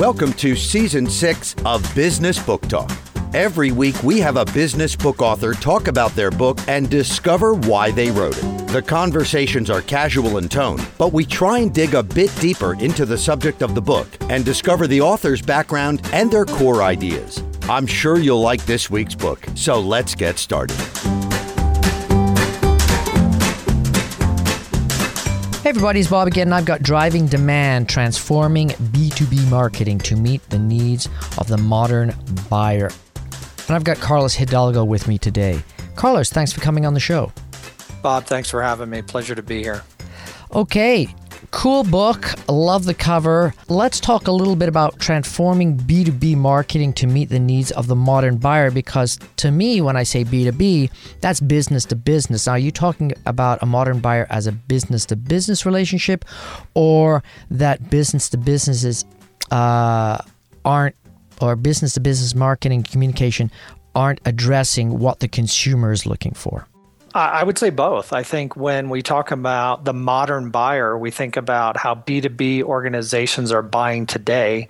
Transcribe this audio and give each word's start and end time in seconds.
Welcome 0.00 0.32
to 0.32 0.56
season 0.56 1.10
six 1.10 1.54
of 1.66 1.82
Business 1.94 2.42
Book 2.42 2.62
Talk. 2.68 2.90
Every 3.34 3.70
week, 3.70 4.02
we 4.02 4.18
have 4.20 4.38
a 4.38 4.46
business 4.46 4.96
book 4.96 5.20
author 5.20 5.52
talk 5.52 5.88
about 5.88 6.12
their 6.12 6.30
book 6.30 6.58
and 6.68 6.88
discover 6.88 7.52
why 7.52 7.90
they 7.90 8.10
wrote 8.10 8.38
it. 8.38 8.68
The 8.68 8.80
conversations 8.80 9.68
are 9.68 9.82
casual 9.82 10.38
in 10.38 10.48
tone, 10.48 10.80
but 10.96 11.12
we 11.12 11.26
try 11.26 11.58
and 11.58 11.74
dig 11.74 11.92
a 11.92 12.02
bit 12.02 12.34
deeper 12.40 12.80
into 12.80 13.04
the 13.04 13.18
subject 13.18 13.60
of 13.60 13.74
the 13.74 13.82
book 13.82 14.08
and 14.30 14.42
discover 14.42 14.86
the 14.86 15.02
author's 15.02 15.42
background 15.42 16.00
and 16.14 16.30
their 16.30 16.46
core 16.46 16.82
ideas. 16.82 17.44
I'm 17.64 17.86
sure 17.86 18.18
you'll 18.18 18.40
like 18.40 18.64
this 18.64 18.88
week's 18.88 19.14
book, 19.14 19.44
so 19.54 19.80
let's 19.80 20.14
get 20.14 20.38
started. 20.38 20.78
Hey 25.70 25.76
everybody, 25.76 26.00
it's 26.00 26.10
Bob 26.10 26.26
again, 26.26 26.48
and 26.48 26.54
I've 26.56 26.64
got 26.64 26.82
Driving 26.82 27.28
Demand, 27.28 27.88
transforming 27.88 28.70
B2B 28.70 29.48
marketing 29.48 29.98
to 29.98 30.16
meet 30.16 30.42
the 30.50 30.58
needs 30.58 31.08
of 31.38 31.46
the 31.46 31.58
modern 31.58 32.12
buyer. 32.50 32.90
And 33.68 33.76
I've 33.76 33.84
got 33.84 33.98
Carlos 33.98 34.34
Hidalgo 34.34 34.82
with 34.82 35.06
me 35.06 35.16
today. 35.16 35.62
Carlos, 35.94 36.28
thanks 36.28 36.52
for 36.52 36.60
coming 36.60 36.86
on 36.86 36.94
the 36.94 36.98
show. 36.98 37.32
Bob, 38.02 38.24
thanks 38.24 38.50
for 38.50 38.60
having 38.60 38.90
me. 38.90 39.00
Pleasure 39.00 39.36
to 39.36 39.44
be 39.44 39.62
here. 39.62 39.84
Okay, 40.52 41.06
cool 41.50 41.84
book. 41.84 42.34
Love 42.48 42.84
the 42.84 42.94
cover. 42.94 43.54
Let's 43.68 44.00
talk 44.00 44.26
a 44.28 44.32
little 44.32 44.56
bit 44.56 44.68
about 44.68 44.98
transforming 44.98 45.76
B2B 45.76 46.36
marketing 46.36 46.92
to 46.94 47.06
meet 47.06 47.28
the 47.28 47.38
needs 47.38 47.70
of 47.72 47.86
the 47.86 47.96
modern 47.96 48.36
buyer 48.36 48.70
because 48.70 49.18
to 49.36 49.50
me, 49.50 49.80
when 49.80 49.96
I 49.96 50.02
say 50.02 50.24
B2B, 50.24 50.90
that's 51.20 51.40
business 51.40 51.84
to 51.86 51.96
business. 51.96 52.46
Now, 52.46 52.52
are 52.52 52.58
you 52.58 52.70
talking 52.70 53.12
about 53.26 53.62
a 53.62 53.66
modern 53.66 54.00
buyer 54.00 54.26
as 54.30 54.46
a 54.46 54.52
business 54.52 55.06
to 55.06 55.16
business 55.16 55.66
relationship 55.66 56.24
or 56.74 57.22
that 57.50 57.90
business 57.90 58.28
to 58.30 58.38
businesses 58.38 59.04
uh, 59.50 60.18
aren't 60.64 60.96
or 61.40 61.56
business 61.56 61.94
to 61.94 62.00
business 62.00 62.34
marketing 62.34 62.82
communication 62.82 63.50
aren't 63.94 64.20
addressing 64.24 64.98
what 64.98 65.20
the 65.20 65.28
consumer 65.28 65.90
is 65.92 66.06
looking 66.06 66.32
for? 66.32 66.66
I 67.14 67.42
would 67.42 67.58
say 67.58 67.70
both. 67.70 68.12
I 68.12 68.22
think 68.22 68.56
when 68.56 68.88
we 68.88 69.02
talk 69.02 69.32
about 69.32 69.84
the 69.84 69.92
modern 69.92 70.50
buyer, 70.50 70.96
we 70.96 71.10
think 71.10 71.36
about 71.36 71.76
how 71.76 71.96
B2B 71.96 72.62
organizations 72.62 73.50
are 73.50 73.62
buying 73.62 74.06
today 74.06 74.68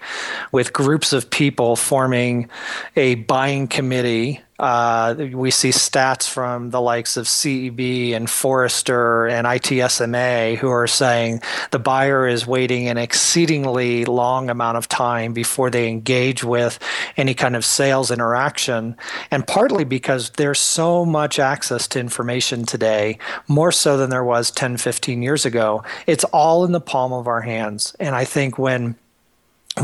with 0.50 0.72
groups 0.72 1.12
of 1.12 1.28
people 1.28 1.76
forming 1.76 2.48
a 2.96 3.16
buying 3.16 3.68
committee 3.68 4.40
uh, 4.60 5.14
we 5.32 5.50
see 5.50 5.70
stats 5.70 6.28
from 6.28 6.68
the 6.68 6.82
likes 6.82 7.16
of 7.16 7.24
CEB 7.24 8.12
and 8.14 8.28
Forrester 8.28 9.26
and 9.26 9.46
ITSMA 9.46 10.58
who 10.58 10.68
are 10.68 10.86
saying 10.86 11.40
the 11.70 11.78
buyer 11.78 12.28
is 12.28 12.46
waiting 12.46 12.86
an 12.86 12.98
exceedingly 12.98 14.04
long 14.04 14.50
amount 14.50 14.76
of 14.76 14.86
time 14.86 15.32
before 15.32 15.70
they 15.70 15.88
engage 15.88 16.44
with 16.44 16.78
any 17.16 17.32
kind 17.32 17.56
of 17.56 17.64
sales 17.64 18.10
interaction. 18.10 18.96
And 19.30 19.46
partly 19.46 19.84
because 19.84 20.28
there's 20.30 20.60
so 20.60 21.06
much 21.06 21.38
access 21.38 21.88
to 21.88 22.00
information 22.00 22.66
today, 22.66 23.18
more 23.48 23.72
so 23.72 23.96
than 23.96 24.10
there 24.10 24.24
was 24.24 24.50
10, 24.50 24.76
15 24.76 25.22
years 25.22 25.46
ago. 25.46 25.82
It's 26.06 26.24
all 26.24 26.66
in 26.66 26.72
the 26.72 26.82
palm 26.82 27.14
of 27.14 27.26
our 27.26 27.40
hands. 27.40 27.96
And 27.98 28.14
I 28.14 28.26
think 28.26 28.58
when 28.58 28.96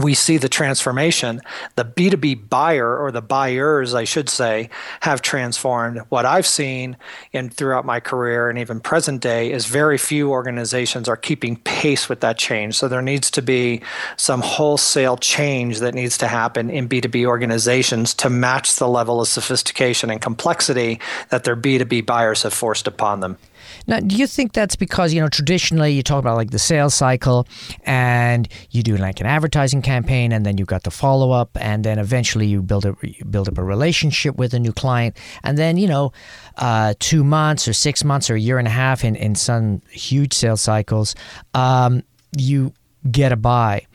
we 0.03 0.15
see 0.15 0.37
the 0.37 0.49
transformation. 0.49 1.41
The 1.77 1.85
B2B 1.85 2.49
buyer 2.49 2.97
or 2.97 3.11
the 3.11 3.23
buyers, 3.23 3.95
I 3.95 4.05
should 4.05 4.29
say, 4.29 4.71
have 5.01 5.23
transformed. 5.23 6.01
What 6.09 6.27
I've 6.27 6.47
seen 6.47 6.97
in 7.33 7.51
throughout 7.51 7.85
my 7.85 8.01
career 8.01 8.49
and 8.49 8.59
even 8.59 8.81
present 8.81 9.23
day 9.23 9.51
is 9.51 9.67
very 9.67 9.99
few 9.99 10.31
organizations 10.31 11.09
are 11.09 11.17
keeping 11.17 11.57
pace 11.57 12.09
with 12.09 12.21
that 12.21 12.39
change. 12.39 12.77
So 12.77 12.89
there 12.89 13.03
needs 13.03 13.31
to 13.33 13.43
be 13.43 13.83
some 14.17 14.41
wholesale 14.41 15.17
change 15.17 15.79
that 15.81 15.95
needs 15.95 16.19
to 16.19 16.29
happen 16.29 16.71
in 16.71 16.89
B2B 16.89 17.27
organizations 17.27 18.15
to 18.15 18.31
match 18.31 18.77
the 18.77 18.89
level 18.89 19.21
of 19.21 19.29
sophistication 19.29 20.11
and 20.11 20.21
complexity 20.21 21.01
that 21.31 21.45
their 21.45 21.57
B2B 21.57 22.07
buyers 22.07 22.43
have 22.43 22.55
forced 22.55 22.87
upon 22.87 23.21
them. 23.21 23.39
Now, 23.87 24.01
do 24.01 24.17
you 24.17 24.27
think 24.27 24.53
that's 24.53 24.77
because, 24.77 25.13
you 25.13 25.21
know, 25.21 25.29
traditionally 25.29 25.93
you 25.93 26.03
talk 26.03 26.19
about 26.19 26.37
like 26.37 26.51
the 26.51 26.59
sales 26.59 26.95
cycle 26.95 27.47
and 27.85 28.49
you 28.71 28.83
do 28.83 28.97
like 28.97 29.21
an 29.21 29.27
advertising 29.27 29.83
campaign 29.83 30.33
and 30.33 30.45
then 30.45 30.59
you've 30.59 30.69
got 30.69 30.83
the 30.83 30.91
follow 30.91 31.31
up 31.31 31.51
and 31.61 31.85
then 31.85 31.99
eventually 31.99 32.47
you 32.47 32.63
build 32.63 32.85
a 32.85 32.97
you 33.03 33.25
build 33.25 33.49
up 33.49 33.59
a 33.59 33.63
relationship 33.63 34.37
with 34.37 34.55
a 34.55 34.59
new 34.59 34.73
client 34.73 35.17
and 35.45 35.57
then, 35.57 35.77
you 35.77 35.87
know, 35.87 36.13
uh, 36.57 36.95
two 36.99 37.23
months 37.23 37.69
or 37.69 37.73
six 37.73 38.03
months 38.03 38.29
or 38.29 38.35
a 38.35 38.41
year 38.41 38.59
and 38.59 38.67
a 38.67 38.71
half 38.71 39.05
in, 39.05 39.15
in 39.15 39.35
some 39.35 39.81
huge 39.91 40.33
sales 40.33 40.61
cycles, 40.61 41.15
um, 41.55 42.03
you 42.37 42.73
get 43.11 43.33
a 43.33 43.37
buy. 43.37 43.87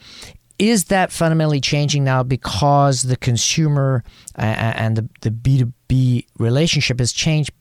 Is 0.58 0.86
that 0.86 1.12
fundamentally 1.12 1.60
changing 1.60 2.04
now 2.04 2.22
because 2.22 3.02
the 3.02 3.18
consumer 3.18 4.04
and 4.36 4.96
the, 4.96 5.10
the 5.22 5.32
B2B 5.32 6.28
relationship 6.38 7.00
has 7.00 7.12
changed 7.12 7.52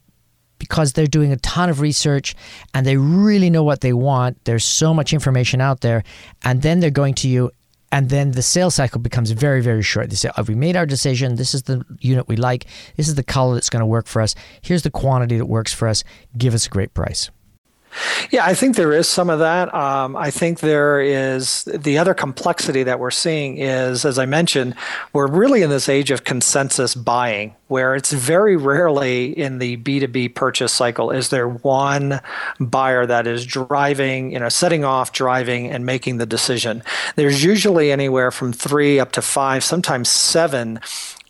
because 0.60 0.93
they're 0.93 1.09
doing 1.09 1.32
a 1.32 1.37
ton 1.38 1.69
of 1.69 1.81
research 1.81 2.37
and 2.72 2.87
they 2.87 2.97
really 2.97 3.50
know 3.50 3.65
what 3.65 3.81
they 3.81 3.93
want. 3.93 4.44
There's 4.44 4.65
so 4.65 4.94
much 4.94 5.12
information 5.12 5.60
out 5.60 5.81
there. 5.81 6.04
And 6.44 6.62
then 6.62 6.78
they're 6.78 6.91
going 6.91 7.15
to 7.15 7.28
you, 7.28 7.50
and 7.91 8.09
then 8.09 8.31
the 8.31 8.43
sales 8.43 8.76
cycle 8.76 9.00
becomes 9.00 9.32
very, 9.32 9.60
very 9.60 9.82
short. 9.82 10.10
They 10.10 10.16
say, 10.16 10.31
oh, 10.37 10.44
we 10.44 10.54
made 10.54 10.76
our 10.76 10.87
decision. 10.87 11.34
This 11.34 11.54
is 11.54 11.65
the 11.65 11.84
unit 11.98 12.28
we 12.28 12.37
like. 12.37 12.66
This 12.97 13.09
is 13.09 13.16
the 13.16 13.25
color 13.25 13.54
that's 13.54 13.71
going 13.71 13.81
to 13.81 13.87
work 13.87 14.06
for 14.06 14.22
us. 14.22 14.37
Here's 14.62 14.82
the 14.82 14.91
quantity 14.91 15.38
that 15.38 15.47
works 15.47 15.72
for 15.72 15.88
us. 15.88 16.04
Give 16.38 16.54
us 16.54 16.66
a 16.66 16.71
great 16.71 16.94
price. 16.94 17.31
Yeah, 18.31 18.47
I 18.47 18.55
think 18.55 18.77
there 18.77 18.93
is 18.93 19.09
some 19.09 19.31
of 19.31 19.41
that. 19.41 19.75
Um, 19.75 20.17
I 20.17 20.31
think 20.31 20.61
there 20.61 21.01
is 21.01 21.65
the 21.65 21.99
other 21.99 22.15
complexity 22.15 22.83
that 22.84 23.01
we're 23.01 23.11
seeing 23.11 23.59
is, 23.59 24.05
as 24.05 24.19
I 24.19 24.27
mentioned, 24.27 24.75
we're 25.12 25.27
really 25.27 25.62
in 25.62 25.71
this 25.71 25.89
age 25.89 26.11
of 26.11 26.25
consensus 26.25 26.95
buying, 26.95 27.55
where 27.69 27.95
it's 27.95 28.12
very 28.12 28.56
rarely 28.56 29.37
in 29.37 29.59
the 29.59 29.77
B2B 29.78 30.34
purchase 30.34 30.73
cycle 30.73 31.11
is 31.11 31.31
there 31.31 31.49
one 31.49 32.21
buyer 32.61 33.06
that 33.06 33.27
is 33.27 33.45
driving, 33.45 34.33
you 34.33 34.39
know, 34.39 34.49
setting 34.49 34.84
off, 34.84 35.12
driving, 35.12 35.69
and 35.69 35.84
making 35.84 36.19
the 36.19 36.27
decision. 36.27 36.83
There's 37.17 37.43
usually 37.43 37.91
anywhere 37.91 38.31
from 38.31 38.53
three 38.53 39.01
up 39.01 39.12
to 39.12 39.22
five, 39.22 39.65
sometimes 39.65 40.09
seven 40.09 40.81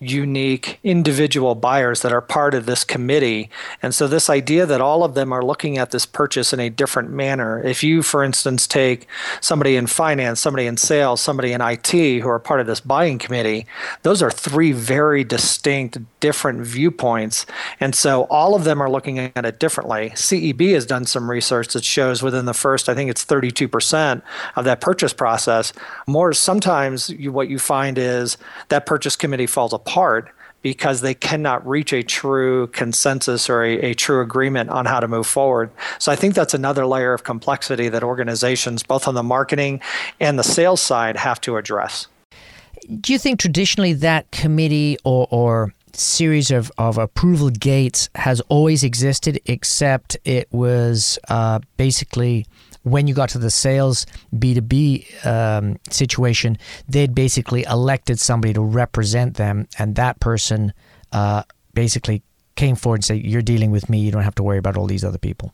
unique 0.00 0.80
individual 0.82 1.54
buyers 1.54 2.00
that 2.00 2.12
are 2.12 2.22
part 2.22 2.54
of 2.54 2.64
this 2.64 2.84
committee. 2.84 3.50
And 3.82 3.94
so, 3.94 4.08
this 4.08 4.30
idea 4.30 4.64
that 4.64 4.80
all 4.80 5.04
of 5.04 5.14
them 5.14 5.30
are 5.30 5.44
looking 5.44 5.76
at 5.76 5.90
this 5.90 6.06
purchase 6.06 6.54
in 6.54 6.60
a 6.60 6.70
different 6.70 7.10
manner. 7.10 7.62
If 7.62 7.84
you, 7.84 8.02
for 8.02 8.24
instance, 8.24 8.66
take 8.66 9.06
somebody 9.42 9.76
in 9.76 9.86
finance, 9.86 10.40
somebody 10.40 10.66
in 10.66 10.78
sales, 10.78 11.20
somebody 11.20 11.52
in 11.52 11.60
IT 11.60 11.90
who 11.90 12.28
are 12.28 12.38
part 12.38 12.60
of 12.60 12.66
this 12.66 12.80
buying 12.80 13.18
committee, 13.18 13.66
those 14.02 14.22
are 14.22 14.30
three 14.30 14.72
very 14.72 15.22
distinct, 15.22 15.98
different 16.18 16.62
viewpoints. 16.62 17.44
And 17.78 17.94
so, 17.94 18.22
all 18.24 18.54
of 18.54 18.64
them 18.64 18.80
are 18.80 18.90
looking 18.90 19.18
at 19.18 19.44
it 19.44 19.60
differently. 19.60 20.10
CEB 20.10 20.72
has 20.72 20.86
done 20.86 21.04
some 21.04 21.30
research 21.30 21.74
that 21.74 21.84
shows 21.84 22.22
within 22.22 22.46
the 22.46 22.54
first, 22.54 22.88
I 22.88 22.94
think 22.94 23.10
it's 23.10 23.26
32% 23.26 24.22
of 24.56 24.64
that 24.64 24.80
purchase 24.80 25.12
process, 25.12 25.74
more 26.06 26.32
sometimes 26.32 27.10
you, 27.10 27.32
what 27.32 27.50
you 27.50 27.58
find 27.58 27.98
is 27.98 28.38
that 28.68 28.86
purchase 28.86 29.14
committee 29.14 29.46
falls 29.46 29.74
apart 29.74 29.89
apart 29.90 30.30
because 30.62 31.00
they 31.00 31.14
cannot 31.14 31.66
reach 31.66 31.92
a 31.92 32.02
true 32.02 32.66
consensus 32.68 33.48
or 33.48 33.62
a, 33.62 33.78
a, 33.80 33.94
true 33.94 34.20
agreement 34.20 34.68
on 34.68 34.84
how 34.84 35.00
to 35.00 35.08
move 35.08 35.26
forward. 35.26 35.70
So 35.98 36.12
I 36.12 36.16
think 36.16 36.34
that's 36.34 36.52
another 36.52 36.84
layer 36.86 37.14
of 37.14 37.24
complexity 37.24 37.88
that 37.88 38.02
organizations, 38.02 38.82
both 38.82 39.08
on 39.08 39.14
the 39.14 39.22
marketing 39.22 39.80
and 40.20 40.38
the 40.38 40.44
sales 40.44 40.82
side, 40.82 41.16
have 41.16 41.40
to 41.42 41.56
address. 41.56 42.08
Do 43.00 43.12
you 43.12 43.18
think 43.18 43.40
traditionally 43.40 43.94
that 43.94 44.30
committee 44.32 44.98
or, 45.02 45.26
or 45.30 45.74
series 45.94 46.50
of, 46.50 46.70
of 46.76 46.98
approval 46.98 47.50
gates 47.50 48.10
has 48.14 48.40
always 48.42 48.84
existed, 48.84 49.40
except 49.46 50.16
it 50.24 50.46
was 50.52 51.18
uh, 51.28 51.60
basically 51.78 52.46
when 52.82 53.06
you 53.06 53.14
got 53.14 53.28
to 53.30 53.38
the 53.38 53.50
sales 53.50 54.06
B2B 54.34 55.26
um, 55.26 55.78
situation, 55.90 56.58
they'd 56.88 57.14
basically 57.14 57.64
elected 57.64 58.18
somebody 58.18 58.54
to 58.54 58.62
represent 58.62 59.36
them, 59.36 59.68
and 59.78 59.96
that 59.96 60.20
person 60.20 60.72
uh, 61.12 61.42
basically 61.74 62.22
came 62.56 62.76
forward 62.76 62.96
and 62.96 63.04
said, 63.04 63.24
You're 63.24 63.42
dealing 63.42 63.70
with 63.70 63.88
me, 63.88 64.00
you 64.00 64.10
don't 64.10 64.22
have 64.22 64.34
to 64.36 64.42
worry 64.42 64.58
about 64.58 64.76
all 64.76 64.86
these 64.86 65.04
other 65.04 65.18
people. 65.18 65.52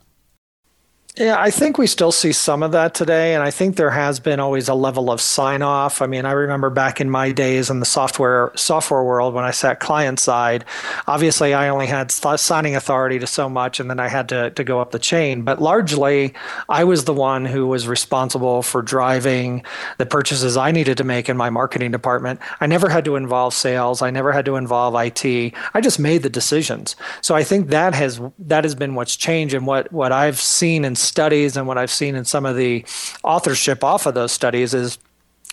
Yeah, 1.19 1.41
I 1.41 1.51
think 1.51 1.79
we 1.79 1.87
still 1.87 2.13
see 2.13 2.33
some 2.33 2.63
of 2.63 2.73
that 2.73 2.93
today. 2.93 3.33
And 3.35 3.43
I 3.43 3.51
think 3.51 3.77
there 3.77 3.89
has 3.89 4.21
been 4.21 4.39
always 4.39 4.69
a 4.69 4.75
level 4.75 5.11
of 5.11 5.23
sign 5.23 5.63
off. 5.63 6.03
I 6.03 6.07
mean, 6.07 6.27
I 6.27 6.33
remember 6.33 6.69
back 6.69 7.01
in 7.01 7.09
my 7.09 7.33
days 7.33 7.71
in 7.71 7.81
the 7.81 7.87
software 7.87 8.53
software 8.55 9.03
world 9.03 9.33
when 9.33 9.43
I 9.43 9.51
sat 9.51 9.81
client 9.81 10.21
side, 10.21 10.67
obviously 11.07 11.55
I 11.55 11.71
only 11.71 11.87
had 11.87 12.11
signing 12.11 12.77
authority 12.77 13.19
to 13.19 13.27
so 13.27 13.49
much 13.49 13.81
and 13.81 13.89
then 13.89 13.99
I 13.99 14.09
had 14.09 14.29
to, 14.29 14.51
to 14.51 14.63
go 14.63 14.79
up 14.79 14.91
the 14.91 14.99
chain. 14.99 15.41
But 15.41 15.63
largely, 15.63 16.35
I 16.69 16.85
was 16.85 17.05
the 17.05 17.15
one 17.15 17.47
who 17.47 17.67
was 17.67 17.89
responsible 17.89 18.61
for 18.61 18.83
driving 18.83 19.65
the 19.97 20.05
purchases 20.05 20.59
I 20.59 20.71
needed 20.71 20.99
to 20.99 21.05
make 21.05 21.31
in 21.31 21.37
my 21.39 21.49
marketing 21.49 21.93
department. 21.93 22.41
I 22.61 22.67
never 22.67 22.91
had 22.91 23.07
to 23.07 23.17
involve 23.17 23.55
sales, 23.55 24.03
I 24.03 24.11
never 24.11 24.33
had 24.33 24.45
to 24.45 24.57
involve 24.57 24.95
IT. 24.95 25.55
I 25.73 25.81
just 25.81 25.99
made 25.99 26.25
the 26.25 26.29
decisions. 26.29 26.95
So 27.23 27.35
I 27.35 27.43
think 27.43 27.69
that 27.69 27.95
has 27.95 28.21
that 28.39 28.65
has 28.65 28.75
been 28.75 28.95
what's 28.95 29.17
changed 29.17 29.55
and 29.55 29.67
what, 29.67 29.91
what 29.91 30.13
I've 30.13 30.39
seen 30.39 30.85
and 30.85 31.06
studies 31.07 31.57
and 31.57 31.67
what 31.67 31.79
I've 31.79 31.91
seen 31.91 32.15
in 32.15 32.25
some 32.25 32.45
of 32.45 32.57
the 32.57 32.85
authorship 33.25 33.83
off 33.85 34.07
of 34.07 34.15
those 34.15 34.33
studies 34.33 34.75
is 34.75 34.99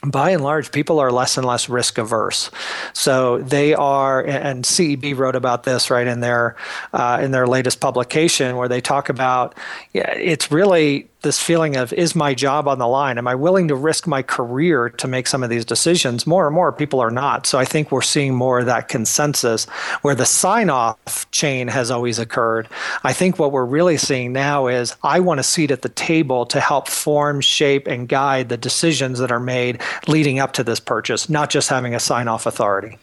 by 0.05 0.31
and 0.31 0.43
large, 0.43 0.71
people 0.71 0.99
are 0.99 1.11
less 1.11 1.37
and 1.37 1.47
less 1.47 1.69
risk 1.69 1.97
averse. 1.97 2.51
So 2.91 3.37
they 3.39 3.73
are, 3.73 4.21
and 4.21 4.65
CEB 4.65 5.17
wrote 5.17 5.35
about 5.35 5.63
this 5.63 5.89
right 5.89 6.07
in 6.07 6.19
their 6.19 6.55
uh, 6.91 7.19
in 7.21 7.31
their 7.31 7.47
latest 7.47 7.79
publication, 7.79 8.57
where 8.57 8.67
they 8.67 8.81
talk 8.81 9.09
about 9.09 9.57
yeah, 9.93 10.11
it's 10.11 10.51
really 10.51 11.09
this 11.23 11.41
feeling 11.41 11.75
of 11.75 11.91
is 11.93 12.15
my 12.15 12.33
job 12.33 12.67
on 12.67 12.77
the 12.77 12.87
line? 12.87 13.17
Am 13.17 13.27
I 13.27 13.35
willing 13.35 13.67
to 13.69 13.75
risk 13.75 14.05
my 14.05 14.21
career 14.21 14.89
to 14.89 15.07
make 15.07 15.25
some 15.27 15.41
of 15.41 15.49
these 15.49 15.65
decisions? 15.65 16.27
More 16.27 16.45
and 16.45 16.53
more 16.53 16.71
people 16.71 16.99
are 16.99 17.11
not. 17.11 17.45
So 17.47 17.57
I 17.57 17.65
think 17.65 17.91
we're 17.91 18.01
seeing 18.01 18.35
more 18.35 18.59
of 18.59 18.65
that 18.67 18.89
consensus 18.89 19.65
where 20.03 20.15
the 20.15 20.25
sign 20.25 20.69
off 20.69 21.29
chain 21.31 21.67
has 21.69 21.89
always 21.89 22.19
occurred. 22.19 22.67
I 23.03 23.13
think 23.13 23.39
what 23.39 23.51
we're 23.51 23.65
really 23.65 23.97
seeing 23.97 24.31
now 24.33 24.67
is 24.67 24.95
I 25.03 25.19
want 25.19 25.39
a 25.39 25.43
seat 25.43 25.71
at 25.71 25.81
the 25.81 25.89
table 25.89 26.45
to 26.47 26.59
help 26.59 26.87
form, 26.87 27.41
shape, 27.41 27.87
and 27.87 28.07
guide 28.07 28.49
the 28.49 28.57
decisions 28.57 29.19
that 29.19 29.31
are 29.31 29.39
made 29.39 29.81
leading 30.07 30.39
up 30.39 30.53
to 30.53 30.63
this 30.63 30.79
purchase, 30.79 31.29
not 31.29 31.49
just 31.49 31.69
having 31.69 31.95
a 31.95 31.99
sign 31.99 32.27
off 32.27 32.45
authority. 32.45 32.99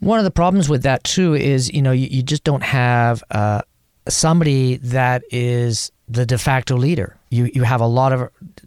One 0.00 0.18
of 0.18 0.24
the 0.24 0.32
problems 0.32 0.68
with 0.68 0.82
that 0.82 1.04
too 1.04 1.34
is, 1.34 1.72
you 1.72 1.80
know, 1.80 1.92
you, 1.92 2.08
you 2.10 2.24
just 2.24 2.42
don't 2.42 2.64
have 2.64 3.22
uh, 3.30 3.62
somebody 4.08 4.76
that 4.78 5.22
is 5.30 5.92
the 6.12 6.26
de 6.26 6.38
facto 6.38 6.76
leader. 6.76 7.16
You 7.30 7.50
you 7.54 7.62
have 7.62 7.80
a 7.80 7.86
lot 7.86 8.12
of 8.12 8.20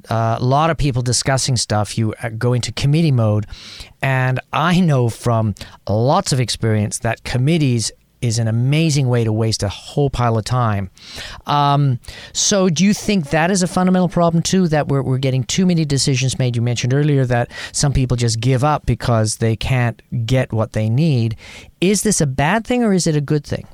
uh, 0.10 0.38
a 0.40 0.44
lot 0.44 0.70
of 0.70 0.78
people 0.78 1.02
discussing 1.02 1.58
stuff. 1.58 1.98
You 1.98 2.14
uh, 2.22 2.30
go 2.30 2.54
into 2.54 2.72
committee 2.72 3.12
mode, 3.12 3.46
and 4.02 4.40
I 4.52 4.80
know 4.80 5.10
from 5.10 5.56
lots 5.88 6.34
of 6.34 6.40
experience 6.40 7.00
that 7.00 7.24
committees 7.24 7.92
is 8.22 8.40
an 8.40 8.48
amazing 8.48 9.08
way 9.08 9.24
to 9.24 9.32
waste 9.32 9.62
a 9.62 9.70
whole 9.70 10.10
pile 10.10 10.38
of 10.38 10.46
time. 10.46 10.90
Um, 11.46 12.00
so, 12.34 12.70
do 12.70 12.84
you 12.84 12.94
think 12.94 13.30
that 13.30 13.52
is 13.52 13.62
a 13.62 13.68
fundamental 13.68 14.10
problem 14.10 14.42
too? 14.42 14.68
That 14.68 14.88
we're, 14.88 15.04
we're 15.04 15.20
getting 15.20 15.44
too 15.44 15.66
many 15.66 15.86
decisions 15.86 16.40
made? 16.40 16.56
You 16.56 16.62
mentioned 16.62 16.94
earlier 16.94 17.26
that 17.26 17.52
some 17.72 17.94
people 17.94 18.18
just 18.18 18.40
give 18.40 18.64
up 18.64 18.86
because 18.86 19.38
they 19.38 19.56
can't 19.56 20.02
get 20.26 20.52
what 20.52 20.74
they 20.74 20.90
need. 20.90 21.36
Is 21.82 22.02
this 22.02 22.20
a 22.20 22.28
bad 22.28 22.66
thing 22.66 22.84
or 22.84 22.94
is 22.94 23.06
it 23.06 23.16
a 23.16 23.22
good 23.22 23.46
thing? 23.46 23.68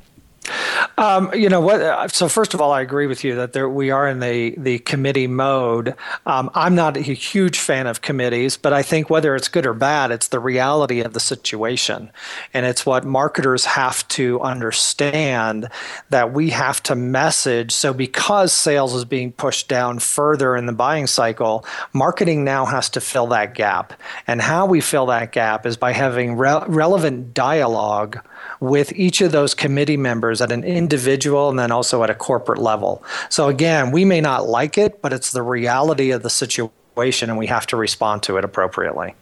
Um, 0.98 1.34
you 1.34 1.50
know 1.50 1.62
what? 1.62 1.82
Uh, 1.82 2.08
so 2.08 2.28
first 2.28 2.54
of 2.54 2.62
all, 2.62 2.72
I 2.72 2.82
agree 2.82 3.08
with 3.08 3.24
you 3.24 3.36
that 3.36 3.54
there, 3.54 3.70
we 3.70 3.92
are 3.92 4.08
in 4.08 4.20
the 4.20 4.56
the 4.58 4.80
committee 4.80 5.28
mode. 5.28 5.96
Um, 6.26 6.50
I'm 6.54 6.76
not 6.76 6.98
a 6.98 7.02
huge 7.02 7.60
fan 7.60 7.88
of 7.88 8.02
committees, 8.02 8.58
but 8.58 8.74
I 8.74 8.82
think 8.82 9.10
whether 9.10 9.36
it's 9.36 9.48
good 9.48 9.66
or 9.66 9.74
bad, 9.74 10.12
it's 10.12 10.30
the 10.30 10.40
reality 10.40 11.02
of 11.02 11.14
the 11.14 11.20
situation, 11.20 12.12
and 12.54 12.66
it's 12.66 12.86
what 12.86 13.06
marketers 13.06 13.66
have 13.66 14.08
to 14.10 14.42
understand 14.42 15.70
that 16.10 16.34
we 16.34 16.50
have 16.50 16.82
to 16.84 16.96
message. 16.96 17.72
So 17.72 17.94
because 17.94 18.52
sales 18.52 18.96
is 18.96 19.06
being 19.06 19.32
pushed 19.32 19.68
down 19.68 20.00
further 20.00 20.56
in 20.56 20.66
the 20.66 20.74
buying 20.74 21.08
cycle, 21.08 21.66
marketing 21.94 22.44
now 22.44 22.66
has 22.66 22.90
to 22.92 23.02
fill 23.02 23.28
that 23.28 23.54
gap, 23.54 23.94
and 24.28 24.42
how 24.42 24.66
we 24.66 24.82
fill 24.82 25.06
that 25.08 25.32
gap 25.32 25.66
is 25.66 25.78
by 25.78 25.94
having 25.94 26.36
re- 26.36 26.64
relevant 26.68 27.34
dialogue 27.34 28.20
with 28.60 28.94
each 28.94 29.22
of 29.22 29.32
those 29.32 29.54
committee 29.54 29.98
members 29.98 30.42
at 30.42 30.52
an 30.52 30.64
individual 30.64 31.50
and 31.50 31.58
then 31.58 31.72
also 31.72 32.04
at 32.04 32.10
a 32.10 32.16
corporate 32.16 32.60
level. 32.60 33.04
So 33.30 33.48
again, 33.48 33.92
we 33.92 34.06
may 34.06 34.22
not 34.22 34.48
like 34.48 34.78
it, 34.78 35.02
but 35.02 35.14
it's 35.14 35.32
the 35.32 35.42
reality 35.42 36.12
of 36.12 36.24
the 36.24 36.30
situation 36.30 37.30
and 37.30 37.40
we 37.40 37.48
have 37.48 37.66
to 37.68 37.78
respond 37.78 38.24
to 38.24 38.38
it 38.38 38.46
appropriately. 38.46 39.16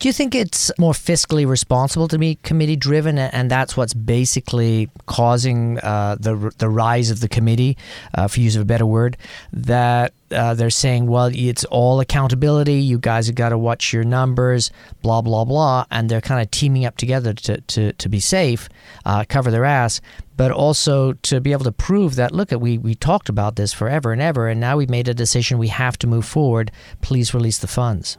Do 0.00 0.08
you 0.08 0.14
think 0.14 0.34
it's 0.34 0.72
more 0.78 0.94
fiscally 0.94 1.46
responsible 1.46 2.08
to 2.08 2.18
be 2.18 2.36
committee 2.36 2.74
driven, 2.74 3.18
and 3.18 3.50
that's 3.50 3.76
what's 3.76 3.92
basically 3.92 4.88
causing 5.04 5.78
uh, 5.78 6.16
the 6.18 6.50
the 6.56 6.70
rise 6.70 7.10
of 7.10 7.20
the 7.20 7.28
committee, 7.28 7.76
uh, 8.14 8.26
for 8.26 8.40
use 8.40 8.56
of 8.56 8.62
a 8.62 8.64
better 8.64 8.86
word? 8.86 9.18
That 9.52 10.14
uh, 10.30 10.54
they're 10.54 10.70
saying, 10.70 11.06
well, 11.06 11.30
it's 11.34 11.64
all 11.66 12.00
accountability. 12.00 12.80
You 12.80 12.98
guys 12.98 13.26
have 13.26 13.36
got 13.36 13.50
to 13.50 13.58
watch 13.58 13.92
your 13.92 14.04
numbers, 14.04 14.70
blah 15.02 15.20
blah 15.20 15.44
blah, 15.44 15.84
and 15.90 16.08
they're 16.08 16.22
kind 16.22 16.40
of 16.40 16.50
teaming 16.50 16.86
up 16.86 16.96
together 16.96 17.34
to 17.34 17.60
to, 17.60 17.92
to 17.92 18.08
be 18.08 18.20
safe, 18.20 18.70
uh, 19.04 19.26
cover 19.28 19.50
their 19.50 19.66
ass, 19.66 20.00
but 20.34 20.50
also 20.50 21.12
to 21.12 21.42
be 21.42 21.52
able 21.52 21.64
to 21.64 21.72
prove 21.72 22.14
that 22.14 22.32
look, 22.32 22.52
we 22.52 22.78
we 22.78 22.94
talked 22.94 23.28
about 23.28 23.56
this 23.56 23.74
forever 23.74 24.14
and 24.14 24.22
ever, 24.22 24.48
and 24.48 24.60
now 24.60 24.78
we've 24.78 24.88
made 24.88 25.08
a 25.08 25.14
decision. 25.14 25.58
We 25.58 25.68
have 25.68 25.98
to 25.98 26.06
move 26.06 26.24
forward. 26.24 26.72
Please 27.02 27.34
release 27.34 27.58
the 27.58 27.68
funds. 27.68 28.16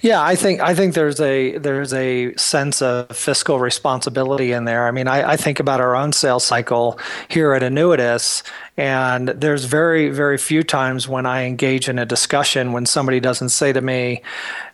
Yeah, 0.00 0.22
I 0.22 0.36
think 0.36 0.60
I 0.60 0.74
think 0.74 0.94
there's 0.94 1.20
a 1.20 1.58
there's 1.58 1.92
a 1.92 2.34
sense 2.36 2.80
of 2.80 3.14
fiscal 3.16 3.58
responsibility 3.58 4.52
in 4.52 4.64
there. 4.64 4.86
I 4.86 4.90
mean, 4.90 5.08
I, 5.08 5.32
I 5.32 5.36
think 5.36 5.60
about 5.60 5.80
our 5.80 5.96
own 5.96 6.12
sales 6.12 6.44
cycle 6.44 6.98
here 7.28 7.52
at 7.52 7.62
Annuitas, 7.62 8.42
and 8.76 9.28
there's 9.28 9.64
very 9.64 10.08
very 10.08 10.38
few 10.38 10.62
times 10.62 11.08
when 11.08 11.26
I 11.26 11.44
engage 11.44 11.88
in 11.88 11.98
a 11.98 12.06
discussion 12.06 12.72
when 12.72 12.86
somebody 12.86 13.20
doesn't 13.20 13.48
say 13.50 13.72
to 13.72 13.80
me, 13.80 14.22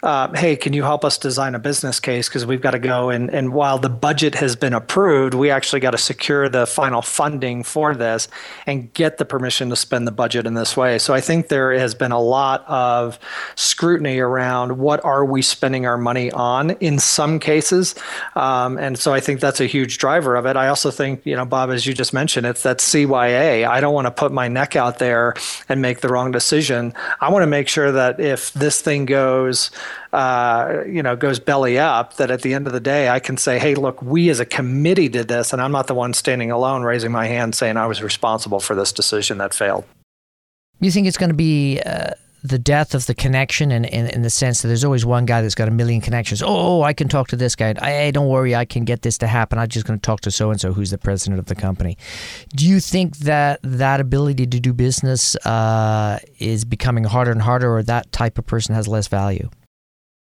uh, 0.03 0.33
"Hey, 0.35 0.57
can 0.57 0.73
you 0.73 0.83
help 0.83 1.05
us 1.05 1.19
design 1.19 1.55
a 1.55 1.59
business 1.59 2.01
case?" 2.01 2.29
Because 2.29 2.45
we've 2.45 2.63
got 2.63 2.73
to 2.73 2.79
go 2.79 3.11
and 3.11 3.31
and 3.31 3.53
while 3.53 3.79
the 3.79 3.91
budget 3.91 4.35
has 4.37 4.57
been 4.57 4.75
approved, 4.75 5.35
we 5.35 5.51
actually 5.51 5.81
got 5.81 5.93
to 5.93 5.99
secure 5.99 6.49
the 6.49 6.67
final 6.67 7.03
funding 7.03 7.63
for 7.63 7.95
this 7.95 8.29
and 8.67 8.93
get 8.93 9.19
the 9.19 9.25
permission 9.25 9.71
to 9.71 9.77
spend 9.77 10.07
the 10.07 10.13
budget 10.13 10.47
in 10.47 10.55
this 10.55 10.77
way. 10.77 10.99
So 10.99 11.15
I 11.15 11.21
think 11.21 11.49
there 11.49 11.73
has 11.73 11.95
been 11.95 12.13
a 12.13 12.21
lot 12.21 12.65
of 12.69 13.19
scrutiny 13.55 14.19
around 14.19 14.79
what 14.85 15.03
are 15.05 15.25
we 15.25 15.41
spending 15.41 15.87
our 15.87 15.97
money 15.97 16.31
on 16.31 16.71
in 16.73 16.99
some 16.99 17.41
cases. 17.41 17.95
Um, 18.37 18.77
and 18.79 18.99
so 18.99 19.15
I 19.15 19.21
think 19.21 19.41
that's 19.41 19.61
a 19.61 19.67
huge 19.67 19.97
driver 19.97 20.37
of 20.37 20.45
it. 20.45 20.57
I 20.57 20.69
also 20.69 20.91
think, 20.91 21.25
you 21.25 21.35
know, 21.35 21.47
Bob, 21.47 21.71
as 21.71 21.87
you 21.87 21.95
just 21.95 22.13
mentioned, 22.13 22.47
it's 22.47 22.63
that 22.65 22.79
CYA. 22.79 23.67
I 23.67 23.81
don't 23.81 23.95
want 23.95 24.07
to 24.07 24.11
put 24.11 24.31
my 24.31 24.47
neck 24.47 24.77
out 24.77 24.99
there 24.99 25.35
and 25.69 25.81
make 25.81 26.01
the 26.01 26.09
wrong 26.09 26.31
decision. 26.33 26.93
I 27.21 27.31
want 27.33 27.43
to 27.43 27.47
make 27.47 27.67
sure 27.69 27.91
that 27.93 28.21
if 28.21 28.53
this 28.53 28.83
thing 28.83 29.07
goes, 29.07 29.71
uh, 30.13 30.85
you 30.87 31.03
know, 31.03 31.17
goes 31.17 31.41
belly 31.41 31.79
up, 31.79 32.17
that 32.17 32.31
at 32.31 32.43
the 32.43 32.53
end 32.53 32.67
of 32.67 32.73
the 32.73 32.81
day, 32.81 33.09
I 33.09 33.21
can 33.21 33.39
say, 33.39 33.59
hey, 33.59 33.75
look, 33.75 34.03
we 34.03 34.29
as 34.29 34.39
a 34.39 34.47
committee 34.47 35.09
did 35.09 35.29
this, 35.29 35.53
and 35.53 35.63
I'm 35.63 35.73
not 35.73 35.87
the 35.87 35.95
one 35.95 36.13
standing 36.13 36.51
alone 36.51 36.83
raising 36.83 37.11
my 37.11 37.27
hand 37.27 37.55
saying 37.55 37.79
I 37.79 37.87
was 37.87 38.03
responsible 38.03 38.61
for 38.61 38.77
this 38.77 38.93
decision 38.93 39.39
that 39.39 39.55
failed. 39.55 39.85
You 40.81 40.91
think 40.91 41.07
it's 41.07 41.17
going 41.17 41.31
to 41.31 41.35
be 41.35 41.81
uh, 41.81 42.11
the 42.45 42.59
death 42.59 42.95
of 42.95 43.07
the 43.07 43.15
connection 43.15 43.73
in, 43.73 43.87
in, 43.87 44.07
in, 44.11 44.21
the 44.21 44.29
sense 44.29 44.61
that 44.61 44.69
there's 44.69 44.85
always 44.85 45.07
one 45.07 45.25
guy 45.25 45.41
that's 45.41 45.55
got 45.55 45.67
a 45.67 45.71
million 45.71 46.03
connections. 46.03 46.43
Oh, 46.45 46.83
I 46.83 46.93
can 46.93 47.09
talk 47.09 47.29
to 47.29 47.37
this 47.37 47.57
guy. 47.57 47.73
Hey, 47.81 48.11
don't 48.11 48.29
worry, 48.29 48.55
I 48.55 48.67
can 48.67 48.85
get 48.85 49.01
this 49.01 49.17
to 49.19 49.27
happen. 49.27 49.59
I'm 49.59 49.67
just 49.67 49.87
going 49.87 49.99
to 49.99 50.03
talk 50.03 50.21
to 50.21 50.31
so 50.31 50.51
and 50.51 50.61
so, 50.61 50.75
who's 50.75 50.91
the 50.91 50.99
president 50.99 51.39
of 51.39 51.47
the 51.47 51.55
company. 51.55 51.97
Do 52.55 52.69
you 52.69 52.81
think 52.81 53.17
that 53.19 53.61
that 53.63 53.99
ability 53.99 54.47
to 54.47 54.61
do 54.61 54.75
business 54.75 55.37
uh, 55.47 56.19
is 56.39 56.67
becoming 56.67 57.05
harder 57.05 57.33
and 57.33 57.41
harder, 57.41 57.75
or 57.75 57.83
that 57.85 58.13
type 58.13 58.37
of 58.37 58.45
person 58.45 58.75
has 58.75 58.87
less 58.87 59.09
value? 59.09 59.49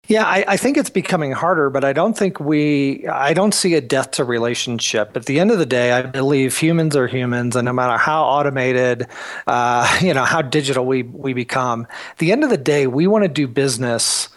Yeah, 0.07 0.23
I, 0.23 0.45
I, 0.47 0.57
think 0.57 0.77
it's 0.77 0.91
becoming 0.91 1.31
harder, 1.31 1.71
but 1.71 1.83
I 1.83 1.91
don't 1.91 2.15
think 2.15 2.39
we, 2.39 3.07
I 3.07 3.33
don't 3.33 3.53
see 3.53 3.73
a 3.73 3.81
death 3.81 4.11
to 4.11 4.23
relationship. 4.23 5.17
At 5.17 5.25
the 5.25 5.39
end 5.39 5.49
of 5.49 5.57
the 5.57 5.65
day, 5.65 5.91
I 5.91 6.03
believe 6.03 6.55
humans 6.55 6.95
are 6.95 7.07
humans, 7.07 7.55
and 7.55 7.65
no 7.65 7.73
matter 7.73 7.97
how 7.97 8.23
automated, 8.23 9.07
uh, 9.47 9.99
you 10.01 10.13
know, 10.13 10.23
how 10.23 10.43
digital 10.43 10.85
we, 10.85 11.03
we 11.03 11.33
become, 11.33 11.87
at 12.11 12.17
the 12.19 12.31
end 12.31 12.43
of 12.43 12.51
the 12.51 12.57
day, 12.57 12.85
we 12.85 13.07
want 13.07 13.23
to 13.23 13.29
do 13.29 13.47
business. 13.47 14.29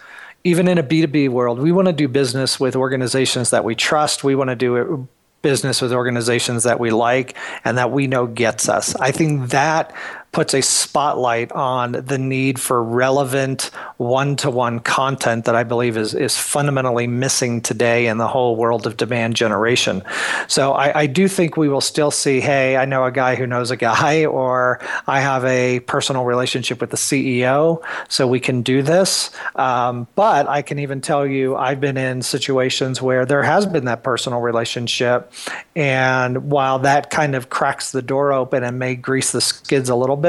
Even 0.45 0.69
in 0.69 0.79
a 0.79 0.83
B2B 0.83 1.29
world, 1.29 1.59
we 1.59 1.73
want 1.73 1.87
to 1.89 1.93
do 1.93 2.09
business 2.09 2.61
with 2.61 2.77
organizations 2.77 3.51
that 3.51 3.65
we 3.65 3.75
trust. 3.75 4.23
We 4.23 4.37
want 4.37 4.49
to 4.49 4.57
do 4.57 5.09
business 5.43 5.83
with 5.83 5.93
organizations 5.93 6.63
that 6.63 6.81
we 6.81 6.91
like 6.91 7.37
and 7.65 7.77
that 7.77 7.91
we 7.91 8.07
know 8.07 8.27
gets 8.27 8.69
us. 8.69 8.95
I 8.97 9.11
think 9.11 9.51
that 9.51 9.93
puts 10.38 10.54
a 10.54 10.61
spotlight 10.61 11.50
on 11.50 11.90
the 11.90 12.16
need 12.16 12.61
for 12.61 12.80
relevant 12.80 13.73
one-to-one 13.97 14.78
content 14.78 15.47
that 15.47 15.57
I 15.57 15.64
believe 15.64 15.97
is 15.97 16.14
is 16.14 16.37
fundamentally 16.37 17.09
missing 17.09 17.61
today 17.61 18.07
in 18.07 18.18
the 18.18 18.28
whole 18.28 18.54
world 18.54 18.87
of 18.87 18.97
demand 18.97 19.35
generation. 19.35 20.00
So 20.47 20.75
I, 20.75 21.00
I 21.00 21.07
do 21.07 21.26
think 21.26 21.57
we 21.57 21.68
will 21.68 21.80
still 21.80 22.12
see, 22.12 22.38
hey, 22.38 22.76
I 22.76 22.85
know 22.85 23.02
a 23.02 23.11
guy 23.11 23.35
who 23.35 23.49
knows 23.49 23.73
a 23.73 23.76
guy, 23.76 24.26
or 24.38 24.78
I 25.09 25.18
have 25.18 25.45
a 25.45 25.80
personal 25.80 26.25
relationship 26.25 26.80
with 26.80 26.90
the 26.90 26.97
CEO, 26.97 27.83
so 28.09 28.28
we 28.28 28.38
can 28.38 28.62
do 28.62 28.80
this. 28.80 29.33
Um, 29.57 30.07
but 30.14 30.47
I 30.49 30.62
can 30.62 30.78
even 30.78 31.00
tell 31.00 31.26
you, 31.26 31.57
I've 31.57 31.80
been 31.80 31.97
in 31.97 32.23
situations 32.23 33.02
where 33.02 33.26
there 33.26 33.42
has 33.42 33.66
been 33.66 33.87
that 33.87 34.04
personal 34.04 34.40
relationship, 34.40 35.33
and 35.75 36.49
while 36.49 36.78
that 36.78 37.11
kind 37.11 37.35
of 37.35 37.50
cracks 37.50 37.90
the 37.90 38.02
door 38.02 38.33
open 38.33 38.62
and 38.62 38.78
may 38.78 38.95
grease 38.95 39.33
the 39.33 39.40
skids 39.40 39.88
a 39.88 39.97
little 39.97 40.16
bit, 40.16 40.27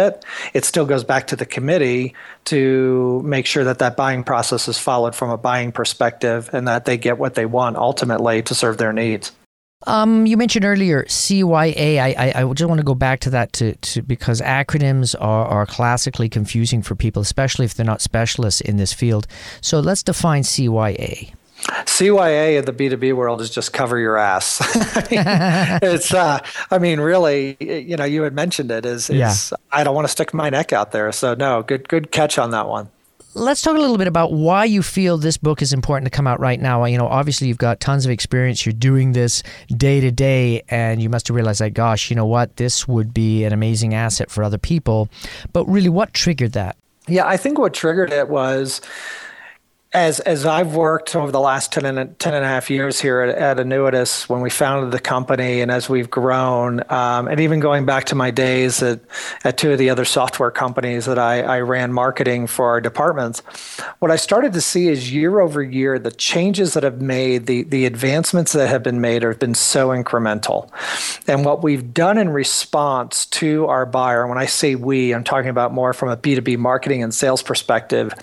it 0.53 0.65
still 0.65 0.85
goes 0.85 1.03
back 1.03 1.27
to 1.27 1.35
the 1.35 1.45
committee 1.45 2.13
to 2.45 3.21
make 3.23 3.45
sure 3.45 3.63
that 3.63 3.79
that 3.79 3.95
buying 3.95 4.23
process 4.23 4.67
is 4.67 4.77
followed 4.77 5.15
from 5.15 5.29
a 5.29 5.37
buying 5.37 5.71
perspective 5.71 6.49
and 6.53 6.67
that 6.67 6.85
they 6.85 6.97
get 6.97 7.17
what 7.17 7.35
they 7.35 7.45
want 7.45 7.77
ultimately 7.77 8.41
to 8.43 8.55
serve 8.55 8.77
their 8.77 8.93
needs. 8.93 9.31
Um, 9.87 10.25
you 10.25 10.35
mentioned 10.35 10.65
earlier 10.65 11.05
CYA. 11.05 11.99
I, 11.99 12.13
I, 12.17 12.43
I, 12.43 12.53
just 12.53 12.67
want 12.67 12.79
to 12.79 12.85
go 12.85 12.95
back 12.95 13.21
to 13.21 13.29
that 13.29 13.53
to, 13.53 13.75
to 13.75 14.01
because 14.01 14.41
acronyms 14.41 15.15
are, 15.17 15.45
are 15.45 15.65
classically 15.65 16.27
confusing 16.27 16.81
for 16.81 16.95
people, 16.95 17.21
especially 17.21 17.63
if 17.63 17.75
they're 17.75 17.85
not 17.85 18.01
specialists 18.01 18.59
in 18.59 18.75
this 18.75 18.91
field. 18.91 19.25
So 19.61 19.79
let's 19.79 20.03
define 20.03 20.43
CYA. 20.43 21.33
CYA 21.85 22.57
in 22.59 22.65
the 22.65 22.73
B2B 22.73 23.13
world 23.13 23.41
is 23.41 23.49
just 23.49 23.73
cover 23.73 23.97
your 23.97 24.17
ass. 24.17 24.59
I 24.95 25.01
mean, 25.09 25.89
it's, 25.91 26.13
uh, 26.13 26.39
I 26.71 26.77
mean, 26.77 26.99
really, 26.99 27.57
you 27.59 27.97
know, 27.97 28.05
you 28.05 28.23
had 28.23 28.33
mentioned 28.33 28.71
it 28.71 28.85
is, 28.85 29.09
yeah. 29.09 29.33
I 29.71 29.83
don't 29.83 29.95
want 29.95 30.05
to 30.05 30.11
stick 30.11 30.33
my 30.33 30.49
neck 30.49 30.73
out 30.73 30.91
there. 30.91 31.11
So 31.11 31.33
no, 31.33 31.63
good, 31.63 31.87
good 31.89 32.11
catch 32.11 32.37
on 32.37 32.51
that 32.51 32.67
one. 32.67 32.89
let's 33.35 33.61
talk 33.61 33.75
a 33.75 33.79
little 33.79 33.97
bit 33.97 34.07
about 34.07 34.31
why 34.33 34.65
you 34.65 34.81
feel 34.81 35.17
this 35.17 35.37
book 35.37 35.61
is 35.61 35.71
important 35.73 36.05
to 36.05 36.15
come 36.15 36.27
out 36.27 36.39
right 36.39 36.59
now. 36.59 36.83
You 36.85 36.97
know, 36.97 37.07
obviously 37.07 37.47
you've 37.47 37.57
got 37.57 37.79
tons 37.79 38.05
of 38.05 38.11
experience. 38.11 38.65
You're 38.65 38.73
doing 38.73 39.13
this 39.13 39.43
day 39.69 39.99
to 39.99 40.11
day, 40.11 40.63
and 40.69 41.01
you 41.01 41.09
must 41.09 41.27
have 41.27 41.35
realized 41.35 41.61
that, 41.61 41.73
gosh, 41.73 42.09
you 42.09 42.15
know 42.15 42.25
what, 42.25 42.55
this 42.57 42.87
would 42.87 43.13
be 43.13 43.43
an 43.43 43.53
amazing 43.53 43.93
asset 43.93 44.29
for 44.29 44.43
other 44.43 44.57
people. 44.57 45.09
But 45.53 45.65
really, 45.65 45.89
what 45.89 46.13
triggered 46.13 46.53
that? 46.53 46.75
Yeah, 47.07 47.27
I 47.27 47.37
think 47.37 47.57
what 47.57 47.73
triggered 47.73 48.11
it 48.11 48.29
was 48.29 48.81
as 49.91 50.19
as 50.19 50.45
I've 50.45 50.75
worked 50.75 51.15
over 51.15 51.31
the 51.31 51.39
last 51.39 51.71
10 51.71 51.85
and, 51.97 52.19
10 52.19 52.33
and 52.35 52.45
a 52.45 52.47
half 52.47 52.69
years 52.69 52.99
here 52.99 53.21
at, 53.21 53.59
at 53.59 53.67
when 54.29 54.41
we 54.41 54.49
founded 54.51 54.91
the 54.91 54.99
company 54.99 55.61
and 55.61 55.71
as 55.71 55.89
we've 55.89 56.11
grown, 56.11 56.83
um, 56.91 57.27
and 57.27 57.39
even 57.39 57.59
going 57.59 57.87
back 57.87 58.05
to 58.05 58.15
my 58.15 58.29
days 58.29 58.83
at, 58.83 58.99
at 59.43 59.57
two 59.57 59.71
of 59.71 59.79
the 59.79 59.89
other 59.89 60.05
software 60.05 60.51
companies 60.51 61.05
that 61.05 61.17
I, 61.17 61.41
I 61.41 61.61
ran 61.61 61.91
marketing 61.91 62.45
for 62.45 62.67
our 62.67 62.79
departments, 62.79 63.39
what 63.97 64.11
I 64.11 64.15
started 64.15 64.53
to 64.53 64.61
see 64.61 64.89
is 64.89 65.11
year 65.11 65.39
over 65.39 65.63
year, 65.63 65.97
the 65.97 66.11
changes 66.11 66.75
that 66.75 66.83
have 66.83 67.01
made, 67.01 67.47
the, 67.47 67.63
the 67.63 67.87
advancements 67.87 68.53
that 68.53 68.69
have 68.69 68.83
been 68.83 69.01
made 69.01 69.23
have 69.23 69.39
been 69.39 69.55
so 69.55 69.89
incremental. 69.89 70.69
And 71.27 71.43
what 71.43 71.63
we've 71.63 71.95
done 71.95 72.19
in 72.19 72.29
response 72.29 73.25
to 73.27 73.65
our 73.65 73.87
buyer, 73.87 74.27
when 74.27 74.37
I 74.37 74.45
say 74.45 74.75
we, 74.75 75.15
I'm 75.15 75.23
talking 75.23 75.49
about 75.49 75.73
more 75.73 75.93
from 75.93 76.09
a 76.09 76.17
B2B 76.17 76.59
marketing 76.59 77.01
and 77.01 77.11
sales 77.11 77.41
perspective, 77.41 78.13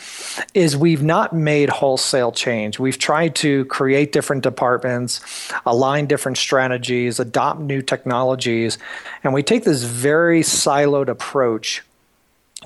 is 0.55 0.77
we've 0.77 1.03
not 1.03 1.33
made 1.33 1.56
made 1.57 1.71
wholesale 1.71 2.33
change. 2.33 2.79
We've 2.79 2.99
tried 2.99 3.35
to 3.37 3.65
create 3.67 4.13
different 4.13 4.43
departments, 4.43 5.21
align 5.65 6.05
different 6.05 6.37
strategies, 6.37 7.19
adopt 7.19 7.61
new 7.61 7.81
technologies, 7.81 8.77
and 9.25 9.33
we 9.33 9.43
take 9.43 9.65
this 9.65 9.83
very 9.85 10.43
siloed 10.43 11.09
approach 11.09 11.83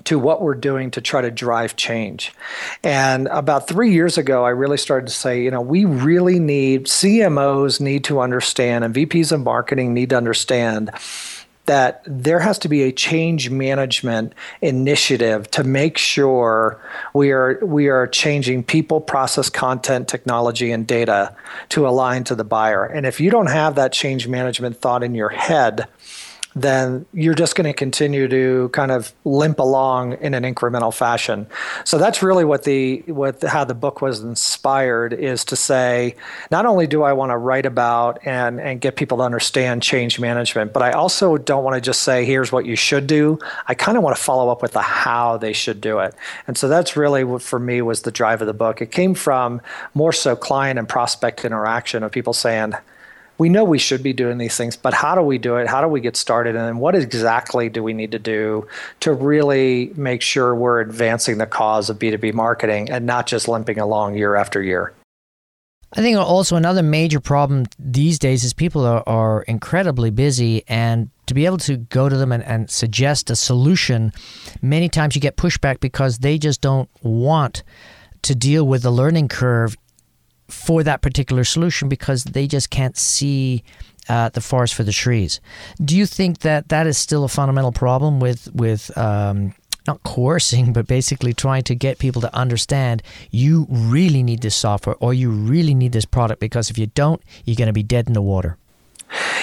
to 0.05 0.19
what 0.19 0.43
we're 0.43 0.55
doing 0.55 0.91
to 0.91 1.01
try 1.01 1.21
to 1.21 1.31
drive 1.31 1.77
change. 1.77 2.33
And 2.83 3.29
about 3.29 3.69
three 3.69 3.93
years 3.93 4.19
ago, 4.19 4.45
I 4.45 4.51
really 4.51 4.79
started 4.79 5.07
to 5.07 5.13
say, 5.13 5.43
you 5.45 5.53
know, 5.53 5.61
we 5.61 5.85
really 5.85 6.41
need 6.41 6.87
CMOs 6.87 7.81
need 7.81 8.03
to 8.05 8.21
understand, 8.21 8.85
and 8.85 8.93
VPs 8.93 9.31
of 9.31 9.41
marketing 9.41 9.95
need 9.95 10.11
to 10.11 10.17
understand 10.17 10.91
that 11.71 12.03
there 12.05 12.41
has 12.41 12.59
to 12.59 12.69
be 12.69 12.83
a 12.83 12.91
change 12.91 13.49
management 13.49 14.33
initiative 14.61 15.49
to 15.53 15.63
make 15.63 15.97
sure 15.97 16.83
we 17.15 17.31
are 17.31 17.61
we 17.63 17.87
are 17.87 18.09
changing 18.09 18.65
people, 18.65 19.01
process, 19.01 19.49
content, 19.49 20.09
technology, 20.09 20.73
and 20.73 20.85
data 20.85 21.33
to 21.69 21.87
align 21.87 22.25
to 22.25 22.35
the 22.35 22.43
buyer. 22.43 22.85
And 22.85 23.07
if 23.07 23.21
you 23.21 23.31
don't 23.31 23.47
have 23.47 23.77
that 23.77 23.93
change 23.93 24.27
management 24.27 24.81
thought 24.81 25.05
in 25.05 25.15
your 25.15 25.29
head, 25.29 25.87
then 26.55 27.07
you're 27.13 27.35
just 27.35 27.55
going 27.55 27.67
to 27.67 27.73
continue 27.73 28.27
to 28.27 28.69
kind 28.71 28.91
of 28.91 29.13
limp 29.25 29.61
along 29.61 30.15
in 30.15 30.35
an 30.35 30.43
incremental 30.43 30.93
fashion. 30.93 31.47
So 31.85 31.97
that's 31.97 32.23
really 32.23 32.45
what 32.45 32.65
the 32.65 33.03
what 33.07 33.43
how 33.43 33.65
the 33.65 33.75
book 33.75 34.01
was 34.01 34.21
inspired 34.21 35.13
is 35.13 35.45
to 35.47 35.57
say 35.57 36.17
not 36.51 36.67
only 36.67 36.87
do 36.87 37.03
I 37.03 37.13
want 37.13 37.31
to 37.31 37.37
write 37.37 37.67
about 37.67 38.27
and 38.27 38.61
and 38.61 38.81
get 38.81 38.97
people 38.97 39.19
to 39.19 39.25
understand 39.25 39.83
change 39.83 40.19
management, 40.19 40.73
but 40.73 40.83
I 40.83 40.91
also 40.93 41.37
don't 41.37 41.63
want 41.63 41.77
to 41.77 41.81
just 41.81 42.03
say 42.03 42.25
here's 42.25 42.51
what 42.51 42.67
you 42.67 42.75
should 42.75 43.07
do. 43.07 43.39
I 43.69 43.75
kind 43.75 43.97
of 43.97 44.03
want 44.03 44.17
to 44.17 44.23
follow 44.23 44.51
up 44.51 44.61
with 44.61 44.73
the 44.73 44.83
how 44.83 45.37
they 45.37 45.53
should 45.53 45.81
do 45.81 46.01
it. 46.01 46.15
And 46.49 46.59
so 46.59 46.69
that's 46.69 46.97
really 46.97 47.23
what 47.23 47.43
for 47.43 47.61
me 47.61 47.81
was 47.81 48.03
the 48.03 48.11
drive 48.11 48.41
of 48.41 48.49
the 48.49 48.55
book. 48.55 48.83
It 48.83 48.91
came 48.91 49.15
from 49.15 49.61
more 49.95 50.13
so 50.13 50.35
client 50.35 50.79
and 50.79 50.89
prospect 50.89 51.45
interaction 51.45 52.03
of 52.03 52.11
people 52.11 52.33
saying 52.33 52.75
we 53.41 53.49
know 53.49 53.65
we 53.65 53.79
should 53.79 54.03
be 54.03 54.13
doing 54.13 54.37
these 54.37 54.55
things, 54.55 54.77
but 54.77 54.93
how 54.93 55.15
do 55.15 55.23
we 55.23 55.39
do 55.39 55.57
it? 55.57 55.67
How 55.67 55.81
do 55.81 55.89
we 55.89 56.03
get 56.03 56.15
started? 56.15 56.57
And 56.57 56.79
what 56.79 56.95
exactly 56.95 57.71
do 57.71 57.83
we 57.83 57.95
need 57.95 58.13
to 58.13 58.19
do 58.19 58.69
to 59.01 59.15
really 59.15 59.93
make 59.97 60.21
sure 60.21 60.55
we're 60.55 60.83
advancing 60.83 61.39
the 61.39 61.47
cause 61.47 61.89
of 61.89 61.99
B2B 61.99 62.35
marketing 62.35 62.91
and 62.91 63.07
not 63.07 63.27
just 63.27 63.49
limping 63.49 63.79
along 63.79 64.15
year 64.15 64.37
after 64.37 64.63
year? 64.63 64.93
I 65.95 66.03
think 66.03 66.19
also 66.19 66.55
another 66.57 66.83
major 66.83 67.19
problem 67.19 67.65
these 67.79 68.19
days 68.19 68.45
is 68.45 68.53
people 68.53 68.85
are, 68.85 69.03
are 69.09 69.41
incredibly 69.45 70.11
busy 70.11 70.63
and 70.69 71.09
to 71.25 71.33
be 71.33 71.47
able 71.47 71.59
to 71.59 71.79
go 71.79 72.11
to 72.11 72.19
them 72.19 72.33
and, 72.33 72.45
and 72.45 72.71
suggest 72.71 73.31
a 73.31 73.37
solution, 73.37 74.13
many 74.61 74.91
times 74.91 75.15
you 75.15 75.23
get 75.23 75.39
pushback 75.39 75.81
because 75.81 76.19
they 76.19 76.37
just 76.37 76.61
don't 76.61 76.91
want 77.03 77.63
to 78.21 78.35
deal 78.35 78.67
with 78.67 78.83
the 78.83 78.91
learning 78.91 79.29
curve 79.29 79.79
for 80.51 80.83
that 80.83 81.03
particular 81.03 81.45
solution 81.45 81.89
because 81.89 82.25
they 82.25 82.47
just 82.47 82.71
can't 82.71 82.97
see 82.97 83.63
uh, 84.09 84.29
the 84.31 84.41
forest 84.41 84.75
for 84.75 84.83
the 84.83 84.93
trees. 84.93 85.41
Do 85.83 85.97
you 85.97 86.07
think 86.07 86.41
that 86.41 86.69
that 86.69 86.87
is 86.87 86.99
still 86.99 87.25
a 87.25 87.29
fundamental 87.29 87.73
problem 87.73 88.21
with 88.21 88.53
with 88.55 88.97
um, 88.97 89.55
not 89.87 90.03
coercing, 90.03 90.73
but 90.73 90.87
basically 90.87 91.33
trying 91.33 91.63
to 91.65 91.75
get 91.75 91.99
people 91.99 92.21
to 92.23 92.35
understand 92.35 93.03
you 93.31 93.67
really 93.71 94.23
need 94.23 94.43
this 94.43 94.57
software 94.57 94.97
or 95.01 95.15
you 95.15 95.31
really 95.31 95.75
need 95.75 95.93
this 95.93 96.05
product 96.05 96.41
because 96.41 96.71
if 96.71 96.79
you 96.79 96.87
don't, 96.89 97.23
you're 97.45 97.57
going 97.57 97.67
to 97.67 97.73
be 97.73 97.83
dead 97.83 98.07
in 98.07 98.13
the 98.13 98.23
water. 98.23 98.57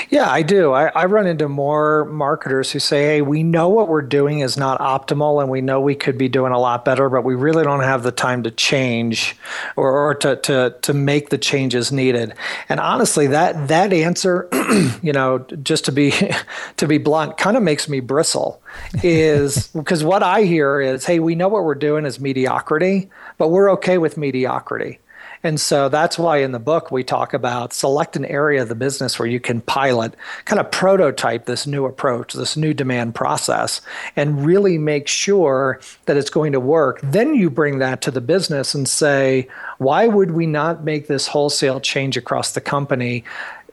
Yeah, 0.10 0.30
I 0.30 0.42
do. 0.42 0.72
I, 0.72 0.88
I, 0.88 1.06
run 1.06 1.28
into 1.28 1.50
more 1.50 2.06
marketers 2.06 2.72
who 2.72 2.80
say, 2.80 3.04
hey, 3.04 3.22
we 3.22 3.44
know 3.44 3.68
what 3.68 3.90
we're 3.90 4.02
doing 4.02 4.40
is 4.40 4.56
not 4.56 4.80
optimal 4.80 5.42
and 5.42 5.50
we 5.50 5.60
know 5.60 5.82
we 5.82 5.96
could 5.96 6.18
be 6.18 6.30
doing 6.30 6.54
a 6.54 6.60
lot 6.60 6.86
better, 6.86 7.10
but 7.10 7.26
we 7.26 7.36
really 7.36 7.64
don't 7.64 7.82
have 7.82 8.04
the 8.04 8.12
time 8.12 8.44
to 8.44 8.52
change 8.52 9.36
or, 9.76 9.92
or 9.92 10.16
to, 10.16 10.38
to, 10.38 10.76
to 10.82 10.94
make 10.94 11.30
the 11.30 11.38
changes 11.38 11.92
needed. 11.92 12.34
And 12.70 12.80
honestly, 12.80 13.28
that, 13.28 13.68
that 13.68 13.92
answer, 13.92 14.48
you 15.02 15.12
know, 15.12 15.40
just 15.40 15.84
to 15.86 15.92
be, 15.92 16.14
to 16.78 16.88
be 16.88 16.98
blunt, 16.98 17.38
kind 17.38 17.58
of 17.58 17.64
makes 17.64 17.90
me 17.90 18.00
bristle 18.00 18.62
is 19.04 19.68
because 19.76 20.04
what 20.04 20.24
I 20.24 20.44
hear 20.44 20.80
is, 20.80 21.06
hey, 21.06 21.20
we 21.20 21.36
know 21.36 21.50
what 21.50 21.66
we're 21.66 21.76
doing 21.76 22.06
is 22.06 22.20
mediocrity, 22.20 23.10
but 23.38 23.50
we're 23.50 23.70
okay 23.72 23.98
with 23.98 24.18
mediocrity. 24.18 25.00
And 25.44 25.60
so 25.60 25.90
that's 25.90 26.18
why 26.18 26.38
in 26.38 26.52
the 26.52 26.60
book 26.60 26.92
we 26.92 27.04
talk 27.04 27.34
about 27.34 27.74
select 27.74 28.16
an 28.16 28.26
area 28.26 28.62
of 28.62 28.70
the 28.70 28.76
business 28.76 29.20
where 29.20 29.28
you 29.28 29.40
can 29.40 29.62
pilot, 29.62 30.16
kind 30.46 30.60
of 30.60 30.72
prototype 30.72 31.46
this 31.46 31.68
new 31.68 31.86
approach, 31.86 32.34
this 32.34 32.58
new 32.58 32.74
demand 32.74 33.16
process, 33.16 33.82
and 34.16 34.46
really 34.46 34.78
make 34.78 35.08
sure 35.08 35.80
that 36.06 36.18
it's 36.18 36.30
going 36.30 36.54
to 36.54 36.60
work. 36.60 37.00
Then 37.04 37.36
you 37.36 37.50
bring 37.50 37.80
that 37.80 38.02
to 38.02 38.12
the 38.12 38.22
business 38.22 38.74
and 38.74 38.88
say, 38.88 39.48
why 39.78 40.08
would 40.08 40.32
we 40.32 40.46
not 40.46 40.84
make 40.84 41.08
this 41.08 41.28
wholesale 41.28 41.80
change 41.80 42.18
across 42.18 42.54
the 42.54 42.62
company? 42.62 43.24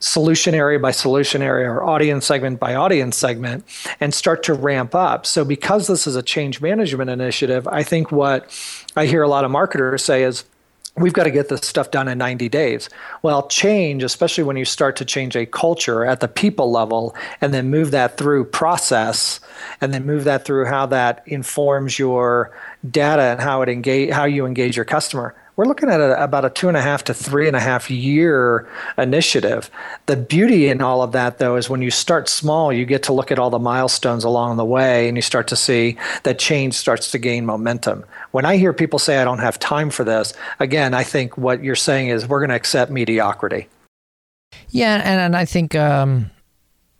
solution 0.01 0.55
area 0.55 0.79
by 0.79 0.91
solution 0.91 1.41
area 1.41 1.71
or 1.71 1.83
audience 1.83 2.27
segment 2.27 2.61
by 2.61 2.75
audience 2.75 3.17
segment 3.17 3.65
and 4.01 4.13
start 4.13 4.43
to 4.43 4.53
ramp 4.53 4.95
up. 4.95 5.25
So, 5.25 5.45
because 5.45 5.87
this 5.87 6.07
is 6.07 6.15
a 6.15 6.23
change 6.23 6.61
management 6.61 7.09
initiative, 7.11 7.67
I 7.69 7.83
think 7.83 8.13
what 8.13 8.51
I 8.97 9.07
hear 9.07 9.23
a 9.23 9.29
lot 9.29 9.45
of 9.45 9.51
marketers 9.51 10.05
say 10.05 10.25
is, 10.25 10.45
we've 10.97 11.13
got 11.13 11.25
to 11.25 11.31
get 11.31 11.49
this 11.49 11.67
stuff 11.67 11.91
done 11.91 12.07
in 12.09 12.19
90 12.19 12.49
days. 12.49 12.89
Well, 13.23 13.49
change, 13.49 14.03
especially 14.03 14.45
when 14.45 14.57
you 14.57 14.65
start 14.65 14.97
to 14.97 15.05
change 15.05 15.35
a 15.35 15.45
culture 15.47 16.05
at 16.05 16.21
the 16.21 16.29
people 16.29 16.71
level 16.71 17.17
and 17.41 17.53
then 17.53 17.69
move 17.69 17.91
that 17.91 18.17
through 18.17 18.45
process 18.47 19.41
and 19.81 19.93
then 19.93 20.07
move 20.07 20.25
that 20.25 20.45
through 20.45 20.67
how 20.67 20.87
that 20.87 21.23
informs 21.27 21.99
your 21.99 22.53
data 22.89 23.23
and 23.23 23.41
how 23.41 23.63
it 23.63 23.69
engage 23.69 24.11
how 24.11 24.25
you 24.25 24.47
engage 24.47 24.77
your 24.77 24.85
customer 24.85 25.35
we're 25.57 25.67
looking 25.67 25.89
at 25.89 26.01
a, 26.01 26.23
about 26.23 26.45
a 26.45 26.51
two 26.51 26.69
and 26.69 26.77
a 26.77 26.83
half 26.83 27.05
to 27.05 27.15
three 27.15 27.47
and 27.47 27.57
a 27.57 27.61
half 27.61 27.91
year 27.91 28.69
initiative. 28.99 29.71
The 30.07 30.17
beauty 30.17 30.69
in 30.69 30.81
all 30.81 31.03
of 31.03 31.13
that, 31.13 31.39
though, 31.39 31.57
is 31.57 31.71
when 31.71 31.83
you 31.83 31.91
start 31.91 32.29
small, 32.29 32.73
you 32.73 32.85
get 32.85 33.05
to 33.05 33.13
look 33.13 33.31
at 33.31 33.39
all 33.39 33.51
the 33.51 33.59
milestones 33.59 34.25
along 34.25 34.57
the 34.57 34.65
way 34.65 35.09
and 35.09 35.17
you 35.17 35.23
start 35.23 35.47
to 35.49 35.57
see 35.57 35.97
that 36.25 36.39
change 36.39 36.75
starts 36.75 37.11
to 37.13 37.19
gain 37.19 37.47
momentum. 37.47 38.05
When 38.33 38.45
I 38.45 38.57
hear 38.57 38.73
people 38.73 38.99
say, 38.99 39.19
I 39.19 39.25
don't 39.25 39.39
have 39.39 39.59
time 39.59 39.91
for 39.91 40.05
this, 40.05 40.35
again, 40.59 40.95
I 40.95 41.05
think 41.05 41.39
what 41.39 41.63
you're 41.63 41.77
saying 41.77 42.09
is 42.09 42.27
we're 42.27 42.41
going 42.41 42.51
to 42.51 42.57
accept 42.57 42.91
mediocrity. 42.91 43.69
Yeah, 44.71 44.97
and, 44.97 45.21
and 45.21 45.37
I 45.37 45.45
think 45.45 45.75
um, 45.75 46.31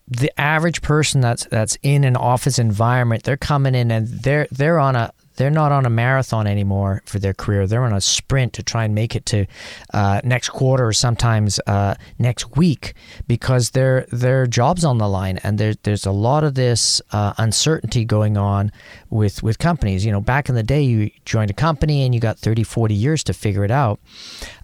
the 0.07 0.39
average 0.41 0.83
person 0.83 1.21
that's 1.21 1.45
that's 1.47 1.77
in 1.83 2.05
an 2.05 2.17
office 2.17 2.59
environment, 2.59 3.25
they're 3.25 3.37
coming 3.37 3.75
in 3.75 3.91
and 3.91 4.07
they're 4.07 4.47
they're 4.51 4.79
on 4.79 4.97
a 4.97 5.13
they're 5.37 5.51
not 5.51 5.73
on 5.73 5.87
a 5.87 5.91
marathon 5.91 6.47
anymore 6.47 7.03
for 7.07 7.19
their 7.19 7.35
career. 7.35 7.67
They're 7.67 7.85
on 7.85 7.93
a 7.93 8.01
sprint 8.01 8.53
to 8.55 8.63
try 8.63 8.85
and 8.85 8.95
make 8.95 9.15
it 9.17 9.27
to 9.27 9.47
uh, 9.93 10.21
next 10.25 10.51
quarter 10.51 10.87
or 10.87 10.93
sometimes 10.93 11.61
uh, 11.67 11.95
next 12.19 12.57
week 12.57 12.95
because 13.27 13.71
their 13.71 14.07
their 14.13 14.47
jobs 14.47 14.85
on 14.85 14.99
the 14.99 15.09
line, 15.09 15.39
and 15.43 15.59
there, 15.59 15.75
there's 15.83 16.07
a 16.07 16.13
lot 16.13 16.45
of 16.45 16.55
this 16.55 17.03
uh, 17.13 17.35
uncertainty 17.39 18.05
going 18.05 18.37
on 18.37 18.73
with 19.11 19.43
with 19.43 19.59
companies. 19.59 20.05
You 20.05 20.13
know, 20.13 20.21
back 20.21 20.49
in 20.49 20.55
the 20.55 20.63
day, 20.63 20.83
you 20.83 21.11
joined 21.25 21.51
a 21.51 21.55
company 21.55 22.05
and 22.05 22.15
you 22.15 22.21
got 22.21 22.39
30, 22.39 22.63
40 22.63 22.95
years 22.95 23.25
to 23.25 23.33
figure 23.33 23.65
it 23.65 23.71
out. 23.71 24.01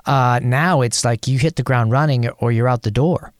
Uh, 0.07 0.41
now 0.43 0.81
it's 0.81 1.05
like 1.05 1.27
you 1.29 1.39
hit 1.39 1.57
the 1.57 1.62
ground 1.62 1.93
running 1.93 2.29
or 2.29 2.53
you're 2.53 2.69
out 2.69 2.83
the 2.83 2.91
door. 2.91 3.33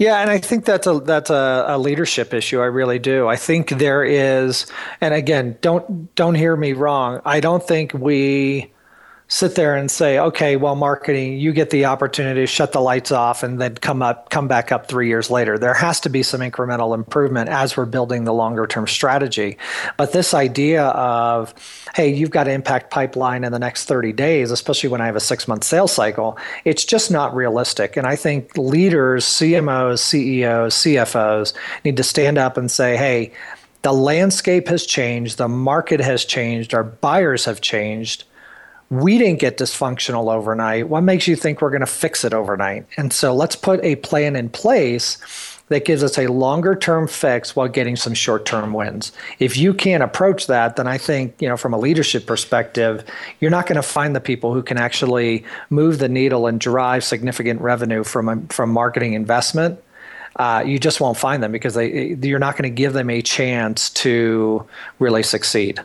Yeah, 0.00 0.22
and 0.22 0.30
I 0.30 0.38
think 0.38 0.64
that's 0.64 0.86
a 0.86 0.98
that's 1.00 1.28
a, 1.28 1.64
a, 1.68 1.78
leadership 1.78 2.32
issue. 2.32 2.58
I 2.58 2.64
really 2.64 2.98
do. 2.98 3.28
I 3.28 3.36
think 3.36 3.68
there 3.68 4.02
is, 4.02 4.64
and 5.02 5.12
again, 5.12 5.58
don't 5.60 6.14
don't 6.14 6.36
hear 6.36 6.56
me 6.56 6.72
wrong. 6.72 7.20
I 7.26 7.40
don't 7.40 7.62
think 7.62 7.92
we 7.92 8.72
sit 9.30 9.54
there 9.54 9.76
and 9.76 9.88
say, 9.88 10.18
okay, 10.18 10.56
well, 10.56 10.74
marketing, 10.74 11.38
you 11.38 11.52
get 11.52 11.70
the 11.70 11.84
opportunity 11.84 12.40
to 12.40 12.46
shut 12.48 12.72
the 12.72 12.80
lights 12.80 13.12
off 13.12 13.44
and 13.44 13.60
then 13.60 13.76
come 13.76 14.02
up, 14.02 14.28
come 14.28 14.48
back 14.48 14.72
up 14.72 14.88
three 14.88 15.06
years 15.06 15.30
later. 15.30 15.56
There 15.56 15.72
has 15.72 16.00
to 16.00 16.10
be 16.10 16.24
some 16.24 16.40
incremental 16.40 16.94
improvement 16.96 17.48
as 17.48 17.76
we're 17.76 17.86
building 17.86 18.24
the 18.24 18.34
longer 18.34 18.66
term 18.66 18.88
strategy. 18.88 19.56
But 19.96 20.12
this 20.12 20.34
idea 20.34 20.82
of, 20.82 21.54
hey, 21.94 22.12
you've 22.12 22.32
got 22.32 22.44
to 22.44 22.50
impact 22.50 22.90
pipeline 22.90 23.44
in 23.44 23.52
the 23.52 23.60
next 23.60 23.84
30 23.84 24.12
days, 24.12 24.50
especially 24.50 24.88
when 24.88 25.00
I 25.00 25.06
have 25.06 25.16
a 25.16 25.20
six 25.20 25.46
month 25.46 25.62
sales 25.62 25.92
cycle, 25.92 26.36
it's 26.64 26.84
just 26.84 27.08
not 27.08 27.32
realistic. 27.32 27.96
And 27.96 28.08
I 28.08 28.16
think 28.16 28.58
leaders, 28.58 29.24
CMOs, 29.24 30.00
CEOs, 30.00 30.74
CFOs 30.74 31.52
need 31.84 31.96
to 31.98 32.02
stand 32.02 32.36
up 32.36 32.56
and 32.56 32.68
say, 32.68 32.96
hey, 32.96 33.32
the 33.82 33.92
landscape 33.92 34.66
has 34.66 34.84
changed, 34.84 35.38
the 35.38 35.48
market 35.48 36.00
has 36.00 36.24
changed, 36.24 36.74
our 36.74 36.84
buyers 36.84 37.44
have 37.44 37.60
changed 37.60 38.24
we 38.90 39.18
didn't 39.18 39.38
get 39.38 39.56
dysfunctional 39.56 40.32
overnight. 40.32 40.88
What 40.88 41.02
makes 41.02 41.28
you 41.28 41.36
think 41.36 41.62
we're 41.62 41.70
going 41.70 41.80
to 41.80 41.86
fix 41.86 42.24
it 42.24 42.34
overnight? 42.34 42.86
And 42.96 43.12
so 43.12 43.32
let's 43.32 43.54
put 43.54 43.82
a 43.84 43.96
plan 43.96 44.34
in 44.34 44.50
place 44.50 45.18
that 45.68 45.84
gives 45.84 46.02
us 46.02 46.18
a 46.18 46.26
longer 46.26 46.74
term 46.74 47.06
fix 47.06 47.54
while 47.54 47.68
getting 47.68 47.94
some 47.94 48.12
short 48.12 48.44
term 48.44 48.72
wins. 48.72 49.12
If 49.38 49.56
you 49.56 49.72
can't 49.72 50.02
approach 50.02 50.48
that, 50.48 50.74
then 50.74 50.88
I 50.88 50.98
think, 50.98 51.40
you 51.40 51.48
know, 51.48 51.56
from 51.56 51.72
a 51.72 51.78
leadership 51.78 52.26
perspective, 52.26 53.04
you're 53.38 53.52
not 53.52 53.66
going 53.66 53.76
to 53.76 53.82
find 53.82 54.14
the 54.14 54.20
people 54.20 54.52
who 54.52 54.62
can 54.62 54.76
actually 54.76 55.44
move 55.70 56.00
the 56.00 56.08
needle 56.08 56.48
and 56.48 56.60
drive 56.60 57.04
significant 57.04 57.60
revenue 57.60 58.02
from 58.02 58.48
from 58.48 58.70
marketing 58.70 59.14
investment. 59.14 59.80
Uh, 60.36 60.62
you 60.66 60.78
just 60.78 61.00
won't 61.00 61.16
find 61.16 61.42
them 61.42 61.52
because 61.52 61.74
they, 61.74 62.16
you're 62.22 62.38
not 62.38 62.56
going 62.56 62.62
to 62.62 62.74
give 62.74 62.92
them 62.92 63.10
a 63.10 63.20
chance 63.22 63.90
to 63.90 64.64
really 64.98 65.22
succeed. 65.22 65.80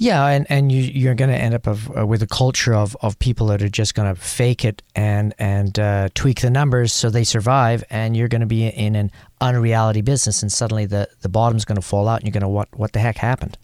Yeah, 0.00 0.28
and, 0.28 0.46
and 0.48 0.72
you, 0.72 0.80
you're 0.80 1.14
going 1.14 1.28
to 1.28 1.36
end 1.36 1.52
up 1.52 1.66
of, 1.66 1.94
uh, 1.94 2.06
with 2.06 2.22
a 2.22 2.26
culture 2.26 2.74
of, 2.74 2.96
of 3.02 3.18
people 3.18 3.48
that 3.48 3.60
are 3.60 3.68
just 3.68 3.94
going 3.94 4.12
to 4.12 4.18
fake 4.18 4.64
it 4.64 4.82
and 4.96 5.34
and 5.38 5.78
uh, 5.78 6.08
tweak 6.14 6.40
the 6.40 6.48
numbers 6.48 6.94
so 6.94 7.10
they 7.10 7.22
survive, 7.22 7.84
and 7.90 8.16
you're 8.16 8.26
going 8.26 8.40
to 8.40 8.46
be 8.46 8.66
in 8.66 8.96
an 8.96 9.10
unreality 9.42 10.00
business, 10.00 10.40
and 10.40 10.50
suddenly 10.50 10.86
the, 10.86 11.06
the 11.20 11.28
bottom's 11.28 11.66
going 11.66 11.76
to 11.76 11.82
fall 11.82 12.08
out, 12.08 12.20
and 12.20 12.24
you're 12.24 12.32
going 12.32 12.40
to 12.40 12.48
what 12.48 12.68
what 12.74 12.94
the 12.94 12.98
heck 12.98 13.18
happened? 13.18 13.58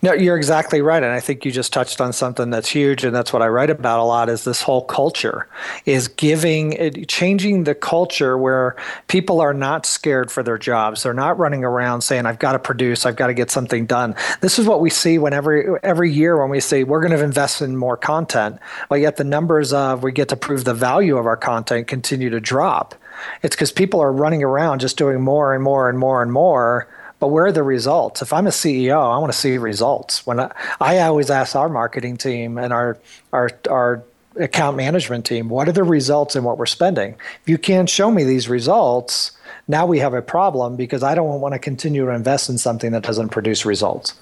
No, 0.00 0.12
you're 0.12 0.36
exactly 0.36 0.82
right, 0.82 1.02
and 1.02 1.12
I 1.12 1.20
think 1.20 1.44
you 1.44 1.52
just 1.52 1.72
touched 1.72 2.00
on 2.00 2.12
something 2.12 2.50
that's 2.50 2.68
huge, 2.68 3.04
and 3.04 3.14
that's 3.14 3.32
what 3.32 3.42
I 3.42 3.48
write 3.48 3.70
about 3.70 4.00
a 4.00 4.04
lot. 4.04 4.28
Is 4.28 4.44
this 4.44 4.62
whole 4.62 4.84
culture 4.84 5.48
is 5.86 6.08
giving, 6.08 7.04
changing 7.06 7.64
the 7.64 7.74
culture 7.74 8.36
where 8.36 8.76
people 9.08 9.40
are 9.40 9.54
not 9.54 9.86
scared 9.86 10.30
for 10.30 10.42
their 10.42 10.58
jobs. 10.58 11.02
They're 11.02 11.14
not 11.14 11.38
running 11.38 11.64
around 11.64 12.02
saying, 12.02 12.26
"I've 12.26 12.38
got 12.38 12.52
to 12.52 12.58
produce, 12.58 13.06
I've 13.06 13.16
got 13.16 13.28
to 13.28 13.34
get 13.34 13.50
something 13.50 13.86
done." 13.86 14.14
This 14.40 14.58
is 14.58 14.66
what 14.66 14.80
we 14.80 14.90
see 14.90 15.18
whenever 15.18 15.78
every 15.84 16.10
year 16.12 16.40
when 16.40 16.50
we 16.50 16.60
say 16.60 16.84
we're 16.84 17.00
going 17.00 17.16
to 17.16 17.22
invest 17.22 17.62
in 17.62 17.76
more 17.76 17.96
content, 17.96 18.58
but 18.88 19.00
yet 19.00 19.16
the 19.16 19.24
numbers 19.24 19.72
of 19.72 20.02
we 20.02 20.12
get 20.12 20.28
to 20.28 20.36
prove 20.36 20.64
the 20.64 20.74
value 20.74 21.16
of 21.16 21.26
our 21.26 21.36
content 21.36 21.86
continue 21.86 22.30
to 22.30 22.40
drop. 22.40 22.94
It's 23.42 23.54
because 23.54 23.72
people 23.72 24.00
are 24.00 24.12
running 24.12 24.42
around 24.42 24.80
just 24.80 24.96
doing 24.96 25.20
more 25.20 25.54
and 25.54 25.62
more 25.62 25.88
and 25.88 25.98
more 25.98 26.22
and 26.22 26.32
more 26.32 26.88
but 27.22 27.28
where 27.28 27.46
are 27.46 27.52
the 27.52 27.62
results? 27.62 28.20
If 28.20 28.32
I'm 28.32 28.48
a 28.48 28.50
CEO, 28.50 29.00
I 29.00 29.16
want 29.18 29.32
to 29.32 29.38
see 29.38 29.56
results. 29.56 30.26
When 30.26 30.40
I, 30.40 30.50
I 30.80 30.98
always 31.02 31.30
ask 31.30 31.54
our 31.54 31.68
marketing 31.68 32.16
team 32.16 32.58
and 32.58 32.72
our 32.72 32.98
our 33.32 33.48
our 33.70 34.02
account 34.34 34.76
management 34.76 35.24
team, 35.24 35.48
what 35.48 35.68
are 35.68 35.72
the 35.72 35.84
results 35.84 36.34
in 36.34 36.42
what 36.42 36.58
we're 36.58 36.66
spending? 36.66 37.14
If 37.42 37.48
you 37.48 37.58
can't 37.58 37.88
show 37.88 38.10
me 38.10 38.24
these 38.24 38.48
results, 38.48 39.38
now 39.68 39.86
we 39.86 40.00
have 40.00 40.14
a 40.14 40.20
problem 40.20 40.74
because 40.74 41.04
I 41.04 41.14
don't 41.14 41.40
want 41.40 41.52
to 41.52 41.60
continue 41.60 42.04
to 42.06 42.10
invest 42.10 42.50
in 42.50 42.58
something 42.58 42.90
that 42.90 43.04
doesn't 43.04 43.28
produce 43.28 43.64
results. 43.64 44.14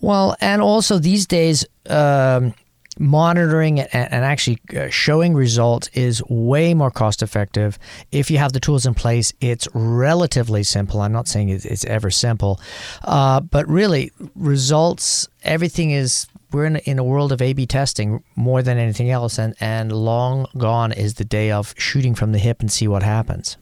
Well, 0.00 0.36
and 0.40 0.62
also 0.62 1.00
these 1.00 1.26
days, 1.26 1.66
um, 1.88 2.54
monitoring 2.98 3.80
and, 3.80 4.12
and 4.12 4.24
actually 4.24 4.58
uh, 4.76 4.88
showing 4.88 5.34
results 5.34 5.88
is 5.94 6.22
way 6.28 6.74
more 6.74 6.90
cost 6.90 7.22
effective. 7.22 7.78
If 8.12 8.30
you 8.30 8.38
have 8.38 8.52
the 8.52 8.60
tools 8.60 8.86
in 8.86 8.94
place, 8.94 9.32
it's 9.40 9.68
relatively 9.74 10.62
simple. 10.62 11.00
I'm 11.00 11.12
not 11.12 11.28
saying 11.28 11.48
it's, 11.48 11.84
ever 11.84 12.10
simple, 12.10 12.60
uh, 13.04 13.40
but 13.40 13.66
really, 13.68 14.10
results, 14.34 15.28
everything 15.42 15.90
is 15.92 16.26
we're 16.52 16.66
in, 16.66 16.76
in 16.76 16.98
a 16.98 17.04
world 17.04 17.32
of 17.32 17.40
A/B 17.40 17.66
testing 17.66 18.22
more 18.34 18.62
than 18.62 18.78
anything 18.78 19.10
else, 19.10 19.38
and 19.38 19.54
and 19.60 19.92
long 19.92 20.46
gone 20.56 20.92
is 20.92 21.14
the 21.14 21.24
day 21.24 21.50
of 21.50 21.74
shooting 21.78 22.14
from 22.14 22.32
the 22.32 22.38
hip 22.38 22.60
and 22.60 22.70
see 22.70 22.88
what 22.88 23.02
happens. 23.02 23.56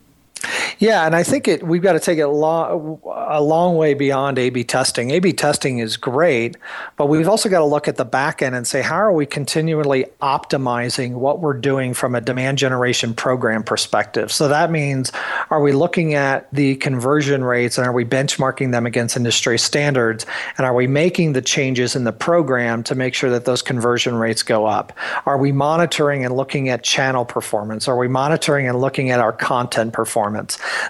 Yeah, 0.78 1.06
and 1.06 1.16
I 1.16 1.22
think 1.22 1.48
it 1.48 1.66
we've 1.66 1.82
got 1.82 1.94
to 1.94 2.00
take 2.00 2.18
it 2.18 2.26
long, 2.26 3.00
a 3.06 3.40
long 3.40 3.76
way 3.76 3.94
beyond 3.94 4.38
A/B 4.38 4.64
testing. 4.64 5.10
A/B 5.10 5.32
testing 5.32 5.78
is 5.78 5.96
great, 5.96 6.58
but 6.96 7.06
we've 7.06 7.28
also 7.28 7.48
got 7.48 7.60
to 7.60 7.64
look 7.64 7.88
at 7.88 7.96
the 7.96 8.04
back 8.04 8.42
end 8.42 8.54
and 8.54 8.66
say 8.66 8.82
how 8.82 8.96
are 8.96 9.12
we 9.12 9.24
continually 9.24 10.04
optimizing 10.20 11.12
what 11.12 11.40
we're 11.40 11.54
doing 11.54 11.94
from 11.94 12.14
a 12.14 12.20
demand 12.20 12.58
generation 12.58 13.14
program 13.14 13.62
perspective. 13.62 14.30
So 14.30 14.48
that 14.48 14.70
means 14.70 15.12
are 15.48 15.62
we 15.62 15.72
looking 15.72 16.12
at 16.12 16.52
the 16.52 16.76
conversion 16.76 17.42
rates 17.42 17.78
and 17.78 17.86
are 17.86 17.92
we 17.92 18.04
benchmarking 18.04 18.72
them 18.72 18.84
against 18.84 19.16
industry 19.16 19.58
standards 19.58 20.26
and 20.58 20.66
are 20.66 20.74
we 20.74 20.86
making 20.86 21.32
the 21.32 21.42
changes 21.42 21.96
in 21.96 22.04
the 22.04 22.12
program 22.12 22.82
to 22.84 22.94
make 22.94 23.14
sure 23.14 23.30
that 23.30 23.46
those 23.46 23.62
conversion 23.62 24.16
rates 24.16 24.42
go 24.42 24.66
up? 24.66 24.92
Are 25.24 25.38
we 25.38 25.52
monitoring 25.52 26.24
and 26.26 26.36
looking 26.36 26.68
at 26.68 26.82
channel 26.82 27.24
performance? 27.24 27.88
Are 27.88 27.96
we 27.96 28.08
monitoring 28.08 28.68
and 28.68 28.78
looking 28.78 29.10
at 29.10 29.20
our 29.20 29.32
content 29.32 29.94
performance? 29.94 30.25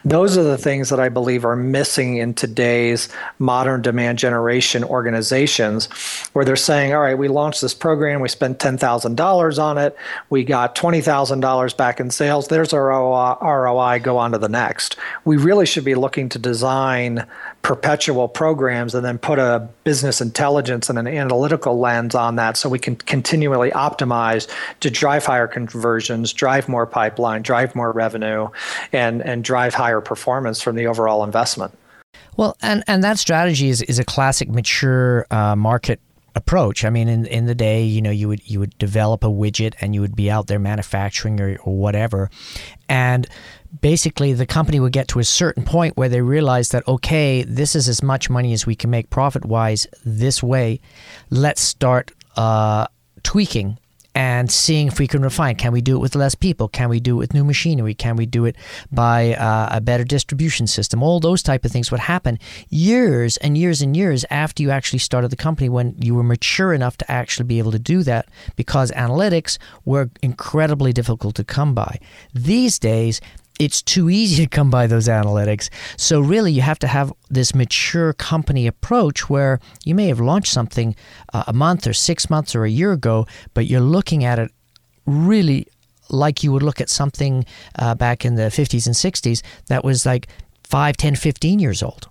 Those 0.05 0.39
are 0.39 0.43
the 0.43 0.59
things 0.59 0.89
that 0.91 1.01
I 1.01 1.09
believe 1.09 1.45
are 1.45 1.57
missing 1.57 2.17
in 2.17 2.35
today's 2.35 3.09
modern 3.39 3.83
demand 3.83 4.19
generation 4.19 4.85
organizations, 4.85 5.87
where 6.33 6.45
they're 6.45 6.57
saying, 6.57 6.95
all 6.95 7.01
right, 7.01 7.19
we 7.19 7.29
launched 7.29 7.61
this 7.61 7.75
program, 7.75 8.21
we 8.21 8.29
spent 8.29 8.59
$10,000 8.59 9.59
on 9.63 9.79
it, 9.79 9.97
we 10.31 10.45
got 10.45 10.75
$20,000 10.75 11.77
back 11.77 12.01
in 12.01 12.11
sales, 12.11 12.49
there's 12.49 12.73
our 12.73 12.89
ROI, 12.91 14.01
go 14.01 14.19
on 14.19 14.33
to 14.33 14.39
the 14.39 14.49
next. 14.49 14.97
We 15.25 15.37
really 15.37 15.67
should 15.67 15.85
be 15.85 15.95
looking 15.95 16.29
to 16.31 16.39
design 16.39 17.27
perpetual 17.67 18.29
programs 18.29 18.95
and 18.95 19.05
then 19.05 19.19
put 19.19 19.41
a 19.41 19.69
business 19.83 20.21
intelligence 20.21 20.89
and 20.89 21.01
an 21.01 21.09
analytical 21.09 21.81
lens 21.81 22.15
on 22.15 22.37
that 22.37 22.57
so 22.57 22.69
we 22.69 22.79
can 22.79 22.95
continually 22.95 23.73
optimize 23.73 24.49
to 24.79 24.89
drive 24.89 25.27
higher 25.27 25.49
conversions, 25.49 26.33
drive 26.33 26.69
more 26.69 26.87
pipeline, 26.87 27.43
drive 27.43 27.75
more 27.75 27.91
revenue, 27.91 28.47
and, 28.93 29.21
and 29.21 29.43
drive 29.43 29.75
higher 29.75 30.01
performance 30.01 30.63
from 30.63 30.77
the 30.77 30.87
overall 30.87 31.25
investment. 31.25 31.77
Well, 32.37 32.57
and, 32.63 32.85
and 32.87 33.03
that 33.03 33.19
strategy 33.19 33.69
is, 33.69 33.83
is 33.83 33.99
a 33.99 34.05
classic 34.05 34.49
mature 34.49 35.27
uh, 35.33 35.57
market 35.57 35.99
approach. 36.37 36.85
I 36.85 36.91
mean, 36.91 37.09
in 37.09 37.27
in 37.27 37.47
the 37.47 37.55
day, 37.55 37.83
you 37.83 38.03
know, 38.03 38.11
you 38.11 38.29
would 38.29 38.49
you 38.49 38.61
would 38.61 38.77
develop 38.79 39.25
a 39.25 39.29
widget 39.29 39.75
and 39.81 39.95
you 39.95 40.03
would 40.03 40.15
be 40.15 40.31
out 40.31 40.47
there 40.47 40.59
manufacturing 40.59 41.41
or, 41.41 41.57
or 41.65 41.75
whatever, 41.75 42.31
and 42.91 43.27
basically 43.81 44.33
the 44.33 44.47
company 44.47 44.81
would 44.81 44.93
get 44.93 45.09
to 45.09 45.19
a 45.19 45.25
certain 45.25 45.65
point 45.65 45.97
where 45.97 46.09
they 46.09 46.21
realize 46.21 46.71
that 46.71 46.87
okay, 46.89 47.43
this 47.43 47.75
is 47.75 47.89
as 47.89 48.03
much 48.03 48.31
money 48.31 48.53
as 48.53 48.67
we 48.67 48.75
can 48.75 48.91
make 48.91 49.11
profit 49.11 49.45
wise 49.45 49.87
this 50.05 50.43
way. 50.43 50.81
Let's 51.31 51.61
start 51.61 52.13
uh, 52.37 52.87
tweaking 53.23 53.79
and 54.17 54.51
seeing 54.51 54.87
if 54.87 54.99
we 54.99 55.07
can 55.07 55.21
refine. 55.21 55.57
Can 55.57 55.73
we 55.73 55.83
do 55.83 55.95
it 55.95 55.99
with 55.99 56.15
less 56.15 56.35
people? 56.35 56.69
Can 56.69 56.89
we 56.89 57.01
do 57.01 57.17
it 57.17 57.19
with 57.19 57.35
new 57.35 57.45
machinery? 57.45 57.93
Can 57.93 58.17
we 58.17 58.25
do 58.25 58.47
it 58.47 58.57
by 58.91 59.35
uh, 59.35 59.69
a 59.73 59.81
better 59.83 60.05
distribution 60.05 60.67
system? 60.67 61.03
All 61.03 61.21
those 61.21 61.43
type 61.43 61.67
of 61.67 61.71
things 61.71 61.91
would 61.91 62.01
happen 62.01 62.39
years 62.71 63.37
and 63.37 63.59
years 63.59 63.83
and 63.83 63.95
years 63.95 64.25
after 64.31 64.63
you 64.63 64.71
actually 64.71 65.01
started 65.01 65.31
the 65.31 65.37
company 65.37 65.69
when 65.69 65.95
you 65.99 66.15
were 66.15 66.23
mature 66.23 66.73
enough 66.73 66.97
to 66.97 67.11
actually 67.11 67.45
be 67.45 67.59
able 67.59 67.73
to 67.73 67.79
do 67.79 68.03
that 68.05 68.27
because 68.57 68.91
analytics 68.93 69.59
were 69.85 70.09
incredibly 70.23 70.95
difficult 70.95 71.35
to 71.35 71.45
come 71.45 71.75
by. 71.75 72.01
These 72.33 72.79
days, 72.79 73.21
it's 73.59 73.83
too 73.83 74.11
easy 74.11 74.45
to 74.45 74.49
come 74.49 74.71
by 74.71 74.87
those 74.87 75.09
analytics. 75.09 75.71
So, 75.97 76.21
really, 76.21 76.53
you 76.53 76.63
have 76.63 76.79
to 76.81 76.87
have 76.87 77.13
this 77.31 77.55
mature 77.55 78.13
company 78.13 78.67
approach 78.67 79.31
where 79.31 79.61
you 79.85 79.95
may 79.95 80.09
have 80.09 80.21
launched 80.21 80.53
something 80.53 80.95
uh, 81.33 81.45
a 81.47 81.53
month 81.53 81.87
or 81.87 81.93
six 81.93 82.29
months 82.29 82.55
or 82.55 82.65
a 82.65 82.71
year 82.71 82.93
ago, 82.93 83.27
but 83.55 83.67
you're 83.67 83.81
looking 83.81 84.25
at 84.25 84.39
it 84.39 84.51
really 85.07 85.67
like 86.09 86.43
you 86.43 86.53
would 86.53 86.63
look 86.63 86.81
at 86.81 86.91
something 86.91 87.45
uh, 87.79 87.95
back 87.95 88.25
in 88.25 88.35
the 88.37 88.43
50s 88.43 88.87
and 88.87 88.95
60s 88.95 89.43
that 89.67 89.85
was 89.85 90.07
like 90.07 90.29
5, 90.65 90.97
10, 90.97 91.17
15 91.17 91.59
years 91.59 91.83
old. 91.83 92.09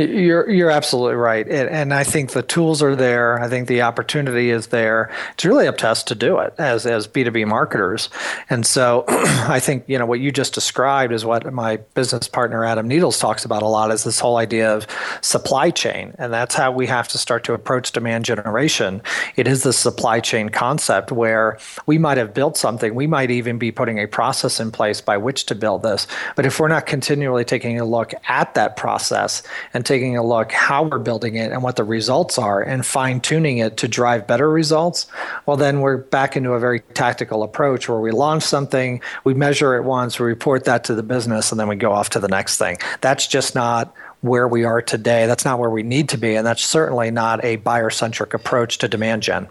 You're 0.00 0.48
you're 0.48 0.70
absolutely 0.70 1.16
right, 1.16 1.46
and, 1.46 1.68
and, 1.68 1.92
I 1.92 2.04
think 2.04 2.30
the 2.30 2.42
tools 2.42 2.82
are 2.82 2.96
there. 2.96 3.38
I 3.38 3.48
think 3.48 3.68
the 3.68 3.82
opportunity 3.82 4.48
is 4.48 4.68
there. 4.68 5.10
It's 5.34 5.44
really 5.44 5.66
up 5.66 5.76
to 5.78 5.88
us 5.88 6.02
to 6.04 6.14
do 6.14 6.38
it 6.38 6.54
as 6.56 6.86
as 6.86 7.06
B 7.06 7.22
two 7.22 7.30
B 7.30 7.44
marketers. 7.44 8.08
And 8.48 8.64
so, 8.64 9.04
I 9.08 9.60
think 9.60 9.84
you 9.88 9.98
know 9.98 10.06
what 10.06 10.20
you 10.20 10.32
just 10.32 10.54
described 10.54 11.12
is 11.12 11.26
what 11.26 11.52
my 11.52 11.76
business 11.94 12.28
partner 12.28 12.64
Adam 12.64 12.88
Needles 12.88 13.18
talks 13.18 13.44
about 13.44 13.62
a 13.62 13.66
lot. 13.66 13.90
Is 13.90 14.04
this 14.04 14.20
whole 14.20 14.38
idea 14.38 14.74
of 14.74 14.86
supply 15.20 15.70
chain, 15.70 16.14
and 16.16 16.32
that's 16.32 16.54
how 16.54 16.72
we 16.72 16.86
have 16.86 17.08
to 17.08 17.18
start 17.18 17.44
to 17.44 17.52
approach 17.52 17.92
demand 17.92 18.24
generation. 18.24 19.02
It 19.36 19.46
is 19.46 19.64
the 19.64 19.72
supply 19.74 20.20
chain 20.20 20.48
concept 20.48 21.12
where 21.12 21.58
we 21.84 21.98
might 21.98 22.16
have 22.16 22.32
built 22.32 22.56
something. 22.56 22.94
We 22.94 23.06
might 23.06 23.30
even 23.30 23.58
be 23.58 23.70
putting 23.70 23.98
a 23.98 24.06
process 24.06 24.60
in 24.60 24.70
place 24.70 25.02
by 25.02 25.18
which 25.18 25.44
to 25.46 25.54
build 25.54 25.82
this. 25.82 26.06
But 26.36 26.46
if 26.46 26.58
we're 26.58 26.68
not 26.68 26.86
continually 26.86 27.44
taking 27.44 27.78
a 27.78 27.84
look 27.84 28.14
at 28.28 28.54
that 28.54 28.78
process 28.78 29.42
and 29.74 29.84
taking 29.90 30.16
a 30.16 30.22
look 30.22 30.52
how 30.52 30.84
we're 30.84 31.00
building 31.00 31.34
it 31.34 31.50
and 31.50 31.64
what 31.64 31.74
the 31.74 31.82
results 31.82 32.38
are 32.38 32.62
and 32.62 32.86
fine 32.86 33.20
tuning 33.20 33.58
it 33.58 33.76
to 33.78 33.88
drive 33.88 34.24
better 34.24 34.48
results, 34.48 35.08
well, 35.46 35.56
then 35.56 35.80
we're 35.80 35.96
back 35.96 36.36
into 36.36 36.52
a 36.52 36.60
very 36.60 36.78
tactical 36.94 37.42
approach 37.42 37.88
where 37.88 37.98
we 37.98 38.12
launch 38.12 38.44
something, 38.44 39.00
we 39.24 39.34
measure 39.34 39.74
it 39.74 39.82
once, 39.82 40.20
we 40.20 40.26
report 40.26 40.64
that 40.66 40.84
to 40.84 40.94
the 40.94 41.02
business, 41.02 41.50
and 41.50 41.58
then 41.58 41.66
we 41.66 41.74
go 41.74 41.90
off 41.90 42.10
to 42.10 42.20
the 42.20 42.28
next 42.28 42.56
thing. 42.56 42.76
That's 43.00 43.26
just 43.26 43.56
not 43.56 43.92
where 44.20 44.46
we 44.46 44.62
are 44.62 44.80
today. 44.80 45.26
That's 45.26 45.44
not 45.44 45.58
where 45.58 45.70
we 45.70 45.82
need 45.82 46.10
to 46.10 46.18
be. 46.18 46.36
And 46.36 46.46
that's 46.46 46.64
certainly 46.64 47.10
not 47.10 47.44
a 47.44 47.56
buyer 47.56 47.90
centric 47.90 48.32
approach 48.32 48.78
to 48.78 48.86
demand 48.88 49.24
gen. 49.24 49.48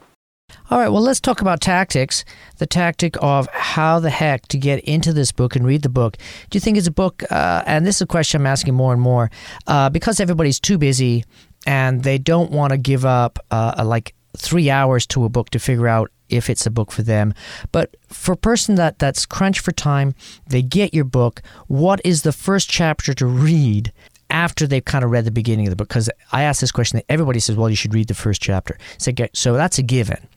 All 0.70 0.80
right, 0.80 0.90
well, 0.90 1.02
let's 1.02 1.20
talk 1.20 1.42
about 1.42 1.62
tactics. 1.62 2.24
The 2.58 2.66
tactic 2.66 3.16
of 3.22 3.48
how 3.52 4.00
the 4.00 4.10
heck 4.10 4.48
to 4.50 4.58
get 4.58 4.80
into 4.84 5.14
this 5.14 5.32
book 5.32 5.56
and 5.56 5.66
read 5.66 5.82
the 5.82 5.90
book. 5.90 6.18
Do 6.50 6.56
you 6.56 6.60
think 6.60 6.78
it's 6.78 6.88
a 6.88 6.92
book, 6.92 7.24
uh, 7.32 7.64
and 7.66 7.86
this 7.86 7.98
is 7.98 8.02
a 8.04 8.08
question 8.08 8.42
I'm 8.42 8.48
asking 8.48 8.74
more 8.74 8.94
and 8.94 9.02
more, 9.02 9.32
uh, 9.68 9.90
because 9.90 10.20
everybody's 10.20 10.60
too 10.60 10.78
busy 10.78 11.26
and 11.66 12.04
they 12.04 12.18
don't 12.18 12.52
want 12.52 12.72
to 12.72 12.78
give 12.78 13.06
up 13.06 13.40
uh, 13.52 13.84
like 13.86 14.14
three 14.38 14.70
hours 14.70 15.06
to 15.08 15.26
a 15.26 15.30
book 15.30 15.50
to 15.50 15.60
figure 15.60 15.88
out 15.88 16.12
if 16.30 16.50
it's 16.50 16.66
a 16.66 16.72
book 16.72 16.92
for 16.92 17.02
them. 17.02 17.34
But 17.72 17.96
for 18.08 18.34
a 18.34 18.38
person 18.38 18.76
that, 18.76 19.00
that's 19.00 19.26
crunched 19.26 19.62
for 19.62 19.72
time, 19.72 20.14
they 20.48 20.62
get 20.62 20.94
your 20.94 21.06
book. 21.06 21.42
What 21.68 22.00
is 22.06 22.22
the 22.22 22.32
first 22.32 22.70
chapter 22.70 23.14
to 23.16 23.26
read 23.26 23.92
after 24.30 24.68
they've 24.68 24.86
kind 24.86 25.04
of 25.04 25.12
read 25.12 25.26
the 25.26 25.32
beginning 25.32 25.68
of 25.68 25.72
the 25.72 25.76
book 25.76 25.88
because 25.88 26.10
I 26.32 26.44
asked 26.44 26.62
this 26.62 26.72
question 26.72 27.02
everybody 27.10 27.40
says 27.40 27.56
well 27.56 27.70
you 27.70 27.76
should 27.76 27.94
read 27.94 28.08
the 28.08 28.14
first 28.14 28.42
chapter. 28.42 28.78
So, 28.98 29.12
so 29.34 29.54
that's 29.54 29.78
a 29.78 29.84
given. 29.84 30.28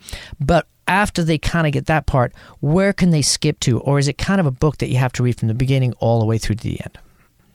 But 0.40 0.66
after 0.88 1.22
they 1.22 1.38
kind 1.38 1.66
of 1.66 1.72
get 1.72 1.86
that 1.86 2.06
part 2.06 2.32
where 2.60 2.92
can 2.92 3.10
they 3.10 3.22
skip 3.22 3.60
to? 3.60 3.80
Or 3.80 3.98
is 3.98 4.08
it 4.08 4.18
kind 4.18 4.40
of 4.40 4.46
a 4.46 4.50
book 4.50 4.78
that 4.78 4.88
you 4.88 4.96
have 4.96 5.12
to 5.14 5.22
read 5.22 5.38
from 5.38 5.48
the 5.48 5.54
beginning 5.54 5.92
all 5.94 6.20
the 6.20 6.26
way 6.26 6.38
through 6.38 6.56
to 6.56 6.62
the 6.62 6.80
end? 6.80 6.98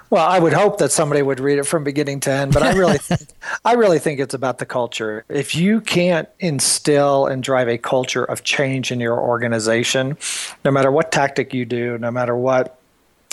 Well, 0.09 0.25
I 0.25 0.39
would 0.39 0.53
hope 0.53 0.77
that 0.77 0.91
somebody 0.91 1.21
would 1.21 1.41
read 1.41 1.59
it 1.59 1.65
from 1.65 1.83
beginning 1.83 2.21
to 2.21 2.31
end, 2.31 2.53
but 2.53 2.63
I 2.63 2.71
really, 2.73 2.97
I 3.65 3.73
really 3.73 3.99
think 3.99 4.21
it's 4.21 4.33
about 4.33 4.57
the 4.57 4.65
culture. 4.65 5.25
If 5.27 5.53
you 5.53 5.81
can't 5.81 6.29
instill 6.39 7.25
and 7.25 7.43
drive 7.43 7.67
a 7.67 7.77
culture 7.77 8.23
of 8.23 8.43
change 8.43 8.91
in 8.91 9.01
your 9.01 9.19
organization, 9.19 10.17
no 10.63 10.71
matter 10.71 10.91
what 10.91 11.11
tactic 11.11 11.53
you 11.53 11.65
do, 11.65 11.97
no 11.97 12.09
matter 12.09 12.37
what 12.37 12.79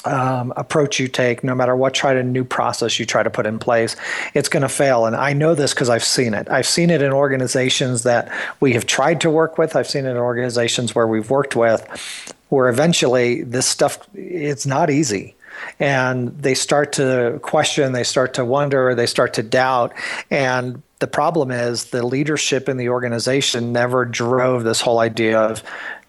um, 0.05 0.53
approach 0.57 0.99
you 0.99 1.09
take, 1.09 1.43
no 1.43 1.55
matter 1.55 1.75
what 1.75 1.95
try 1.95 2.15
to 2.15 2.23
new 2.23 2.45
process 2.45 2.99
you 2.99 3.07
try 3.07 3.23
to 3.23 3.31
put 3.31 3.47
in 3.47 3.59
place, 3.59 3.97
it's 4.35 4.49
going 4.49 4.63
to 4.63 4.69
fail. 4.69 5.07
And 5.07 5.17
I 5.17 5.33
know 5.33 5.55
this 5.55 5.73
because 5.73 5.89
I've 5.89 6.05
seen 6.05 6.35
it. 6.35 6.49
I've 6.51 6.67
seen 6.67 6.91
it 6.91 7.03
in 7.03 7.13
organizations 7.13 8.03
that 8.03 8.31
we 8.61 8.73
have 8.75 8.87
tried 8.87 9.21
to 9.23 9.31
work 9.31 9.59
with. 9.59 9.77
I've 9.77 9.89
seen 9.89 10.07
it 10.07 10.11
in 10.11 10.17
organizations 10.17 10.95
where 10.95 11.07
we've 11.07 11.31
worked 11.31 11.57
with, 11.57 12.35
where 12.49 12.69
eventually 12.69 13.43
this 13.43 13.67
stuff 13.67 13.99
it's 14.15 14.67
not 14.67 14.91
easy. 14.91 15.35
And 15.79 16.37
they 16.43 16.55
start 16.55 16.93
to 16.95 17.39
question, 17.43 17.93
they 17.93 18.05
start 18.05 18.35
to 18.35 18.45
wonder, 18.45 18.95
they 18.95 19.07
start 19.07 19.35
to 19.35 19.43
doubt. 19.43 19.95
And 20.31 20.83
the 20.99 21.07
problem 21.07 21.51
is 21.51 21.87
the 21.87 22.05
leadership 22.05 22.69
in 22.69 22.77
the 22.77 22.89
organization 22.89 23.73
never 23.73 24.05
drove 24.05 24.65
this 24.65 24.81
whole 24.81 24.99
idea 24.99 25.39
of 25.39 25.63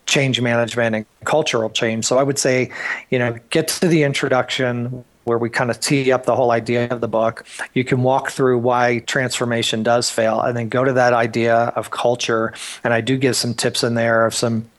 change 0.05 0.39
management 0.39 0.95
and 0.95 1.05
cultural 1.23 1.69
change. 1.69 2.05
So 2.05 2.17
I 2.17 2.23
would 2.23 2.37
say, 2.37 2.71
you 3.09 3.19
know, 3.19 3.37
get 3.49 3.67
to 3.69 3.87
the 3.87 4.03
introduction 4.03 5.03
where 5.25 5.37
we 5.39 5.49
kind 5.49 5.71
of 5.71 5.79
tee 5.79 6.11
up 6.11 6.25
the 6.25 6.35
whole 6.35 6.51
idea 6.51 6.87
of 6.89 7.01
the 7.01 7.07
book. 7.07 7.45
You 7.73 7.83
can 7.83 8.03
walk 8.03 8.29
through 8.29 8.59
why 8.59 8.99
transformation 8.99 9.81
does 9.81 10.09
fail 10.09 10.39
and 10.39 10.55
then 10.55 10.69
go 10.69 10.83
to 10.83 10.93
that 10.93 11.13
idea 11.13 11.55
of 11.75 11.89
culture. 11.89 12.53
And 12.83 12.93
I 12.93 13.01
do 13.01 13.17
give 13.17 13.35
some 13.35 13.55
tips 13.55 13.83
in 13.83 13.95
there 13.95 14.25
of 14.25 14.35
some 14.35 14.69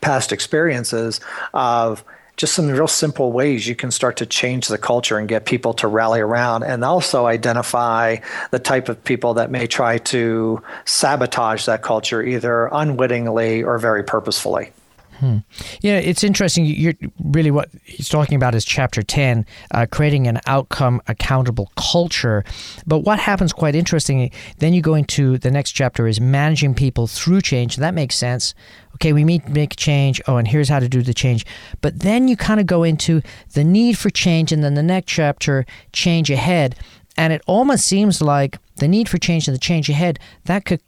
past 0.00 0.32
experiences 0.32 1.20
of 1.52 2.02
just 2.40 2.54
some 2.54 2.68
real 2.68 2.88
simple 2.88 3.32
ways 3.32 3.68
you 3.68 3.74
can 3.74 3.90
start 3.90 4.16
to 4.16 4.24
change 4.24 4.68
the 4.68 4.78
culture 4.78 5.18
and 5.18 5.28
get 5.28 5.44
people 5.44 5.74
to 5.74 5.86
rally 5.86 6.20
around 6.20 6.62
and 6.62 6.82
also 6.82 7.26
identify 7.26 8.16
the 8.50 8.58
type 8.58 8.88
of 8.88 9.04
people 9.04 9.34
that 9.34 9.50
may 9.50 9.66
try 9.66 9.98
to 9.98 10.62
sabotage 10.86 11.66
that 11.66 11.82
culture 11.82 12.22
either 12.22 12.70
unwittingly 12.72 13.62
or 13.62 13.78
very 13.78 14.02
purposefully. 14.02 14.72
Hmm. 15.20 15.38
Yeah, 15.82 15.98
it's 15.98 16.24
interesting. 16.24 16.64
You're 16.64 16.94
really 17.22 17.50
what 17.50 17.68
he's 17.84 18.08
talking 18.08 18.36
about 18.36 18.54
is 18.54 18.64
chapter 18.64 19.02
10, 19.02 19.44
uh, 19.72 19.86
creating 19.90 20.26
an 20.26 20.40
outcome 20.46 21.02
accountable 21.08 21.70
culture. 21.76 22.42
But 22.86 23.00
what 23.00 23.18
happens 23.18 23.52
quite 23.52 23.74
interestingly, 23.74 24.32
then 24.58 24.72
you 24.72 24.80
go 24.80 24.94
into 24.94 25.36
the 25.36 25.50
next 25.50 25.72
chapter 25.72 26.06
is 26.06 26.22
managing 26.22 26.74
people 26.74 27.06
through 27.06 27.42
change. 27.42 27.76
That 27.76 27.92
makes 27.92 28.16
sense. 28.16 28.54
Okay, 28.94 29.12
we 29.12 29.24
meet, 29.24 29.44
to 29.44 29.52
make 29.52 29.76
change. 29.76 30.22
Oh, 30.26 30.38
and 30.38 30.48
here's 30.48 30.70
how 30.70 30.80
to 30.80 30.88
do 30.88 31.02
the 31.02 31.12
change. 31.12 31.44
But 31.82 32.00
then 32.00 32.26
you 32.26 32.34
kind 32.34 32.58
of 32.58 32.66
go 32.66 32.82
into 32.82 33.20
the 33.52 33.62
need 33.62 33.98
for 33.98 34.08
change, 34.08 34.52
and 34.52 34.64
then 34.64 34.72
the 34.72 34.82
next 34.82 35.12
chapter, 35.12 35.66
change 35.92 36.30
ahead. 36.30 36.76
And 37.18 37.34
it 37.34 37.42
almost 37.46 37.86
seems 37.86 38.22
like 38.22 38.58
the 38.76 38.88
need 38.88 39.06
for 39.06 39.18
change 39.18 39.46
and 39.46 39.54
the 39.54 39.60
change 39.60 39.90
ahead, 39.90 40.18
that 40.44 40.64
could 40.64 40.80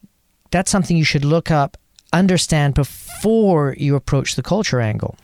that's 0.50 0.70
something 0.70 0.96
you 0.96 1.04
should 1.04 1.24
look 1.24 1.50
up 1.50 1.76
understand 2.12 2.74
before 2.74 3.74
you 3.78 3.96
approach 3.96 4.34
the 4.34 4.42
culture 4.42 4.80
angle. 4.80 5.16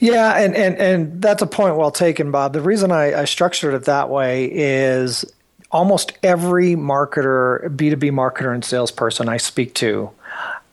Yeah, 0.00 0.38
and, 0.38 0.56
and, 0.56 0.76
and 0.76 1.22
that's 1.22 1.42
a 1.42 1.46
point 1.46 1.76
well 1.76 1.90
taken, 1.90 2.30
Bob. 2.30 2.52
The 2.52 2.60
reason 2.60 2.90
I, 2.90 3.20
I 3.20 3.24
structured 3.24 3.74
it 3.74 3.84
that 3.84 4.08
way 4.10 4.50
is 4.52 5.24
almost 5.70 6.12
every 6.22 6.74
marketer, 6.74 7.68
B2B 7.76 8.10
marketer 8.10 8.52
and 8.52 8.64
salesperson 8.64 9.28
I 9.28 9.36
speak 9.36 9.74
to 9.76 10.10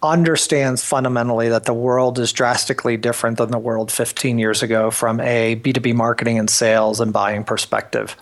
understands 0.01 0.83
fundamentally 0.83 1.49
that 1.49 1.65
the 1.65 1.73
world 1.73 2.19
is 2.19 2.31
drastically 2.31 2.95
different 2.95 3.37
than 3.37 3.51
the 3.51 3.59
world 3.59 3.91
15 3.91 4.39
years 4.39 4.63
ago 4.63 4.91
from 4.91 5.19
a 5.19 5.57
B2B 5.57 5.93
marketing 5.93 6.39
and 6.39 6.49
sales 6.49 7.01
and 7.01 7.11
buying 7.11 7.43
perspective. 7.43 8.15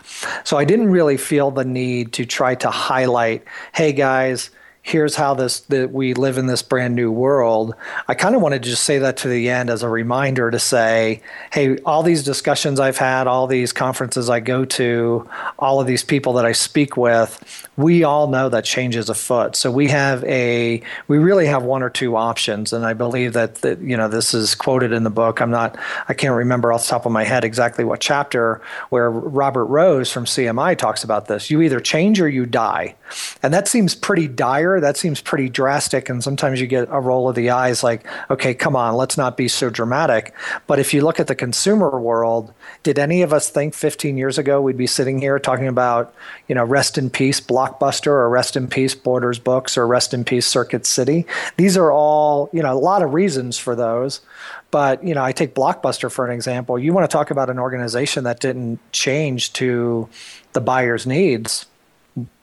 So 0.43 0.57
I 0.57 0.65
didn't 0.65 0.89
really 0.89 1.17
feel 1.17 1.51
the 1.51 1.65
need 1.65 2.13
to 2.13 2.25
try 2.25 2.55
to 2.55 2.71
highlight, 2.71 3.43
hey 3.73 3.93
guys, 3.93 4.49
here's 4.87 5.15
how 5.15 5.33
this 5.33 5.59
that 5.61 5.91
we 5.91 6.13
live 6.13 6.37
in 6.37 6.47
this 6.47 6.61
brand 6.61 6.95
new 6.95 7.11
world. 7.11 7.75
I 8.07 8.13
kind 8.13 8.35
of 8.35 8.41
wanted 8.41 8.63
to 8.63 8.69
just 8.69 8.85
say 8.85 8.99
that 8.99 9.17
to 9.17 9.27
the 9.27 9.49
end 9.49 9.69
as 9.69 9.83
a 9.83 9.89
reminder 9.89 10.49
to 10.49 10.59
say 10.59 11.21
hey 11.51 11.77
all 11.79 12.03
these 12.03 12.23
discussions 12.23 12.79
i've 12.79 12.97
had 12.97 13.27
all 13.27 13.47
these 13.47 13.73
conferences 13.73 14.29
i 14.29 14.39
go 14.39 14.63
to 14.63 15.27
all 15.59 15.81
of 15.81 15.87
these 15.87 16.03
people 16.03 16.33
that 16.33 16.45
i 16.45 16.53
speak 16.53 16.95
with 16.95 17.67
we 17.77 18.03
all 18.03 18.27
know 18.27 18.49
that 18.49 18.65
change 18.65 18.95
is 18.95 19.07
afoot. 19.07 19.55
So 19.55 19.71
we 19.71 19.87
have 19.89 20.23
a 20.23 20.81
we 21.07 21.19
really 21.19 21.45
have 21.45 21.63
one 21.63 21.83
or 21.83 21.89
two 21.89 22.15
options. 22.15 22.73
And 22.73 22.85
i 22.85 22.93
believe 22.93 23.33
that, 23.33 23.55
that 23.55 23.79
you 23.79 23.95
know 23.95 24.07
this 24.07 24.33
is 24.33 24.55
quoted 24.55 24.91
in 24.91 25.03
the 25.03 25.09
book. 25.09 25.39
I'm 25.39 25.51
not 25.51 25.77
i 26.09 26.13
can't 26.13 26.35
remember 26.35 26.73
off 26.73 26.81
the 26.81 26.89
top 26.89 27.05
of 27.05 27.11
my 27.11 27.23
head 27.23 27.43
exactly 27.43 27.83
what 27.83 27.99
chapter 27.99 28.61
where 28.89 29.11
robert 29.11 29.65
rose 29.65 30.11
from 30.11 30.25
cmi 30.25 30.77
talks 30.77 31.03
about 31.03 31.27
this. 31.27 31.51
You 31.51 31.61
either 31.61 31.79
change 31.79 32.19
or 32.19 32.27
you 32.27 32.45
die. 32.45 32.95
And 33.43 33.53
that 33.53 33.67
seems 33.67 33.93
pretty 33.93 34.27
dire. 34.27 34.76
That 34.79 34.97
seems 34.97 35.21
pretty 35.21 35.49
drastic. 35.49 36.09
And 36.09 36.23
sometimes 36.23 36.61
you 36.61 36.67
get 36.67 36.87
a 36.91 36.99
roll 36.99 37.29
of 37.29 37.35
the 37.35 37.49
eyes 37.49 37.83
like, 37.83 38.05
okay, 38.29 38.53
come 38.53 38.75
on, 38.75 38.95
let's 38.95 39.17
not 39.17 39.37
be 39.37 39.47
so 39.47 39.69
dramatic. 39.69 40.33
But 40.67 40.79
if 40.79 40.93
you 40.93 41.01
look 41.01 41.19
at 41.19 41.27
the 41.27 41.35
consumer 41.35 41.99
world, 41.99 42.53
did 42.83 42.99
any 42.99 43.21
of 43.21 43.33
us 43.33 43.49
think 43.49 43.73
15 43.73 44.17
years 44.17 44.37
ago 44.37 44.61
we'd 44.61 44.77
be 44.77 44.87
sitting 44.87 45.19
here 45.19 45.39
talking 45.39 45.67
about, 45.67 46.13
you 46.47 46.55
know, 46.55 46.63
rest 46.63 46.97
in 46.97 47.09
peace 47.09 47.39
Blockbuster 47.41 48.07
or 48.07 48.29
rest 48.29 48.55
in 48.55 48.67
peace 48.67 48.95
Borders 48.95 49.39
Books 49.39 49.77
or 49.77 49.87
rest 49.87 50.13
in 50.13 50.23
peace 50.23 50.47
Circuit 50.47 50.85
City? 50.85 51.25
These 51.57 51.77
are 51.77 51.91
all, 51.91 52.49
you 52.53 52.61
know, 52.61 52.73
a 52.73 52.79
lot 52.79 53.03
of 53.03 53.13
reasons 53.13 53.57
for 53.57 53.75
those. 53.75 54.21
But 54.69 55.03
you 55.03 55.13
know, 55.13 55.23
I 55.23 55.31
take 55.31 55.55
Blockbuster 55.55 56.11
for 56.11 56.25
an 56.25 56.31
example. 56.31 56.77
You 56.77 56.91
want 56.93 57.09
to 57.09 57.13
talk 57.13 57.31
about 57.31 57.49
an 57.49 57.57
organization 57.57 58.25
that 58.25 58.39
didn't 58.39 58.79
change 58.91 59.53
to 59.53 60.09
the 60.53 60.61
buyer's 60.61 61.07
needs 61.07 61.65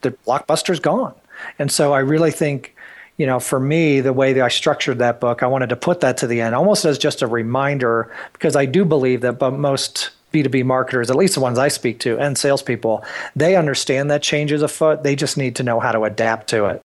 the 0.00 0.12
blockbuster's 0.26 0.80
gone. 0.80 1.14
And 1.58 1.70
so 1.70 1.92
I 1.92 2.00
really 2.00 2.30
think, 2.30 2.74
you 3.16 3.26
know, 3.26 3.40
for 3.40 3.60
me, 3.60 4.00
the 4.00 4.12
way 4.12 4.32
that 4.32 4.42
I 4.42 4.48
structured 4.48 4.98
that 4.98 5.20
book, 5.20 5.42
I 5.42 5.46
wanted 5.46 5.68
to 5.68 5.76
put 5.76 6.00
that 6.00 6.16
to 6.18 6.26
the 6.26 6.40
end, 6.40 6.54
almost 6.54 6.84
as 6.84 6.98
just 6.98 7.22
a 7.22 7.26
reminder, 7.26 8.12
because 8.32 8.56
I 8.56 8.66
do 8.66 8.84
believe 8.84 9.20
that 9.20 9.38
but 9.38 9.52
most 9.52 10.10
B2B 10.32 10.64
marketers, 10.64 11.10
at 11.10 11.16
least 11.16 11.34
the 11.34 11.40
ones 11.40 11.58
I 11.58 11.68
speak 11.68 12.00
to, 12.00 12.18
and 12.18 12.36
salespeople, 12.36 13.04
they 13.36 13.54
understand 13.56 14.10
that 14.10 14.22
change 14.22 14.50
is 14.50 14.62
afoot. 14.62 15.04
They 15.04 15.14
just 15.14 15.36
need 15.36 15.56
to 15.56 15.62
know 15.62 15.78
how 15.78 15.92
to 15.92 16.02
adapt 16.02 16.48
to 16.48 16.66
it. 16.66 16.82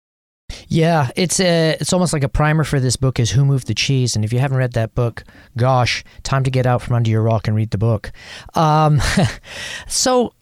Yeah, 0.68 1.10
it's 1.16 1.40
a, 1.40 1.76
it's 1.80 1.92
almost 1.92 2.12
like 2.12 2.24
a 2.24 2.28
primer 2.28 2.64
for 2.64 2.80
this 2.80 2.96
book 2.96 3.18
is 3.18 3.30
Who 3.30 3.44
Moved 3.44 3.66
the 3.66 3.74
Cheese, 3.74 4.16
and 4.16 4.24
if 4.24 4.32
you 4.32 4.38
haven't 4.38 4.58
read 4.58 4.72
that 4.72 4.94
book, 4.94 5.24
gosh, 5.56 6.04
time 6.22 6.44
to 6.44 6.50
get 6.50 6.66
out 6.66 6.82
from 6.82 6.96
under 6.96 7.10
your 7.10 7.22
rock 7.22 7.48
and 7.48 7.56
read 7.56 7.70
the 7.70 7.78
book. 7.78 8.12
Um, 8.54 9.00
so 9.88 10.32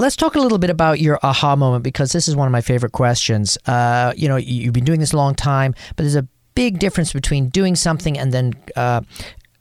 Let's 0.00 0.16
talk 0.16 0.34
a 0.34 0.38
little 0.38 0.56
bit 0.56 0.70
about 0.70 0.98
your 0.98 1.18
aha 1.22 1.56
moment 1.56 1.84
because 1.84 2.12
this 2.12 2.26
is 2.26 2.34
one 2.34 2.46
of 2.46 2.52
my 2.52 2.62
favorite 2.62 2.92
questions. 2.92 3.58
Uh, 3.66 4.14
you 4.16 4.28
know, 4.28 4.36
you've 4.36 4.72
been 4.72 4.86
doing 4.86 4.98
this 4.98 5.12
a 5.12 5.18
long 5.18 5.34
time, 5.34 5.74
but 5.94 6.04
there's 6.04 6.16
a 6.16 6.26
big 6.54 6.78
difference 6.78 7.12
between 7.12 7.50
doing 7.50 7.76
something 7.76 8.18
and 8.18 8.32
then 8.32 8.54
uh, 8.76 9.02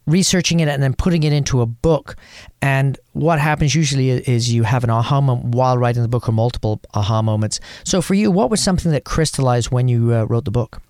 researching 0.07 0.61
it 0.61 0.69
and 0.69 0.81
then 0.81 0.93
putting 0.93 1.23
it 1.23 1.33
into 1.33 1.59
a 1.59 1.65
book. 1.65 2.15
And 2.61 2.97
what 3.11 3.37
happens 3.37 3.75
usually 3.75 4.11
is 4.11 4.53
you 4.53 4.63
have 4.63 4.85
an 4.85 4.89
aha 4.89 5.19
moment 5.19 5.55
while 5.55 5.77
writing 5.77 6.03
the 6.03 6.07
book 6.07 6.29
or 6.29 6.31
multiple 6.31 6.79
aha 6.93 7.21
moments. 7.21 7.59
So 7.83 8.01
for 8.01 8.13
you, 8.13 8.31
what 8.31 8.49
was 8.49 8.63
something 8.63 8.93
that 8.93 9.03
crystallized 9.03 9.71
when 9.71 9.89
you 9.89 10.15
uh, 10.15 10.23
wrote 10.23 10.45
the 10.45 10.51
book? 10.51 10.81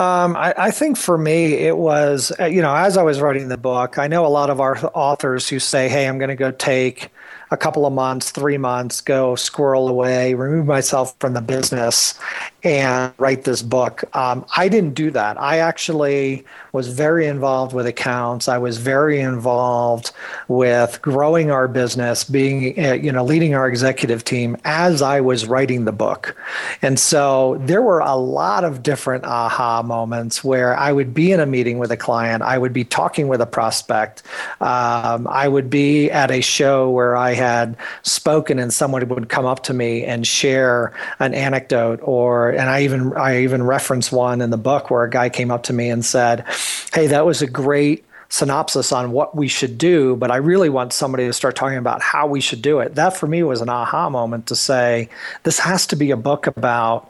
Um, 0.00 0.36
I, 0.36 0.54
I, 0.56 0.70
think 0.70 0.96
for 0.96 1.18
me, 1.18 1.52
it 1.52 1.76
was, 1.76 2.32
uh, 2.40 2.46
you 2.46 2.62
know, 2.62 2.74
as 2.74 2.96
I 2.96 3.02
was 3.02 3.20
writing 3.20 3.48
the 3.48 3.58
book, 3.58 3.98
I 3.98 4.08
know 4.08 4.24
a 4.24 4.28
lot 4.28 4.48
of 4.48 4.58
our 4.58 4.76
authors 4.94 5.50
who 5.50 5.60
say, 5.60 5.88
hey, 5.88 6.08
I'm 6.08 6.18
going 6.18 6.30
to 6.30 6.34
go 6.34 6.50
take 6.50 7.10
a 7.50 7.56
couple 7.56 7.86
of 7.86 7.92
months, 7.92 8.30
three 8.30 8.58
months, 8.58 9.00
go 9.00 9.36
squirrel 9.36 9.88
away, 9.88 10.34
remove 10.34 10.66
myself 10.66 11.14
from 11.20 11.34
the 11.34 11.40
business, 11.40 12.18
and 12.64 13.12
write 13.18 13.44
this 13.44 13.62
book. 13.62 14.04
Um, 14.16 14.44
I 14.56 14.68
didn't 14.68 14.94
do 14.94 15.10
that. 15.12 15.40
I 15.40 15.58
actually 15.58 16.44
was 16.72 16.88
very 16.88 17.26
involved 17.26 17.72
with 17.72 17.86
accounts. 17.86 18.48
I 18.48 18.58
was 18.58 18.78
very 18.78 19.20
involved 19.20 20.10
with 20.48 21.00
growing 21.02 21.50
our 21.50 21.68
business, 21.68 22.24
being, 22.24 22.78
uh, 22.84 22.94
you 22.94 23.12
know, 23.12 23.24
leading 23.24 23.54
our 23.54 23.68
executive 23.68 24.24
team 24.24 24.56
as 24.64 25.02
I 25.02 25.20
was 25.20 25.46
writing 25.46 25.84
the 25.84 25.92
book. 25.92 26.34
And 26.82 26.98
so 26.98 27.60
there 27.60 27.82
were 27.82 28.00
a 28.00 28.16
lot 28.16 28.64
of 28.64 28.82
different 28.82 29.24
aha 29.24 29.82
moments 29.82 30.42
where 30.42 30.76
I 30.76 30.90
would 30.90 31.14
be 31.14 31.30
in 31.30 31.40
a 31.40 31.46
meeting 31.46 31.78
with 31.78 31.92
a 31.92 31.96
client, 31.96 32.42
I 32.42 32.58
would 32.58 32.72
be 32.72 32.84
talking 32.84 33.28
with 33.28 33.40
a 33.40 33.46
prospect, 33.46 34.22
um, 34.60 35.28
I 35.28 35.46
would 35.46 35.70
be 35.70 36.10
at 36.10 36.30
a 36.30 36.40
show 36.40 36.90
where 36.90 37.13
I 37.16 37.34
had 37.34 37.76
spoken 38.02 38.58
and 38.58 38.72
someone 38.72 39.08
would 39.08 39.28
come 39.28 39.46
up 39.46 39.64
to 39.64 39.74
me 39.74 40.04
and 40.04 40.26
share 40.26 40.92
an 41.18 41.34
anecdote 41.34 42.00
or 42.02 42.50
and 42.50 42.68
I 42.68 42.82
even 42.82 43.12
I 43.16 43.42
even 43.42 43.62
reference 43.62 44.10
one 44.12 44.40
in 44.40 44.50
the 44.50 44.56
book 44.56 44.90
where 44.90 45.04
a 45.04 45.10
guy 45.10 45.28
came 45.28 45.50
up 45.50 45.64
to 45.64 45.72
me 45.72 45.90
and 45.90 46.04
said, 46.04 46.44
"Hey, 46.92 47.06
that 47.08 47.26
was 47.26 47.42
a 47.42 47.46
great 47.46 48.04
synopsis 48.28 48.90
on 48.90 49.12
what 49.12 49.36
we 49.36 49.46
should 49.46 49.78
do, 49.78 50.16
but 50.16 50.30
I 50.30 50.36
really 50.36 50.68
want 50.68 50.92
somebody 50.92 51.26
to 51.26 51.32
start 51.32 51.54
talking 51.54 51.78
about 51.78 52.02
how 52.02 52.26
we 52.26 52.40
should 52.40 52.62
do 52.62 52.80
it." 52.80 52.94
That 52.94 53.16
for 53.16 53.26
me 53.26 53.42
was 53.42 53.60
an 53.60 53.68
aha 53.68 54.08
moment 54.10 54.46
to 54.46 54.56
say, 54.56 55.08
this 55.44 55.58
has 55.58 55.86
to 55.88 55.96
be 55.96 56.10
a 56.10 56.16
book 56.16 56.46
about 56.46 57.08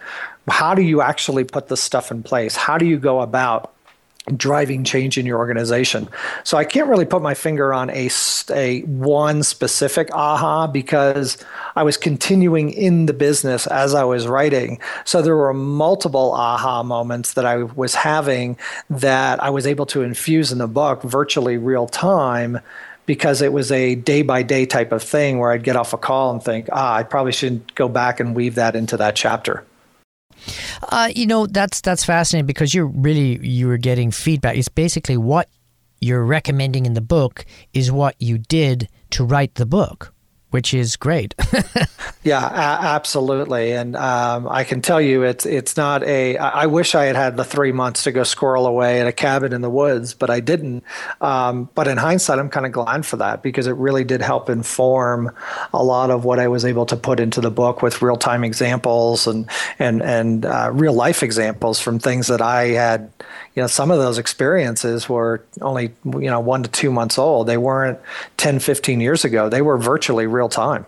how 0.49 0.75
do 0.75 0.83
you 0.83 1.01
actually 1.01 1.45
put 1.45 1.69
this 1.69 1.81
stuff 1.83 2.11
in 2.11 2.23
place? 2.23 2.57
How 2.57 2.79
do 2.79 2.85
you 2.85 2.99
go 2.99 3.21
about 3.21 3.74
driving 4.37 4.85
change 4.85 5.19
in 5.19 5.27
your 5.27 5.39
organization. 5.39 6.09
So 6.45 6.57
I 6.57 6.65
can't 6.65 6.89
really 6.89 7.05
put 7.05 7.21
my 7.21 7.35
finger 7.35 7.75
on 7.75 7.91
a, 7.91 8.09
a 8.51 8.81
one 8.83 9.43
specific 9.43 10.09
aha 10.15 10.67
because 10.67 11.37
I 11.77 11.83
was 11.83 11.97
continuing 11.97 12.71
in 12.71 13.07
the 13.07 13.13
business 13.13 13.67
as 13.67 13.95
I 13.95 14.05
was 14.05 14.27
writing. 14.27 14.81
So 15.05 15.21
there 15.21 15.37
were 15.37 15.53
multiple 15.53 16.33
aha 16.33 16.83
moments 16.83 17.35
that 17.35 17.45
I 17.45 17.65
was 17.65 17.95
having 17.95 18.57
that 18.89 19.43
I 19.43 19.51
was 19.51 19.67
able 19.67 19.87
to 19.87 20.03
infuse 20.03 20.53
in 20.53 20.59
the 20.59 20.69
book 20.69 21.03
virtually 21.03 21.59
real 21.59 21.87
time 21.87 22.61
because 23.07 23.43
it 23.43 23.53
was 23.53 23.71
a 23.71 23.95
day 23.95 24.23
by 24.23 24.43
day 24.43 24.65
type 24.65 24.91
of 24.91 25.03
thing 25.03 25.39
where 25.39 25.53
I'd 25.53 25.63
get 25.63 25.77
off 25.77 25.93
a 25.93 25.99
call 25.99 26.31
and 26.31 26.43
think, 26.43 26.69
ah, 26.73 26.95
I 26.95 27.03
probably 27.03 27.33
shouldn't 27.33 27.75
go 27.75 27.89
back 27.89 28.21
and 28.21 28.35
weave 28.35 28.55
that 28.55 28.75
into 28.75 28.97
that 28.97 29.15
chapter. 29.15 29.65
Uh, 30.89 31.11
you 31.15 31.27
know, 31.27 31.47
that's 31.47 31.81
that's 31.81 32.05
fascinating 32.05 32.47
because 32.47 32.75
you're 32.75 32.87
really 32.87 33.45
you 33.47 33.67
were 33.67 33.79
getting 33.79 34.11
feedback. 34.11 34.57
It's 34.57 34.69
basically 34.69 35.17
what 35.17 35.49
you're 36.01 36.25
recommending 36.25 36.87
in 36.87 36.95
the 36.95 37.01
book 37.01 37.45
is 37.73 37.91
what 37.91 38.15
you 38.19 38.39
did 38.39 38.89
to 39.11 39.25
write 39.25 39.55
the 39.57 39.67
book 39.67 40.14
which 40.55 40.73
is 40.73 40.95
great. 40.95 41.35
yeah, 42.23 42.49
a- 42.49 42.87
absolutely. 42.95 43.73
And 43.73 43.97
um, 43.97 44.47
I 44.49 44.63
can 44.63 44.83
tell 44.83 45.01
you, 45.01 45.25
it's 45.25 45.45
it's 45.45 45.77
not 45.77 46.05
a. 46.05 46.39
I 46.39 46.67
wish 46.67 46.95
I 46.95 47.07
had 47.07 47.17
had 47.17 47.37
the 47.37 47.43
three 47.43 47.73
months 47.73 48.05
to 48.05 48.13
go 48.13 48.23
squirrel 48.23 48.69
away 48.69 49.01
in 49.01 49.09
a 49.09 49.13
cabin 49.13 49.53
in 49.53 49.63
the 49.63 49.69
woods, 49.69 50.15
but 50.15 50.31
I 50.31 50.39
didn't. 50.39 50.85
Um, 51.21 51.69
but 51.75 51.89
in 51.89 51.97
hindsight, 51.97 52.39
I'm 52.39 52.51
kind 52.51 52.67
of 52.67 52.71
glad 52.71 53.05
for 53.05 53.17
that 53.17 53.43
because 53.43 53.67
it 53.67 53.73
really 53.73 54.05
did 54.05 54.23
help 54.23 54.49
inform 54.49 55.35
a 55.73 55.83
lot 55.83 56.11
of 56.11 56.25
what 56.25 56.39
I 56.39 56.47
was 56.47 56.65
able 56.65 56.87
to 56.87 56.97
put 56.97 57.19
into 57.19 57.41
the 57.41 57.51
book 57.51 57.83
with 57.83 58.01
real 58.01 58.17
time 58.17 58.45
examples 58.45 59.27
and 59.27 59.51
and 59.81 60.05
and 60.05 60.47
uh, 60.47 60.71
real 60.73 60.93
life 60.93 61.25
examples 61.25 61.81
from 61.81 61.99
things 61.99 62.29
that 62.29 62.41
I 62.41 62.67
had 62.67 63.11
you 63.55 63.63
know 63.63 63.67
some 63.67 63.91
of 63.91 63.99
those 63.99 64.19
experiences 64.19 65.09
were 65.09 65.45
only 65.61 65.95
you 66.05 66.31
know 66.31 66.41
one 66.41 66.63
to 66.63 66.69
two 66.69 66.91
months 66.91 67.19
old. 67.19 67.47
They 67.47 67.57
weren't 67.57 67.99
10 68.37 68.59
15 68.59 69.01
years 69.01 69.25
ago. 69.25 69.49
They 69.49 69.63
were 69.63 69.79
virtually 69.79 70.27
real 70.27 70.49
time. 70.49 70.87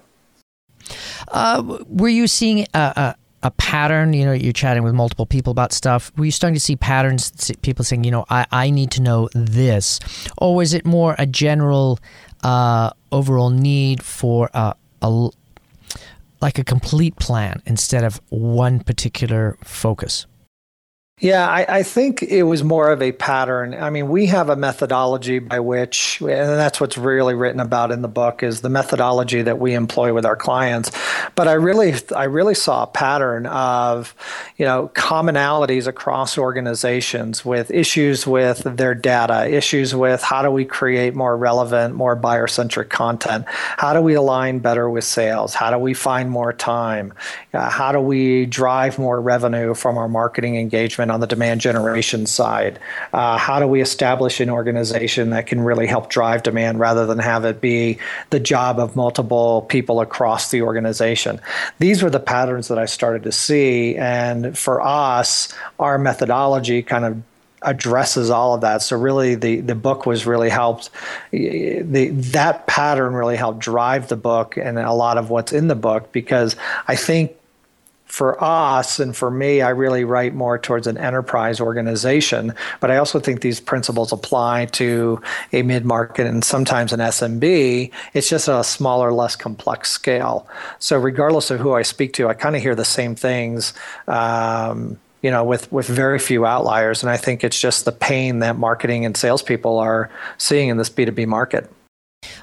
Uh, 1.29 1.81
were 1.89 2.09
you 2.09 2.29
seeing 2.29 2.67
a, 2.75 2.79
a, 2.79 3.17
a, 3.45 3.51
pattern? 3.53 4.13
You 4.13 4.27
know 4.27 4.33
you're 4.33 4.53
chatting 4.53 4.83
with 4.83 4.95
multiple 4.95 5.27
people 5.27 5.53
about 5.53 5.73
stuff. 5.73 6.13
Were 6.17 6.25
you 6.25 6.31
starting 6.31 6.55
to 6.55 6.61
see 6.61 6.77
patterns 6.77 7.53
people 7.63 7.85
saying 7.85 8.05
you 8.05 8.11
know 8.11 8.25
i, 8.31 8.47
I 8.51 8.71
need 8.71 8.91
to 8.93 9.03
know 9.03 9.29
this? 9.33 10.01
Or 10.39 10.57
was 10.57 10.75
it 10.75 10.85
more 10.85 11.15
a 11.19 11.27
general 11.27 12.01
uh, 12.43 12.91
overall 13.13 13.51
need 13.51 14.03
for 14.03 14.51
a, 14.55 14.75
a 15.03 15.31
like 16.41 16.59
a 16.59 16.65
complete 16.65 17.17
plan 17.17 17.63
instead 17.65 18.05
of 18.05 18.21
one 18.29 18.81
particular 18.81 19.57
focus 19.65 20.27
yeah, 21.19 21.49
I, 21.49 21.79
I, 21.79 21.83
think 21.83 22.23
it 22.23 22.43
was 22.43 22.63
more 22.63 22.91
of 22.91 23.01
a 23.01 23.11
pattern. 23.11 23.73
I 23.73 23.89
mean, 23.89 24.09
we 24.09 24.27
have 24.27 24.51
a 24.51 24.57
methodology 24.57 25.39
by 25.39 25.61
which, 25.61 26.21
and 26.21 26.29
that's 26.29 26.79
what's 26.79 26.99
really 26.99 27.33
written 27.33 27.59
about 27.59 27.91
in 27.91 28.03
the 28.03 28.09
book, 28.09 28.43
is 28.43 28.61
the 28.61 28.69
methodology 28.69 29.41
that 29.41 29.59
we 29.59 29.73
employ 29.73 30.13
with 30.13 30.27
our 30.27 30.37
clients. 30.37 30.91
But 31.35 31.49
I 31.49 31.55
really, 31.55 31.95
I 32.15 32.25
really 32.25 32.55
saw 32.55 32.83
a 32.83 32.87
pattern 32.87 33.47
of, 33.47 34.15
you 34.59 34.67
know, 34.67 34.91
commonalities 34.93 35.87
across 35.87 36.37
organizations 36.37 37.47
with 37.47 37.71
issues 37.71 38.27
with 38.27 38.59
their 38.65 38.95
data, 38.95 39.49
issues 39.49 39.95
with 39.95 40.23
how 40.23 40.43
do 40.43 40.51
we 40.51 40.67
create 40.67 41.15
more 41.15 41.35
relevant, 41.35 41.95
more 41.95 42.15
buyer-centric 42.15 42.91
content, 42.91 43.47
how 43.49 43.95
do 43.95 44.03
we 44.03 44.13
align 44.13 44.59
better 44.59 44.91
with 44.91 45.05
sales, 45.05 45.55
how 45.55 45.71
do 45.71 45.79
we 45.79 45.95
find 45.95 46.29
more 46.29 46.53
time, 46.53 47.15
uh, 47.55 47.71
how 47.71 47.91
do 47.91 48.01
we 48.01 48.45
drive 48.45 48.99
more 48.99 49.19
revenue 49.19 49.73
from 49.73 49.97
our 49.97 50.11
marketing 50.11 50.57
engagement 50.57 51.06
on 51.11 51.21
the 51.21 51.27
demand 51.27 51.61
generation 51.61 52.27
side? 52.27 52.79
Uh, 53.13 53.37
how 53.37 53.59
do 53.61 53.67
we 53.67 53.81
establish 53.81 54.41
an 54.41 54.51
organization 54.51 55.31
that 55.31 55.47
can 55.47 55.61
really 55.61 55.87
help 55.87 56.11
drive 56.11 56.43
demand 56.43 56.81
rather 56.81 57.07
than 57.07 57.19
have 57.19 57.45
it 57.45 57.61
be 57.61 57.99
the 58.31 58.41
job 58.41 58.79
of 58.79 58.97
multiple 58.97 59.63
people 59.63 60.01
across 60.01 60.51
the 60.51 60.63
organization? 60.63 61.41
These 61.79 62.03
were 62.03 62.11
the 62.11 62.21
patterns 62.21 62.69
that 62.69 62.79
I 62.79 62.87
started 62.87 63.23
to 63.25 63.33
see. 63.33 63.97
And 63.97 64.57
for 64.57 64.81
us, 64.81 65.53
our 65.79 65.99
methodology 65.99 66.83
kind 66.83 67.05
of 67.05 67.23
addresses 67.63 68.31
all 68.31 68.55
of 68.55 68.61
that. 68.61 68.83
So 68.83 68.97
really, 68.97 69.35
the 69.35 69.61
the 69.61 69.75
book 69.75 70.07
was 70.07 70.27
really 70.27 70.49
helped. 70.49 70.91
The 71.33 72.11
that 72.13 72.67
pattern 72.67 73.15
really 73.15 73.37
helped 73.37 73.59
drive 73.59 74.09
the 74.09 74.17
book 74.17 74.57
and 74.57 74.79
a 74.79 74.93
lot 74.93 75.19
of 75.19 75.31
what's 75.31 75.53
in 75.53 75.69
the 75.69 75.75
book 75.75 76.13
because 76.13 76.57
I 76.87 76.97
think 76.97 77.33
for 78.07 78.43
us 78.43 79.01
and 79.01 79.15
for 79.15 79.31
me, 79.31 79.61
I 79.61 79.71
really 79.71 80.05
write 80.05 80.33
more 80.33 80.59
towards 80.59 80.87
an 80.87 80.97
enterprise 80.97 81.61
organization. 81.61 82.55
But 82.81 82.91
I 82.91 82.97
also 82.97 83.19
think 83.19 83.41
these 83.41 83.61
principles 83.61 84.13
apply 84.13 84.67
to 84.67 85.21
a 85.53 85.63
mid 85.63 85.85
market 85.85 86.27
and 86.27 86.45
sometimes 86.45 86.93
an 86.93 87.01
SMB. 87.01 87.91
It's 88.15 88.29
just 88.29 88.49
a 88.49 88.63
smaller, 88.65 89.13
less 89.13 89.37
complex 89.37 89.91
scale. 89.91 90.49
So, 90.79 90.99
regardless 90.99 91.51
of 91.51 91.61
who 91.61 91.75
I 91.75 91.83
speak 91.83 92.13
to, 92.15 92.29
I 92.29 92.35
kind 92.35 92.57
of 92.57 92.63
hear 92.63 92.75
the 92.75 92.85
same 92.85 93.15
things. 93.15 93.75
Um, 94.07 94.99
you 95.23 95.31
know, 95.31 95.43
with, 95.43 95.73
with 95.73 95.89
very 95.89 96.21
few 96.21 96.47
outliers. 96.47 97.03
And 97.03 97.11
I 97.11 97.17
think 97.17 97.43
it's 97.43 97.59
just 97.59 97.85
the 97.85 97.91
pain 97.91 98.39
that 98.41 98.57
marketing 98.57 99.05
and 99.05 99.17
salespeople 99.17 99.79
are 99.79 100.09
seeing 100.39 100.69
in 100.69 100.77
this 100.77 100.89
B2B 100.89 101.27
market. 101.27 101.69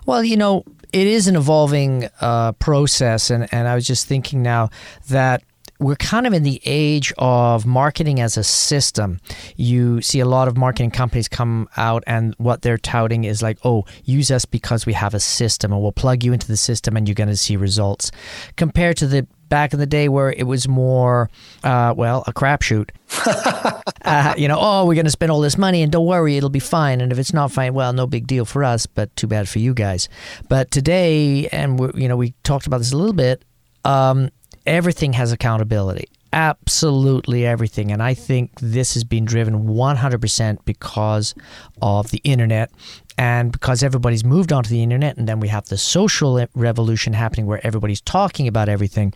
Well, 0.06 0.22
you 0.22 0.36
know, 0.36 0.66
it 0.92 1.08
is 1.08 1.28
an 1.28 1.38
evolving 1.38 2.10
uh, 2.20 2.52
process. 2.54 3.30
And, 3.30 3.48
and 3.54 3.70
I 3.70 3.76
was 3.76 3.86
just 3.86 4.08
thinking 4.08 4.42
now 4.42 4.70
that 5.08 5.44
we're 5.84 5.96
kind 5.96 6.26
of 6.26 6.34
in 6.34 6.44
the 6.44 6.62
age 6.66 7.14
of 7.18 7.66
marketing 7.66 8.20
as 8.20 8.38
a 8.38 8.44
system. 8.44 9.20
You 9.56 10.02
see 10.02 10.20
a 10.20 10.26
lot 10.26 10.48
of 10.48 10.58
marketing 10.58 10.92
companies 10.92 11.28
come 11.28 11.68
out, 11.78 12.04
and 12.08 12.34
what 12.38 12.62
they're 12.62 12.78
touting 12.78 13.26
is 13.26 13.42
like, 13.42 13.60
oh, 13.64 13.86
use 14.06 14.32
us 14.32 14.46
because 14.46 14.86
we 14.86 14.94
have 14.94 15.14
a 15.14 15.20
system, 15.20 15.74
and 15.74 15.82
we'll 15.82 15.92
plug 15.92 16.24
you 16.24 16.34
into 16.34 16.48
the 16.48 16.58
system, 16.58 16.96
and 16.96 17.08
you're 17.08 17.16
going 17.16 17.30
to 17.30 17.38
see 17.38 17.56
results. 17.58 18.12
Compared 18.56 18.98
to 18.98 19.08
the 19.08 19.28
back 19.50 19.72
in 19.72 19.80
the 19.80 19.86
day 19.86 20.10
where 20.10 20.32
it 20.32 20.48
was 20.48 20.68
more, 20.68 21.30
uh, 21.64 21.94
well, 21.96 22.24
a 22.26 22.34
crapshoot. 22.34 22.90
uh, 24.06 24.34
you 24.36 24.48
know, 24.48 24.58
oh, 24.60 24.86
we're 24.86 24.96
going 24.96 25.06
to 25.06 25.12
spend 25.12 25.32
all 25.32 25.42
this 25.42 25.58
money, 25.58 25.84
and 25.84 25.92
don't 25.92 26.06
worry, 26.06 26.38
it'll 26.38 26.50
be 26.50 26.60
fine. 26.60 27.02
And 27.02 27.12
if 27.12 27.20
it's 27.20 27.34
not 27.34 27.52
fine, 27.52 27.74
well, 27.74 27.94
no 27.94 28.08
big 28.08 28.26
deal 28.26 28.46
for 28.46 28.64
us, 28.64 28.86
but 28.86 29.16
too 29.16 29.28
bad 29.28 29.48
for 29.48 29.60
you 29.60 29.74
guys. 29.74 30.10
But 30.50 30.72
today, 30.72 31.48
and 31.50 31.80
we 31.80 32.02
you 32.02 32.08
know, 32.08 32.18
we 32.18 32.34
talked 32.44 32.68
about 32.68 32.80
this 32.80 32.94
a 32.94 32.98
little 32.98 33.14
bit. 33.14 33.44
Um, 33.86 34.30
everything 34.66 35.14
has 35.14 35.32
accountability. 35.32 36.10
Absolutely 36.32 37.46
everything. 37.46 37.92
And 37.92 38.02
I 38.02 38.14
think 38.16 38.60
this 38.60 38.96
has 38.96 39.04
been 39.04 39.26
driven 39.26 39.66
100% 39.66 40.58
because 40.66 41.36
of 41.82 42.10
the 42.10 42.22
internet 42.24 42.72
and 43.18 43.52
because 43.52 43.84
everybody's 43.84 44.24
moved 44.24 44.52
onto 44.52 44.70
the 44.70 44.82
internet. 44.82 45.18
And 45.18 45.28
then 45.28 45.40
we 45.40 45.50
have 45.50 45.66
the 45.68 45.78
social 45.78 46.44
revolution 46.56 47.14
happening 47.14 47.46
where 47.46 47.66
everybody's 47.66 48.02
talking 48.02 48.48
about 48.48 48.68
everything. 48.68 49.14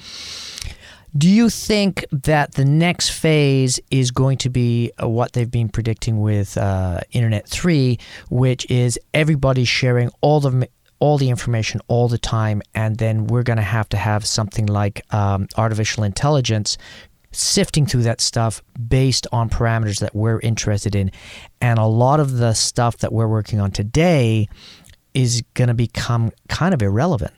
Do 1.17 1.29
you 1.29 1.49
think 1.49 2.05
that 2.11 2.53
the 2.53 2.65
next 2.65 3.09
phase 3.09 3.79
is 3.89 4.11
going 4.11 4.37
to 4.39 4.49
be 4.49 4.91
uh, 5.01 5.07
what 5.07 5.33
they've 5.33 5.49
been 5.49 5.69
predicting 5.69 6.19
with 6.19 6.57
uh, 6.57 6.99
Internet 7.11 7.47
3, 7.47 7.97
which 8.29 8.69
is 8.69 8.99
everybody 9.13 9.63
sharing 9.63 10.11
all 10.21 10.39
the 10.39 10.67
all 10.99 11.17
the 11.17 11.29
information 11.29 11.81
all 11.87 12.07
the 12.07 12.17
time, 12.17 12.61
and 12.73 12.97
then 12.97 13.27
we're 13.27 13.43
going 13.43 13.57
to 13.57 13.63
have 13.63 13.89
to 13.89 13.97
have 13.97 14.25
something 14.25 14.65
like 14.65 15.01
um, 15.13 15.47
artificial 15.57 16.03
intelligence 16.03 16.77
sifting 17.31 17.85
through 17.85 18.03
that 18.03 18.21
stuff 18.21 18.63
based 18.87 19.27
on 19.31 19.49
parameters 19.49 19.99
that 19.99 20.15
we're 20.15 20.39
interested 20.39 20.95
in. 20.95 21.11
And 21.61 21.77
a 21.77 21.85
lot 21.85 22.19
of 22.19 22.37
the 22.37 22.53
stuff 22.53 22.97
that 22.97 23.13
we're 23.13 23.27
working 23.27 23.59
on 23.59 23.71
today 23.71 24.47
is 25.13 25.43
going 25.53 25.67
to 25.67 25.73
become 25.73 26.31
kind 26.47 26.73
of 26.73 26.81
irrelevant. 26.81 27.33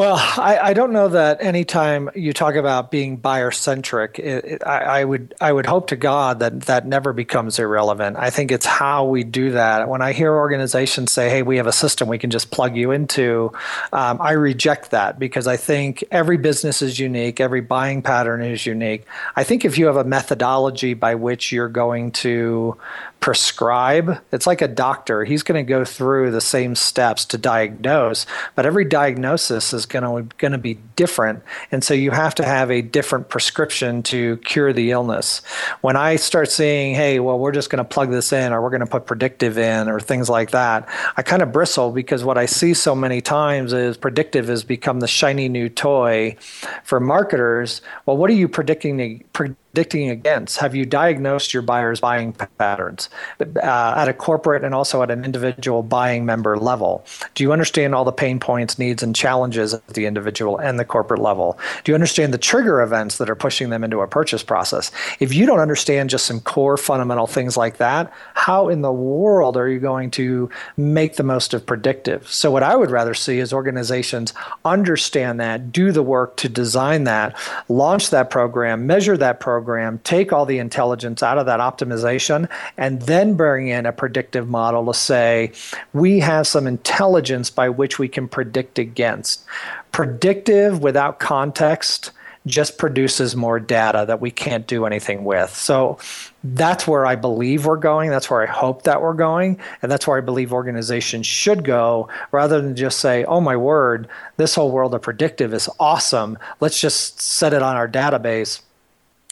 Well, 0.00 0.16
I, 0.16 0.58
I, 0.62 0.72
don't 0.72 0.94
know 0.94 1.08
that 1.08 1.42
anytime 1.42 2.08
you 2.14 2.32
talk 2.32 2.54
about 2.54 2.90
being 2.90 3.18
buyer 3.18 3.50
centric, 3.50 4.18
I, 4.64 5.00
I, 5.00 5.04
would 5.04 5.34
I 5.42 5.52
would 5.52 5.66
hope 5.66 5.88
to 5.88 5.96
God 5.96 6.38
that 6.38 6.62
that 6.62 6.86
never 6.86 7.12
becomes 7.12 7.58
irrelevant. 7.58 8.16
I 8.16 8.30
think 8.30 8.50
it's 8.50 8.64
how 8.64 9.04
we 9.04 9.24
do 9.24 9.50
that. 9.50 9.90
When 9.90 10.00
I 10.00 10.14
hear 10.14 10.34
organizations 10.34 11.12
say, 11.12 11.28
"Hey, 11.28 11.42
we 11.42 11.58
have 11.58 11.66
a 11.66 11.72
system 11.72 12.08
we 12.08 12.16
can 12.16 12.30
just 12.30 12.50
plug 12.50 12.76
you 12.76 12.92
into," 12.92 13.52
um, 13.92 14.22
I 14.22 14.32
reject 14.32 14.92
that 14.92 15.18
because 15.18 15.46
I 15.46 15.58
think 15.58 16.02
every 16.10 16.38
business 16.38 16.80
is 16.80 16.98
unique, 16.98 17.38
every 17.38 17.60
buying 17.60 18.00
pattern 18.00 18.40
is 18.42 18.64
unique. 18.64 19.04
I 19.36 19.44
think 19.44 19.66
if 19.66 19.76
you 19.76 19.84
have 19.84 19.98
a 19.98 20.04
methodology 20.04 20.94
by 20.94 21.14
which 21.14 21.52
you're 21.52 21.68
going 21.68 22.12
to 22.12 22.78
prescribe. 23.20 24.18
It's 24.32 24.46
like 24.46 24.62
a 24.62 24.68
doctor. 24.68 25.24
He's 25.24 25.42
going 25.42 25.64
to 25.64 25.68
go 25.68 25.84
through 25.84 26.30
the 26.30 26.40
same 26.40 26.74
steps 26.74 27.26
to 27.26 27.38
diagnose, 27.38 28.26
but 28.54 28.66
every 28.66 28.84
diagnosis 28.86 29.72
is 29.72 29.86
going 29.90 30.04
to 30.04 30.34
going 30.36 30.52
to 30.52 30.58
be 30.58 30.78
different, 30.96 31.42
and 31.70 31.84
so 31.84 31.92
you 31.92 32.10
have 32.10 32.34
to 32.36 32.44
have 32.44 32.70
a 32.70 32.80
different 32.80 33.28
prescription 33.28 34.02
to 34.04 34.38
cure 34.38 34.72
the 34.72 34.90
illness. 34.90 35.42
When 35.82 35.96
I 35.96 36.16
start 36.16 36.50
seeing, 36.50 36.94
hey, 36.94 37.20
well, 37.20 37.38
we're 37.38 37.52
just 37.52 37.68
going 37.68 37.84
to 37.84 37.88
plug 37.88 38.10
this 38.10 38.32
in, 38.32 38.52
or 38.52 38.62
we're 38.62 38.70
going 38.70 38.80
to 38.80 38.86
put 38.86 39.06
predictive 39.06 39.58
in, 39.58 39.88
or 39.88 40.00
things 40.00 40.30
like 40.30 40.52
that, 40.52 40.88
I 41.16 41.22
kind 41.22 41.42
of 41.42 41.52
bristle 41.52 41.92
because 41.92 42.24
what 42.24 42.38
I 42.38 42.46
see 42.46 42.72
so 42.72 42.94
many 42.94 43.20
times 43.20 43.72
is 43.72 43.96
predictive 43.96 44.48
has 44.48 44.64
become 44.64 45.00
the 45.00 45.08
shiny 45.08 45.48
new 45.48 45.68
toy 45.68 46.36
for 46.84 47.00
marketers. 47.00 47.82
Well, 48.06 48.16
what 48.16 48.30
are 48.30 48.34
you 48.34 48.48
predicting? 48.48 49.24
Predicting 49.72 50.10
against? 50.10 50.58
Have 50.58 50.74
you 50.74 50.84
diagnosed 50.84 51.54
your 51.54 51.62
buyer's 51.62 52.00
buying 52.00 52.32
patterns 52.58 53.08
uh, 53.40 53.94
at 53.96 54.08
a 54.08 54.12
corporate 54.12 54.64
and 54.64 54.74
also 54.74 55.02
at 55.02 55.10
an 55.10 55.24
individual 55.24 55.82
buying 55.82 56.24
member 56.24 56.56
level? 56.56 57.04
Do 57.34 57.44
you 57.44 57.52
understand 57.52 57.94
all 57.94 58.04
the 58.04 58.12
pain 58.12 58.40
points, 58.40 58.78
needs, 58.78 59.02
and 59.02 59.14
challenges 59.14 59.74
at 59.74 59.86
the 59.88 60.06
individual 60.06 60.58
and 60.58 60.78
the 60.78 60.84
corporate 60.84 61.20
level? 61.20 61.58
Do 61.84 61.92
you 61.92 61.94
understand 61.94 62.34
the 62.34 62.38
trigger 62.38 62.82
events 62.82 63.18
that 63.18 63.30
are 63.30 63.36
pushing 63.36 63.70
them 63.70 63.84
into 63.84 64.00
a 64.00 64.08
purchase 64.08 64.42
process? 64.42 64.90
If 65.20 65.32
you 65.32 65.46
don't 65.46 65.60
understand 65.60 66.10
just 66.10 66.26
some 66.26 66.40
core 66.40 66.76
fundamental 66.76 67.28
things 67.28 67.56
like 67.56 67.76
that, 67.76 68.12
how 68.34 68.68
in 68.68 68.82
the 68.82 68.92
world 68.92 69.56
are 69.56 69.68
you 69.68 69.78
going 69.78 70.10
to 70.12 70.50
make 70.76 71.14
the 71.14 71.22
most 71.22 71.54
of 71.54 71.64
predictive? 71.64 72.30
So, 72.30 72.50
what 72.50 72.64
I 72.64 72.74
would 72.74 72.90
rather 72.90 73.14
see 73.14 73.38
is 73.38 73.52
organizations 73.52 74.34
understand 74.64 75.38
that, 75.38 75.70
do 75.70 75.92
the 75.92 76.02
work 76.02 76.36
to 76.38 76.48
design 76.48 77.04
that, 77.04 77.36
launch 77.68 78.10
that 78.10 78.30
program, 78.30 78.86
measure 78.86 79.16
that 79.16 79.38
program 79.38 79.59
program, 79.60 80.00
take 80.04 80.32
all 80.32 80.46
the 80.46 80.58
intelligence 80.58 81.22
out 81.22 81.36
of 81.36 81.44
that 81.44 81.60
optimization, 81.60 82.48
and 82.78 83.02
then 83.02 83.34
bring 83.34 83.68
in 83.68 83.84
a 83.84 83.92
predictive 83.92 84.48
model 84.48 84.86
to 84.86 84.94
say, 84.94 85.52
we 85.92 86.18
have 86.18 86.46
some 86.46 86.66
intelligence 86.66 87.50
by 87.50 87.68
which 87.68 87.98
we 87.98 88.08
can 88.08 88.26
predict 88.26 88.78
against. 88.78 89.44
Predictive 89.92 90.82
without 90.82 91.20
context 91.20 92.10
just 92.46 92.78
produces 92.78 93.36
more 93.36 93.60
data 93.60 94.06
that 94.08 94.22
we 94.22 94.30
can't 94.30 94.66
do 94.66 94.86
anything 94.86 95.24
with. 95.24 95.54
So 95.54 95.98
that's 96.42 96.88
where 96.88 97.04
I 97.04 97.14
believe 97.14 97.66
we're 97.66 97.76
going. 97.76 98.08
That's 98.08 98.30
where 98.30 98.42
I 98.42 98.46
hope 98.46 98.84
that 98.84 99.02
we're 99.02 99.12
going. 99.12 99.58
And 99.82 99.92
that's 99.92 100.06
where 100.06 100.16
I 100.16 100.22
believe 100.22 100.54
organizations 100.54 101.26
should 101.26 101.64
go 101.64 102.08
rather 102.32 102.62
than 102.62 102.74
just 102.74 102.98
say, 102.98 103.24
oh 103.24 103.42
my 103.42 103.56
word, 103.56 104.08
this 104.38 104.54
whole 104.54 104.70
world 104.70 104.94
of 104.94 105.02
predictive 105.02 105.52
is 105.52 105.68
awesome. 105.78 106.38
Let's 106.60 106.80
just 106.80 107.20
set 107.20 107.52
it 107.52 107.60
on 107.60 107.76
our 107.76 107.86
database 107.86 108.62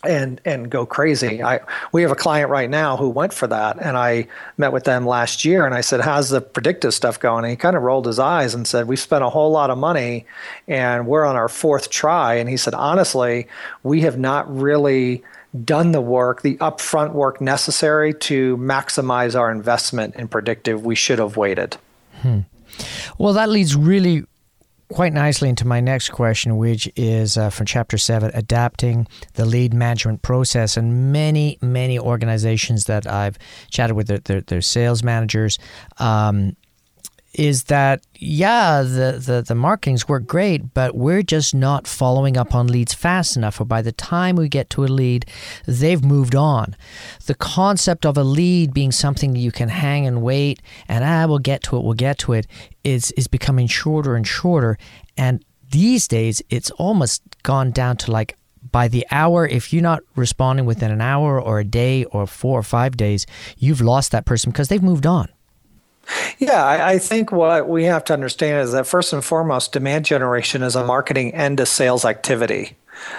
and 0.05 0.41
and 0.45 0.71
go 0.71 0.87
crazy. 0.87 1.43
I 1.43 1.61
we 1.93 2.03
have 2.03 2.11
a 2.11 2.17
client 2.17 2.51
right 2.51 2.71
now 2.71 2.97
who 2.97 3.09
went 3.09 3.33
for 3.33 3.49
that, 3.49 3.79
and 3.81 3.97
I 3.97 4.29
met 4.57 4.73
with 4.73 4.85
them 4.85 5.07
last 5.07 5.45
year, 5.45 5.67
and 5.67 5.75
I 5.75 5.81
said, 5.81 6.01
"How's 6.01 6.31
the 6.31 6.41
predictive 6.41 6.95
stuff 6.95 7.19
going?" 7.19 7.45
And 7.45 7.51
he 7.51 7.57
kind 7.57 7.77
of 7.77 7.83
rolled 7.83 8.07
his 8.07 8.19
eyes 8.19 8.55
and 8.55 8.67
said, 8.67 8.87
"We've 8.87 8.99
spent 8.99 9.25
a 9.25 9.29
whole 9.29 9.51
lot 9.51 9.71
of 9.71 9.79
money, 9.79 10.27
and 10.69 11.07
we're 11.07 11.25
on 11.25 11.37
our 11.37 11.49
fourth 11.49 11.91
try." 11.91 12.35
And 12.35 12.49
he 12.49 12.57
said, 12.57 12.75
"Honestly, 12.75 13.49
we 13.83 14.03
have 14.03 14.19
not 14.19 14.55
really." 14.55 15.25
Done 15.65 15.93
the 15.93 16.03
work, 16.03 16.43
the 16.43 16.59
upfront 16.59 17.13
work 17.15 17.41
necessary 17.41 18.13
to 18.13 18.59
maximize 18.59 19.35
our 19.35 19.51
investment 19.51 20.15
in 20.17 20.29
predictive. 20.29 20.85
We 20.85 20.95
should 20.95 21.19
have 21.19 21.39
waited. 21.39 21.79
Hmm. 22.21 22.41
Well, 23.17 23.33
that 23.33 23.49
leads 23.49 23.75
really 23.75 24.27
quite 24.89 25.13
nicely 25.13 25.49
into 25.49 25.67
my 25.67 25.81
next 25.81 26.11
question, 26.11 26.57
which 26.57 26.91
is 26.97 27.37
uh, 27.37 27.51
from 27.51 27.67
chapter 27.67 27.99
seven 27.99 28.31
adapting 28.35 29.07
the 29.35 29.45
lead 29.45 29.75
management 29.75 30.23
process. 30.23 30.77
And 30.77 31.13
many, 31.13 31.59
many 31.61 31.99
organizations 31.99 32.85
that 32.85 33.07
I've 33.07 33.39
chatted 33.71 33.97
with, 33.97 34.09
their, 34.09 34.19
their, 34.19 34.41
their 34.41 34.63
sales 34.63 35.03
managers, 35.03 35.59
um, 35.99 36.57
is 37.35 37.65
that 37.65 38.03
yeah 38.17 38.83
the, 38.83 39.23
the 39.25 39.45
the 39.47 39.55
marketings 39.55 40.09
work 40.09 40.27
great 40.27 40.73
but 40.73 40.95
we're 40.95 41.23
just 41.23 41.55
not 41.55 41.87
following 41.87 42.37
up 42.37 42.55
on 42.55 42.67
leads 42.67 42.95
fast 42.95 43.37
enough 43.37 43.61
or 43.61 43.65
by 43.65 43.83
the 43.83 43.93
time 43.93 44.37
we 44.37 44.49
get 44.49 44.71
to 44.71 44.85
a 44.85 44.87
lead 44.87 45.27
they've 45.67 46.05
moved 46.05 46.35
on 46.35 46.75
the 47.27 47.35
concept 47.35 48.07
of 48.07 48.17
a 48.17 48.25
lead 48.25 48.73
being 48.73 48.93
something 48.93 49.37
you 49.37 49.53
can 49.53 49.69
hang 49.69 50.07
and 50.07 50.23
wait 50.23 50.63
and 50.89 51.05
ah 51.05 51.27
we'll 51.27 51.39
get 51.39 51.63
to 51.63 51.77
it 51.77 51.85
we'll 51.85 51.95
get 51.95 52.19
to 52.19 52.33
it 52.33 52.47
is 52.83 53.13
is 53.13 53.29
becoming 53.29 53.67
shorter 53.67 54.17
and 54.17 54.27
shorter 54.27 54.79
and 55.17 55.45
these 55.71 56.09
days 56.09 56.41
it's 56.49 56.71
almost 56.73 57.23
gone 57.43 57.71
down 57.71 57.97
to 57.97 58.11
like 58.11 58.37
by 58.71 58.89
the 58.89 59.07
hour, 59.11 59.47
if 59.47 59.73
you're 59.73 59.83
not 59.83 60.03
responding 60.15 60.67
within 60.67 60.91
an 60.91 61.01
hour 61.01 61.41
or 61.41 61.61
a 61.61 61.65
day 61.65 62.05
or 62.05 62.27
four 62.27 62.59
or 62.59 62.63
five 62.63 62.97
days, 62.97 63.27
you've 63.57 63.81
lost 63.81 64.13
that 64.13 64.27
person 64.27 64.51
because 64.51 64.69
they've 64.69 64.83
moved 64.83 65.07
on. 65.07 65.29
Yeah, 66.39 66.65
I, 66.65 66.93
I, 66.93 66.99
think 66.99 67.33
what 67.33 67.69
we 67.69 67.85
have 67.85 68.05
to 68.05 68.13
understand 68.13 68.63
is 68.63 68.73
that 68.73 68.87
first 68.87 69.13
and 69.13 69.25
foremost, 69.25 69.73
demand 69.73 70.05
generation 70.05 70.63
is 70.63 70.77
a 70.77 70.85
marketing 70.85 71.35
and 71.35 71.59
a 71.61 71.67
sales 71.67 72.05
activity. 72.05 72.77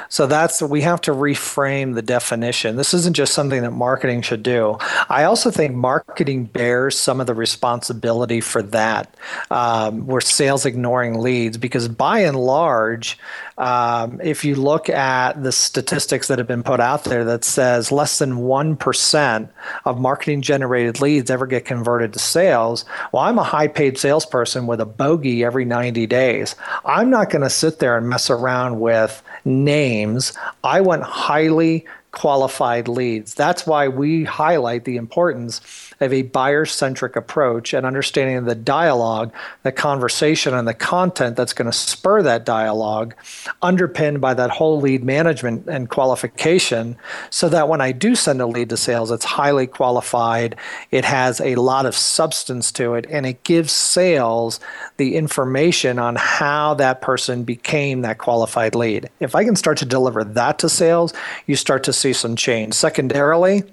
So 0.10 0.28
that's 0.28 0.62
we 0.62 0.82
have 0.82 1.02
to 1.02 1.12
reframe 1.12 1.96
the 1.96 2.02
definition. 2.02 2.76
This 2.76 2.94
isn't 2.94 3.16
just 3.16 3.34
something 3.34 3.62
that 3.62 3.72
marketing 3.72 4.22
should 4.22 4.44
do. 4.44 4.78
I 5.10 5.24
also 5.24 5.52
think 5.52 5.76
marketing 5.76 6.46
bears 6.46 6.98
some 6.98 7.20
of 7.20 7.28
the 7.28 7.34
responsibility 7.34 8.42
for 8.42 8.62
that. 8.64 9.14
Um, 9.52 10.08
we're 10.08 10.22
sales 10.22 10.66
ignoring 10.66 11.20
leads 11.20 11.58
because 11.58 11.88
by 11.88 12.20
and 12.20 12.38
large, 12.38 13.18
um, 13.58 14.22
if 14.24 14.46
you 14.46 14.56
look 14.56 14.90
at 14.90 15.44
the 15.44 15.52
statistics 15.52 16.30
that 16.30 16.38
have 16.38 16.48
been 16.48 16.64
put 16.64 16.80
out 16.80 17.04
there 17.04 17.26
that 17.26 17.44
says 17.44 17.92
less 17.92 18.18
than 18.20 18.38
1% 18.38 19.50
of 19.86 20.00
marketing 20.00 20.42
generated 20.42 21.02
leads 21.02 21.30
ever 21.30 21.46
get 21.46 21.66
converted 21.66 22.14
to 22.14 22.20
sales, 22.20 22.86
well, 23.12 23.24
I'm 23.24 23.38
a 23.38 23.44
high 23.44 23.68
paid 23.68 23.98
salesperson 23.98 24.66
with 24.66 24.80
a 24.80 24.86
bogey 24.86 25.44
every 25.44 25.66
90 25.66 26.08
days. 26.08 26.56
I'm 26.86 27.10
not 27.10 27.30
going 27.30 27.42
to 27.42 27.50
sit 27.50 27.80
there 27.80 27.98
and 27.98 28.08
mess 28.08 28.30
around 28.30 28.80
with 28.80 29.22
names. 29.50 30.34
I 30.64 30.82
want 30.82 31.04
highly 31.04 31.86
qualified 32.12 32.88
leads. 32.88 33.34
That's 33.34 33.68
why 33.68 33.88
we 33.88 34.24
highlight 34.24 34.86
the 34.86 34.98
importance 34.98 35.62
of 36.00 36.12
a 36.12 36.24
buyer 36.24 36.66
centric 36.66 37.16
approach 37.16 37.74
and 37.74 37.86
understanding 37.86 38.46
the 38.46 38.56
dialogue, 38.56 39.34
the 39.64 39.72
conversation, 39.72 40.54
and 40.54 40.68
the 40.68 40.74
content 40.74 41.36
that's 41.36 41.54
going 41.54 41.70
to 41.70 41.78
spur 41.78 42.22
that 42.24 42.46
dialogue, 42.46 43.14
underpinned 43.62 44.22
by 44.22 44.34
that 44.34 44.50
whole 44.50 44.80
lead 44.80 45.04
management 45.04 45.68
and 45.68 45.90
qualification, 45.90 46.98
so 47.30 47.50
that 47.50 47.68
when 47.68 47.82
I 47.82 47.92
do 47.92 48.16
send 48.16 48.42
a 48.42 48.48
lead 48.48 48.70
to 48.70 48.78
sales, 48.78 49.12
it's 49.12 49.26
highly 49.26 49.68
qualified, 49.68 50.56
it 50.92 51.06
has 51.06 51.40
a 51.42 51.56
lot 51.56 51.86
of 51.86 51.96
substance 51.96 52.72
to 52.74 52.96
it, 52.96 53.06
and 53.10 53.26
it 53.26 53.44
gives 53.44 53.72
sales 53.72 54.60
the 54.98 55.16
information 55.16 56.00
on 56.00 56.16
how 56.16 56.74
that 56.76 57.02
person 57.02 57.44
became 57.44 58.02
that 58.02 58.18
qualified 58.18 58.74
lead. 58.74 59.10
If 59.20 59.36
I 59.36 59.44
can 59.44 59.56
start 59.56 59.78
to 59.80 59.86
deliver 59.86 60.24
that 60.24 60.60
to 60.60 60.70
sales, 60.70 61.14
you 61.46 61.56
start 61.56 61.84
to 61.84 61.94
see 62.00 62.14
some 62.14 62.36
change. 62.36 62.74
Secondarily, 62.74 63.64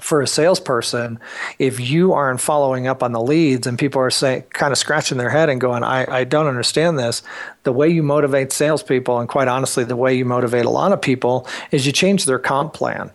for 0.00 0.20
a 0.20 0.26
salesperson, 0.26 1.20
if 1.58 1.78
you 1.78 2.12
aren't 2.12 2.40
following 2.40 2.86
up 2.88 3.02
on 3.02 3.12
the 3.12 3.20
leads 3.20 3.66
and 3.66 3.78
people 3.78 4.00
are 4.00 4.10
saying, 4.10 4.42
kind 4.50 4.72
of 4.72 4.78
scratching 4.78 5.16
their 5.16 5.30
head 5.30 5.48
and 5.48 5.60
going, 5.60 5.84
I, 5.84 6.04
I 6.10 6.24
don't 6.24 6.48
understand 6.48 6.98
this, 6.98 7.22
the 7.62 7.72
way 7.72 7.88
you 7.88 8.02
motivate 8.02 8.52
salespeople, 8.52 9.20
and 9.20 9.28
quite 9.28 9.48
honestly, 9.48 9.84
the 9.84 9.96
way 9.96 10.14
you 10.14 10.24
motivate 10.24 10.64
a 10.64 10.70
lot 10.70 10.92
of 10.92 11.00
people, 11.00 11.46
is 11.70 11.86
you 11.86 11.92
change 11.92 12.24
their 12.24 12.40
comp 12.40 12.74
plan. 12.74 13.12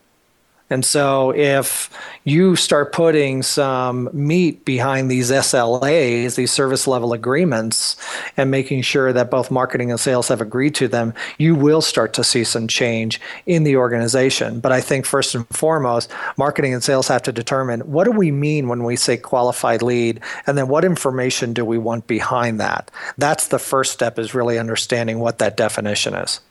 And 0.69 0.83
so 0.83 1.33
if 1.33 1.89
you 2.25 2.57
start 2.57 2.91
putting 2.91 3.41
some 3.41 4.09
meat 4.11 4.65
behind 4.65 5.09
these 5.09 5.31
SLAs, 5.31 6.35
these 6.35 6.51
service 6.51 6.87
level 6.87 7.13
agreements, 7.13 7.95
and 8.35 8.51
making 8.51 8.81
sure 8.81 9.13
that 9.13 9.31
both 9.31 9.49
marketing 9.49 9.91
and 9.91 9.99
sales 9.99 10.27
have 10.27 10.41
agreed 10.41 10.75
to 10.75 10.89
them, 10.89 11.13
you 11.37 11.55
will 11.55 11.81
start 11.81 12.13
to 12.15 12.23
see 12.23 12.43
some 12.43 12.67
change 12.67 13.21
in 13.45 13.63
the 13.63 13.77
organization. 13.77 14.59
But 14.59 14.73
I 14.73 14.81
think 14.81 15.05
first 15.05 15.35
and 15.35 15.47
foremost, 15.47 16.11
marketing 16.35 16.73
and 16.73 16.83
sales 16.83 17.07
have 17.07 17.23
to 17.23 17.31
determine 17.31 17.79
what 17.81 18.03
do 18.03 18.11
we 18.11 18.31
mean 18.31 18.67
when 18.67 18.83
we 18.83 18.97
say 18.97 19.15
qualified 19.15 19.81
lead, 19.81 20.19
and 20.45 20.57
then 20.57 20.67
what 20.67 20.83
information 20.83 21.53
do 21.53 21.63
we 21.63 21.77
want 21.77 22.07
behind 22.07 22.59
that? 22.59 22.91
That's 23.17 23.47
the 23.47 23.59
first 23.59 23.93
step 23.93 24.19
is 24.19 24.33
really 24.33 24.59
understanding 24.59 25.19
what 25.19 25.39
that 25.39 25.55
definition 25.55 26.13
is. 26.13 26.41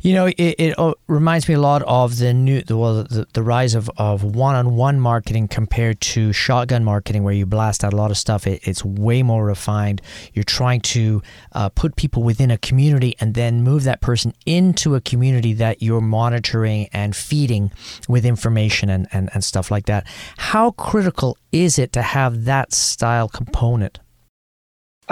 You 0.00 0.14
know, 0.14 0.26
it, 0.26 0.34
it 0.38 0.78
uh, 0.78 0.94
reminds 1.06 1.48
me 1.48 1.54
a 1.54 1.60
lot 1.60 1.82
of 1.82 2.18
the 2.18 2.32
new, 2.32 2.62
the, 2.62 2.76
well, 2.76 3.04
the, 3.04 3.26
the 3.32 3.42
rise 3.42 3.74
of, 3.74 3.90
of 3.96 4.22
one-on-one 4.22 5.00
marketing 5.00 5.48
compared 5.48 6.00
to 6.00 6.32
shotgun 6.32 6.84
marketing, 6.84 7.22
where 7.22 7.34
you 7.34 7.46
blast 7.46 7.84
out 7.84 7.92
a 7.92 7.96
lot 7.96 8.10
of 8.10 8.16
stuff. 8.16 8.46
It, 8.46 8.66
it's 8.66 8.84
way 8.84 9.22
more 9.22 9.44
refined. 9.44 10.02
You're 10.34 10.44
trying 10.44 10.80
to 10.80 11.22
uh, 11.52 11.68
put 11.68 11.96
people 11.96 12.22
within 12.22 12.50
a 12.50 12.58
community 12.58 13.16
and 13.20 13.34
then 13.34 13.62
move 13.62 13.84
that 13.84 14.00
person 14.00 14.34
into 14.46 14.94
a 14.94 15.00
community 15.00 15.52
that 15.54 15.82
you're 15.82 16.00
monitoring 16.00 16.88
and 16.92 17.14
feeding 17.14 17.72
with 18.08 18.24
information 18.24 18.88
and, 18.88 19.08
and, 19.12 19.30
and 19.34 19.44
stuff 19.44 19.70
like 19.70 19.86
that. 19.86 20.06
How 20.36 20.72
critical 20.72 21.36
is 21.52 21.78
it 21.78 21.92
to 21.92 22.02
have 22.02 22.44
that 22.44 22.72
style 22.72 23.28
component? 23.28 23.98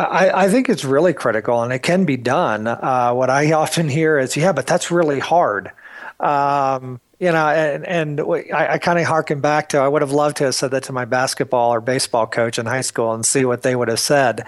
I, 0.04 0.44
I, 0.44 0.48
think 0.48 0.68
it's 0.68 0.84
really 0.84 1.12
critical 1.12 1.62
and 1.62 1.72
it 1.72 1.80
can 1.80 2.04
be 2.04 2.16
done. 2.16 2.66
Uh, 2.66 3.12
what 3.12 3.30
I 3.30 3.52
often 3.52 3.88
hear 3.88 4.18
is, 4.18 4.36
yeah, 4.36 4.52
but 4.52 4.66
that's 4.66 4.90
really 4.90 5.20
hard. 5.20 5.70
Um, 6.18 7.00
you 7.18 7.30
know, 7.30 7.48
and, 7.48 7.86
and 7.86 8.20
I, 8.20 8.74
I 8.74 8.78
kind 8.78 8.98
of 8.98 9.04
harken 9.04 9.40
back 9.40 9.70
to 9.70 9.78
I 9.78 9.88
would 9.88 10.02
have 10.02 10.12
loved 10.12 10.38
to 10.38 10.44
have 10.44 10.54
said 10.54 10.70
that 10.70 10.84
to 10.84 10.92
my 10.92 11.04
basketball 11.04 11.72
or 11.72 11.80
baseball 11.80 12.26
coach 12.26 12.58
in 12.58 12.66
high 12.66 12.80
school 12.80 13.12
and 13.12 13.24
see 13.24 13.44
what 13.44 13.62
they 13.62 13.76
would 13.76 13.88
have 13.88 14.00
said. 14.00 14.46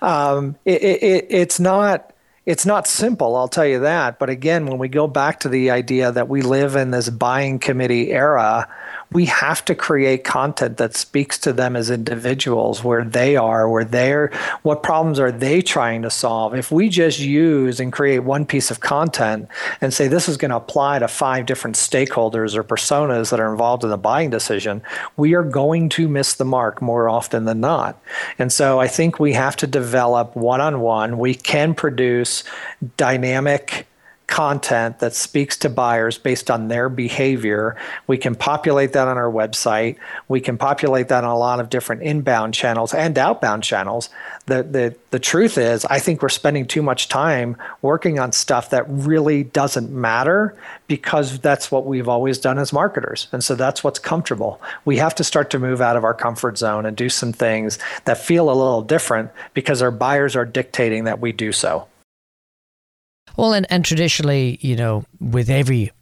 Um, 0.00 0.56
it, 0.64 0.82
it, 0.82 1.26
it's 1.28 1.58
not 1.58 2.12
it's 2.44 2.66
not 2.66 2.88
simple, 2.88 3.36
I'll 3.36 3.48
tell 3.48 3.66
you 3.66 3.80
that. 3.80 4.18
But 4.18 4.28
again, 4.28 4.66
when 4.66 4.78
we 4.78 4.88
go 4.88 5.06
back 5.06 5.40
to 5.40 5.48
the 5.48 5.70
idea 5.70 6.10
that 6.10 6.28
we 6.28 6.42
live 6.42 6.74
in 6.74 6.90
this 6.90 7.08
buying 7.08 7.60
committee 7.60 8.10
era, 8.10 8.68
we 9.12 9.26
have 9.26 9.64
to 9.66 9.74
create 9.74 10.24
content 10.24 10.76
that 10.78 10.94
speaks 10.94 11.38
to 11.38 11.52
them 11.52 11.76
as 11.76 11.90
individuals, 11.90 12.82
where 12.82 13.04
they 13.04 13.36
are, 13.36 13.68
where 13.68 13.84
they're, 13.84 14.30
what 14.62 14.82
problems 14.82 15.18
are 15.18 15.32
they 15.32 15.62
trying 15.62 16.02
to 16.02 16.10
solve. 16.10 16.54
If 16.54 16.70
we 16.70 16.88
just 16.88 17.18
use 17.18 17.80
and 17.80 17.92
create 17.92 18.20
one 18.20 18.46
piece 18.46 18.70
of 18.70 18.80
content 18.80 19.48
and 19.80 19.92
say 19.92 20.08
this 20.08 20.28
is 20.28 20.36
going 20.36 20.50
to 20.50 20.56
apply 20.56 20.98
to 21.00 21.08
five 21.08 21.46
different 21.46 21.76
stakeholders 21.76 22.54
or 22.54 22.64
personas 22.64 23.30
that 23.30 23.40
are 23.40 23.50
involved 23.50 23.84
in 23.84 23.90
the 23.90 23.96
buying 23.96 24.30
decision, 24.30 24.82
we 25.16 25.34
are 25.34 25.44
going 25.44 25.88
to 25.90 26.08
miss 26.08 26.34
the 26.34 26.44
mark 26.44 26.80
more 26.80 27.08
often 27.08 27.44
than 27.44 27.60
not. 27.60 28.00
And 28.38 28.52
so 28.52 28.80
I 28.80 28.88
think 28.88 29.18
we 29.18 29.32
have 29.34 29.56
to 29.56 29.66
develop 29.66 30.34
one 30.36 30.60
on 30.60 30.80
one. 30.80 31.18
We 31.18 31.34
can 31.34 31.74
produce 31.74 32.44
dynamic 32.96 33.86
content 34.26 34.98
that 35.00 35.14
speaks 35.14 35.56
to 35.58 35.68
buyers 35.68 36.16
based 36.16 36.50
on 36.50 36.68
their 36.68 36.88
behavior. 36.88 37.76
We 38.06 38.16
can 38.16 38.34
populate 38.34 38.94
that 38.94 39.06
on 39.06 39.18
our 39.18 39.30
website. 39.30 39.96
We 40.28 40.40
can 40.40 40.56
populate 40.56 41.08
that 41.08 41.24
on 41.24 41.30
a 41.30 41.36
lot 41.36 41.60
of 41.60 41.68
different 41.68 42.02
inbound 42.02 42.54
channels 42.54 42.94
and 42.94 43.18
outbound 43.18 43.62
channels. 43.62 44.08
The, 44.46 44.62
the, 44.62 44.96
the 45.10 45.18
truth 45.18 45.58
is, 45.58 45.84
I 45.84 45.98
think 45.98 46.22
we're 46.22 46.30
spending 46.30 46.66
too 46.66 46.82
much 46.82 47.08
time 47.08 47.56
working 47.82 48.18
on 48.18 48.32
stuff 48.32 48.70
that 48.70 48.84
really 48.88 49.44
doesn't 49.44 49.90
matter 49.90 50.56
because 50.86 51.38
that's 51.40 51.70
what 51.70 51.84
we've 51.84 52.08
always 52.08 52.38
done 52.38 52.58
as 52.58 52.72
marketers. 52.72 53.28
And 53.32 53.44
so 53.44 53.54
that's 53.54 53.84
what's 53.84 53.98
comfortable. 53.98 54.60
We 54.84 54.96
have 54.96 55.14
to 55.16 55.24
start 55.24 55.50
to 55.50 55.58
move 55.58 55.80
out 55.80 55.96
of 55.96 56.04
our 56.04 56.14
comfort 56.14 56.58
zone 56.58 56.86
and 56.86 56.96
do 56.96 57.08
some 57.08 57.32
things 57.32 57.78
that 58.06 58.18
feel 58.18 58.48
a 58.50 58.54
little 58.54 58.82
different 58.82 59.30
because 59.52 59.82
our 59.82 59.90
buyers 59.90 60.36
are 60.36 60.46
dictating 60.46 61.04
that 61.04 61.20
we 61.20 61.32
do 61.32 61.52
so. 61.52 61.86
Well, 63.36 63.52
and, 63.52 63.66
and 63.70 63.84
traditionally, 63.84 64.58
you 64.60 64.76
know, 64.76 65.04
with 65.20 65.50
every 65.50 65.92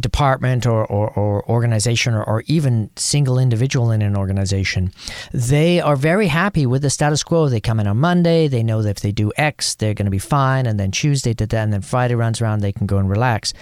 department 0.00 0.66
or, 0.66 0.84
or, 0.84 1.10
or 1.10 1.48
organization 1.48 2.14
or, 2.14 2.22
or, 2.22 2.42
even 2.46 2.90
single 2.96 3.38
individual 3.38 3.90
in 3.90 4.02
an 4.02 4.14
organization, 4.14 4.92
they 5.32 5.80
are 5.80 5.96
very 5.96 6.26
happy 6.26 6.66
with 6.66 6.82
the 6.82 6.90
status 6.90 7.22
quo. 7.22 7.48
They 7.48 7.60
come 7.60 7.80
in 7.80 7.86
on 7.86 7.96
Monday, 7.96 8.46
they 8.46 8.62
know 8.62 8.82
that 8.82 8.90
if 8.90 9.00
they 9.00 9.12
do 9.12 9.32
X, 9.36 9.74
they're 9.74 9.94
going 9.94 10.04
to 10.04 10.10
be 10.10 10.18
fine, 10.18 10.66
and 10.66 10.78
then 10.78 10.90
Tuesday 10.90 11.32
did 11.32 11.48
that, 11.50 11.62
and 11.62 11.72
then 11.72 11.80
Friday 11.80 12.14
runs 12.14 12.42
around, 12.42 12.60
they 12.60 12.72
can 12.72 12.86
go 12.86 12.98
and 12.98 13.08
relax. 13.08 13.54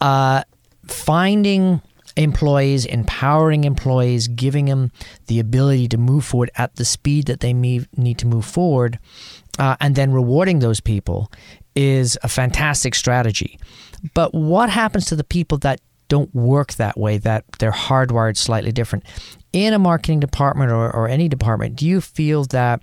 Uh, 0.00 0.44
finding 0.86 1.82
employees, 2.16 2.84
empowering 2.84 3.64
employees, 3.64 4.28
giving 4.28 4.66
them 4.66 4.92
the 5.26 5.40
ability 5.40 5.88
to 5.88 5.98
move 5.98 6.24
forward 6.24 6.50
at 6.56 6.76
the 6.76 6.84
speed 6.84 7.26
that 7.26 7.40
they 7.40 7.52
need 7.52 8.18
to 8.18 8.26
move 8.26 8.44
forward, 8.44 8.98
uh, 9.58 9.76
and 9.80 9.96
then 9.96 10.12
rewarding 10.12 10.60
those 10.60 10.80
people 10.80 11.30
is 11.74 12.18
a 12.22 12.28
fantastic 12.28 12.94
strategy. 12.94 13.58
But 14.14 14.34
what 14.34 14.70
happens 14.70 15.06
to 15.06 15.16
the 15.16 15.24
people 15.24 15.58
that 15.58 15.80
don't 16.08 16.34
work 16.34 16.74
that 16.74 16.98
way, 16.98 17.18
that 17.18 17.44
they're 17.58 17.72
hardwired 17.72 18.36
slightly 18.36 18.72
different? 18.72 19.04
In 19.52 19.72
a 19.72 19.78
marketing 19.78 20.20
department 20.20 20.70
or, 20.70 20.90
or 20.94 21.08
any 21.08 21.28
department, 21.28 21.76
do 21.76 21.86
you 21.86 22.00
feel 22.00 22.44
that 22.44 22.82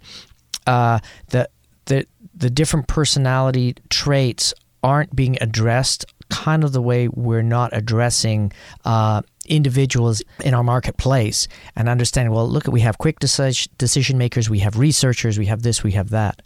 uh, 0.68 1.00
the, 1.30 1.50
the, 1.86 2.06
the 2.36 2.50
different 2.50 2.88
personality 2.88 3.76
traits 3.90 4.54
aren't 4.84 5.16
being 5.16 5.38
addressed 5.42 6.06
kind 6.30 6.64
of 6.64 6.72
the 6.72 6.82
way 6.82 7.08
we're 7.08 7.42
not 7.42 7.72
addressing 7.74 8.52
uh, 8.86 9.22
individuals 9.48 10.22
in 10.44 10.54
our 10.54 10.64
marketplace 10.64 11.48
and 11.76 11.90
understanding, 11.90 12.34
well, 12.34 12.48
look, 12.48 12.68
we 12.68 12.82
have 12.82 12.98
quick 12.98 13.20
decision 13.20 14.18
makers, 14.18 14.50
we 14.50 14.60
have 14.60 14.78
researchers, 14.78 15.38
we 15.38 15.48
have 15.48 15.64
this, 15.64 15.84
we 15.84 15.92
have 15.92 16.12
that. 16.12 16.42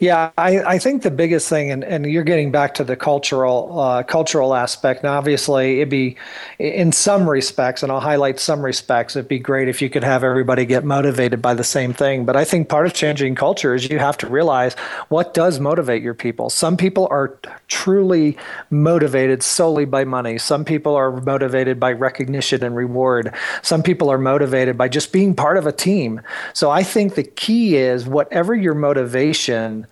Yeah, 0.00 0.32
I, 0.36 0.58
I 0.58 0.78
think 0.80 1.02
the 1.02 1.10
biggest 1.12 1.48
thing, 1.48 1.70
and, 1.70 1.84
and 1.84 2.04
you're 2.04 2.24
getting 2.24 2.50
back 2.50 2.74
to 2.74 2.84
the 2.84 2.96
cultural 2.96 3.78
uh, 3.78 4.02
cultural 4.02 4.52
aspect. 4.52 5.04
Now, 5.04 5.16
obviously, 5.16 5.76
it'd 5.76 5.88
be 5.88 6.16
in 6.58 6.90
some 6.90 7.30
respects, 7.30 7.80
and 7.84 7.92
I'll 7.92 8.00
highlight 8.00 8.40
some 8.40 8.64
respects. 8.64 9.14
It'd 9.14 9.28
be 9.28 9.38
great 9.38 9.68
if 9.68 9.80
you 9.80 9.88
could 9.88 10.02
have 10.02 10.24
everybody 10.24 10.66
get 10.66 10.82
motivated 10.84 11.40
by 11.40 11.54
the 11.54 11.62
same 11.62 11.92
thing. 11.92 12.24
But 12.24 12.34
I 12.34 12.44
think 12.44 12.68
part 12.68 12.86
of 12.86 12.92
changing 12.92 13.36
culture 13.36 13.72
is 13.72 13.88
you 13.88 14.00
have 14.00 14.18
to 14.18 14.26
realize 14.26 14.74
what 15.10 15.32
does 15.32 15.60
motivate 15.60 16.02
your 16.02 16.14
people. 16.14 16.50
Some 16.50 16.76
people 16.76 17.06
are 17.12 17.38
truly 17.68 18.36
motivated 18.70 19.44
solely 19.44 19.84
by 19.84 20.02
money. 20.04 20.38
Some 20.38 20.64
people 20.64 20.96
are 20.96 21.12
motivated 21.20 21.78
by 21.78 21.92
recognition 21.92 22.64
and 22.64 22.74
reward. 22.74 23.32
Some 23.62 23.84
people 23.84 24.10
are 24.10 24.18
motivated 24.18 24.76
by 24.76 24.88
just 24.88 25.12
being 25.12 25.36
part 25.36 25.56
of 25.56 25.68
a 25.68 25.72
team. 25.72 26.20
So 26.52 26.68
I 26.68 26.82
think 26.82 27.14
the 27.14 27.22
key 27.22 27.76
is 27.76 28.06
whatever 28.08 28.56
your 28.56 28.74
motivation 28.74 29.83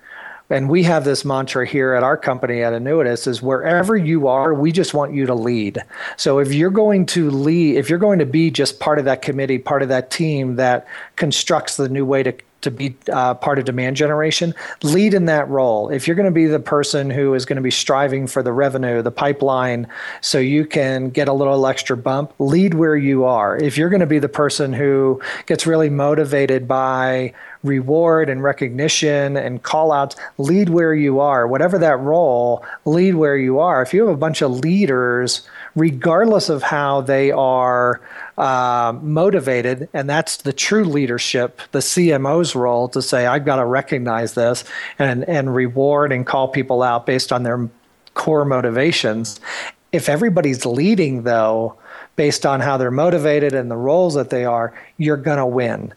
and 0.52 0.68
we 0.68 0.82
have 0.82 1.04
this 1.04 1.24
mantra 1.24 1.66
here 1.66 1.94
at 1.94 2.02
our 2.02 2.16
company 2.16 2.62
at 2.62 2.74
Annuitas 2.74 3.26
is 3.26 3.40
wherever 3.40 3.96
you 3.96 4.28
are, 4.28 4.52
we 4.52 4.70
just 4.70 4.92
want 4.92 5.14
you 5.14 5.24
to 5.24 5.34
lead. 5.34 5.78
So 6.18 6.38
if 6.40 6.52
you're 6.52 6.70
going 6.70 7.06
to 7.06 7.30
lead, 7.30 7.76
if 7.76 7.88
you're 7.88 7.98
going 7.98 8.18
to 8.18 8.26
be 8.26 8.50
just 8.50 8.78
part 8.78 8.98
of 8.98 9.06
that 9.06 9.22
committee, 9.22 9.58
part 9.58 9.82
of 9.82 9.88
that 9.88 10.10
team 10.10 10.56
that 10.56 10.86
constructs 11.16 11.76
the 11.78 11.88
new 11.88 12.04
way 12.04 12.22
to 12.22 12.34
to 12.62 12.70
be 12.70 12.96
uh, 13.12 13.34
part 13.34 13.58
of 13.58 13.64
demand 13.64 13.96
generation, 13.96 14.54
lead 14.82 15.14
in 15.14 15.24
that 15.26 15.48
role. 15.48 15.88
If 15.88 16.06
you're 16.06 16.14
going 16.14 16.26
to 16.26 16.30
be 16.30 16.46
the 16.46 16.60
person 16.60 17.10
who 17.10 17.34
is 17.34 17.44
going 17.44 17.56
to 17.56 17.62
be 17.62 17.72
striving 17.72 18.26
for 18.26 18.42
the 18.42 18.52
revenue, 18.52 19.02
the 19.02 19.10
pipeline, 19.10 19.88
so 20.20 20.38
you 20.38 20.64
can 20.64 21.10
get 21.10 21.28
a 21.28 21.32
little 21.32 21.66
extra 21.66 21.96
bump, 21.96 22.32
lead 22.38 22.74
where 22.74 22.96
you 22.96 23.24
are. 23.24 23.56
If 23.56 23.76
you're 23.76 23.90
going 23.90 24.00
to 24.00 24.06
be 24.06 24.20
the 24.20 24.28
person 24.28 24.72
who 24.72 25.20
gets 25.46 25.66
really 25.66 25.90
motivated 25.90 26.66
by 26.66 27.34
reward 27.62 28.28
and 28.28 28.42
recognition 28.42 29.36
and 29.36 29.62
call 29.62 29.92
outs, 29.92 30.16
lead 30.38 30.68
where 30.68 30.94
you 30.94 31.20
are. 31.20 31.46
Whatever 31.46 31.78
that 31.78 31.98
role, 32.00 32.64
lead 32.84 33.14
where 33.14 33.36
you 33.36 33.58
are. 33.60 33.82
If 33.82 33.94
you 33.94 34.00
have 34.06 34.14
a 34.14 34.18
bunch 34.18 34.42
of 34.42 34.50
leaders, 34.50 35.46
regardless 35.74 36.48
of 36.48 36.62
how 36.62 37.00
they 37.00 37.30
are 37.30 38.00
uh, 38.36 38.94
motivated, 39.00 39.88
and 39.92 40.08
that's 40.08 40.38
the 40.38 40.52
true 40.52 40.84
leadership, 40.84 41.60
the 41.72 41.78
CMO's 41.78 42.54
role 42.54 42.88
to 42.88 43.02
say, 43.02 43.26
I've 43.26 43.44
got 43.44 43.56
to 43.56 43.64
recognize 43.64 44.34
this 44.34 44.64
and, 44.98 45.24
and 45.28 45.54
reward 45.54 46.12
and 46.12 46.26
call 46.26 46.48
people 46.48 46.82
out 46.82 47.06
based 47.06 47.32
on 47.32 47.42
their 47.42 47.68
core 48.14 48.44
motivations. 48.44 49.40
If 49.92 50.08
everybody's 50.08 50.64
leading, 50.66 51.22
though, 51.22 51.76
based 52.16 52.44
on 52.44 52.60
how 52.60 52.76
they're 52.76 52.90
motivated 52.90 53.54
and 53.54 53.70
the 53.70 53.76
roles 53.76 54.14
that 54.14 54.30
they 54.30 54.44
are, 54.44 54.74
you're 54.98 55.16
going 55.16 55.38
to 55.38 55.46
win. 55.46 55.92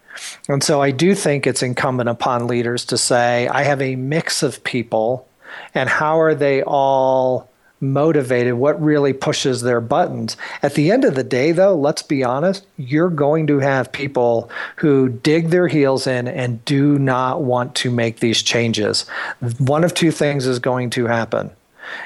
And 0.47 0.63
so 0.63 0.82
I 0.82 0.91
do 0.91 1.13
think 1.13 1.45
it's 1.45 1.63
incumbent 1.63 2.09
upon 2.09 2.47
leaders 2.47 2.86
to 2.86 2.97
say, 2.97 3.47
I 3.47 3.63
have 3.63 3.82
a 3.82 3.95
mix 3.95 4.43
of 4.43 4.63
people, 4.63 5.28
and 5.74 5.89
how 5.89 6.20
are 6.20 6.36
they 6.36 6.63
all 6.63 7.49
motivated? 7.82 8.53
What 8.53 8.82
really 8.82 9.11
pushes 9.11 9.61
their 9.61 9.82
buttons? 9.82 10.38
At 10.63 10.76
the 10.76 10.91
end 10.91 11.03
of 11.03 11.16
the 11.16 11.24
day, 11.24 11.51
though, 11.51 11.76
let's 11.76 12.01
be 12.01 12.24
honest, 12.24 12.66
you're 12.78 13.09
going 13.09 13.47
to 13.47 13.59
have 13.59 13.91
people 13.91 14.49
who 14.78 15.09
dig 15.09 15.49
their 15.49 15.68
heels 15.68 16.07
in 16.07 16.28
and 16.28 16.63
do 16.63 16.97
not 16.97 17.41
want 17.41 17.76
to 17.76 17.91
make 17.91 18.20
these 18.20 18.41
changes. 18.41 19.05
One 19.59 19.84
of 19.84 19.93
two 19.93 20.11
things 20.11 20.47
is 20.47 20.59
going 20.59 20.91
to 20.91 21.05
happen. 21.05 21.51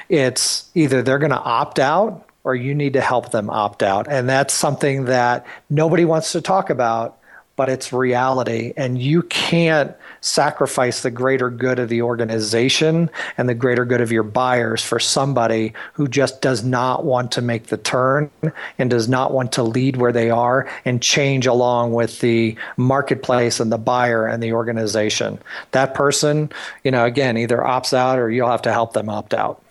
It's 0.08 0.68
either 0.74 1.00
they're 1.02 1.18
going 1.18 1.30
to 1.30 1.38
opt 1.38 1.78
out 1.78 2.26
or 2.44 2.54
you 2.54 2.74
need 2.74 2.94
to 2.94 3.00
help 3.00 3.30
them 3.30 3.50
opt 3.50 3.82
out. 3.82 4.06
And 4.10 4.28
that's 4.28 4.54
something 4.54 5.06
that 5.06 5.46
nobody 5.68 6.04
wants 6.04 6.32
to 6.32 6.40
talk 6.40 6.70
about, 6.70 7.18
but 7.56 7.68
it's 7.68 7.92
reality. 7.92 8.72
And 8.76 9.00
you 9.00 9.22
can't 9.24 9.94
sacrifice 10.22 11.02
the 11.02 11.10
greater 11.10 11.50
good 11.50 11.78
of 11.78 11.90
the 11.90 12.00
organization 12.02 13.10
and 13.36 13.48
the 13.48 13.54
greater 13.54 13.84
good 13.84 14.00
of 14.00 14.12
your 14.12 14.22
buyers 14.22 14.82
for 14.82 14.98
somebody 14.98 15.74
who 15.92 16.08
just 16.08 16.40
does 16.40 16.64
not 16.64 17.04
want 17.04 17.32
to 17.32 17.42
make 17.42 17.66
the 17.66 17.76
turn 17.76 18.30
and 18.78 18.88
does 18.88 19.08
not 19.08 19.32
want 19.32 19.52
to 19.52 19.62
lead 19.62 19.96
where 19.96 20.12
they 20.12 20.30
are 20.30 20.66
and 20.86 21.02
change 21.02 21.46
along 21.46 21.92
with 21.92 22.20
the 22.20 22.56
marketplace 22.78 23.60
and 23.60 23.70
the 23.70 23.78
buyer 23.78 24.26
and 24.26 24.42
the 24.42 24.54
organization. 24.54 25.38
That 25.72 25.92
person, 25.94 26.50
you 26.84 26.90
know, 26.90 27.04
again, 27.04 27.36
either 27.36 27.58
opts 27.58 27.92
out 27.92 28.18
or 28.18 28.30
you'll 28.30 28.50
have 28.50 28.62
to 28.62 28.72
help 28.72 28.94
them 28.94 29.10
opt 29.10 29.34
out. 29.34 29.62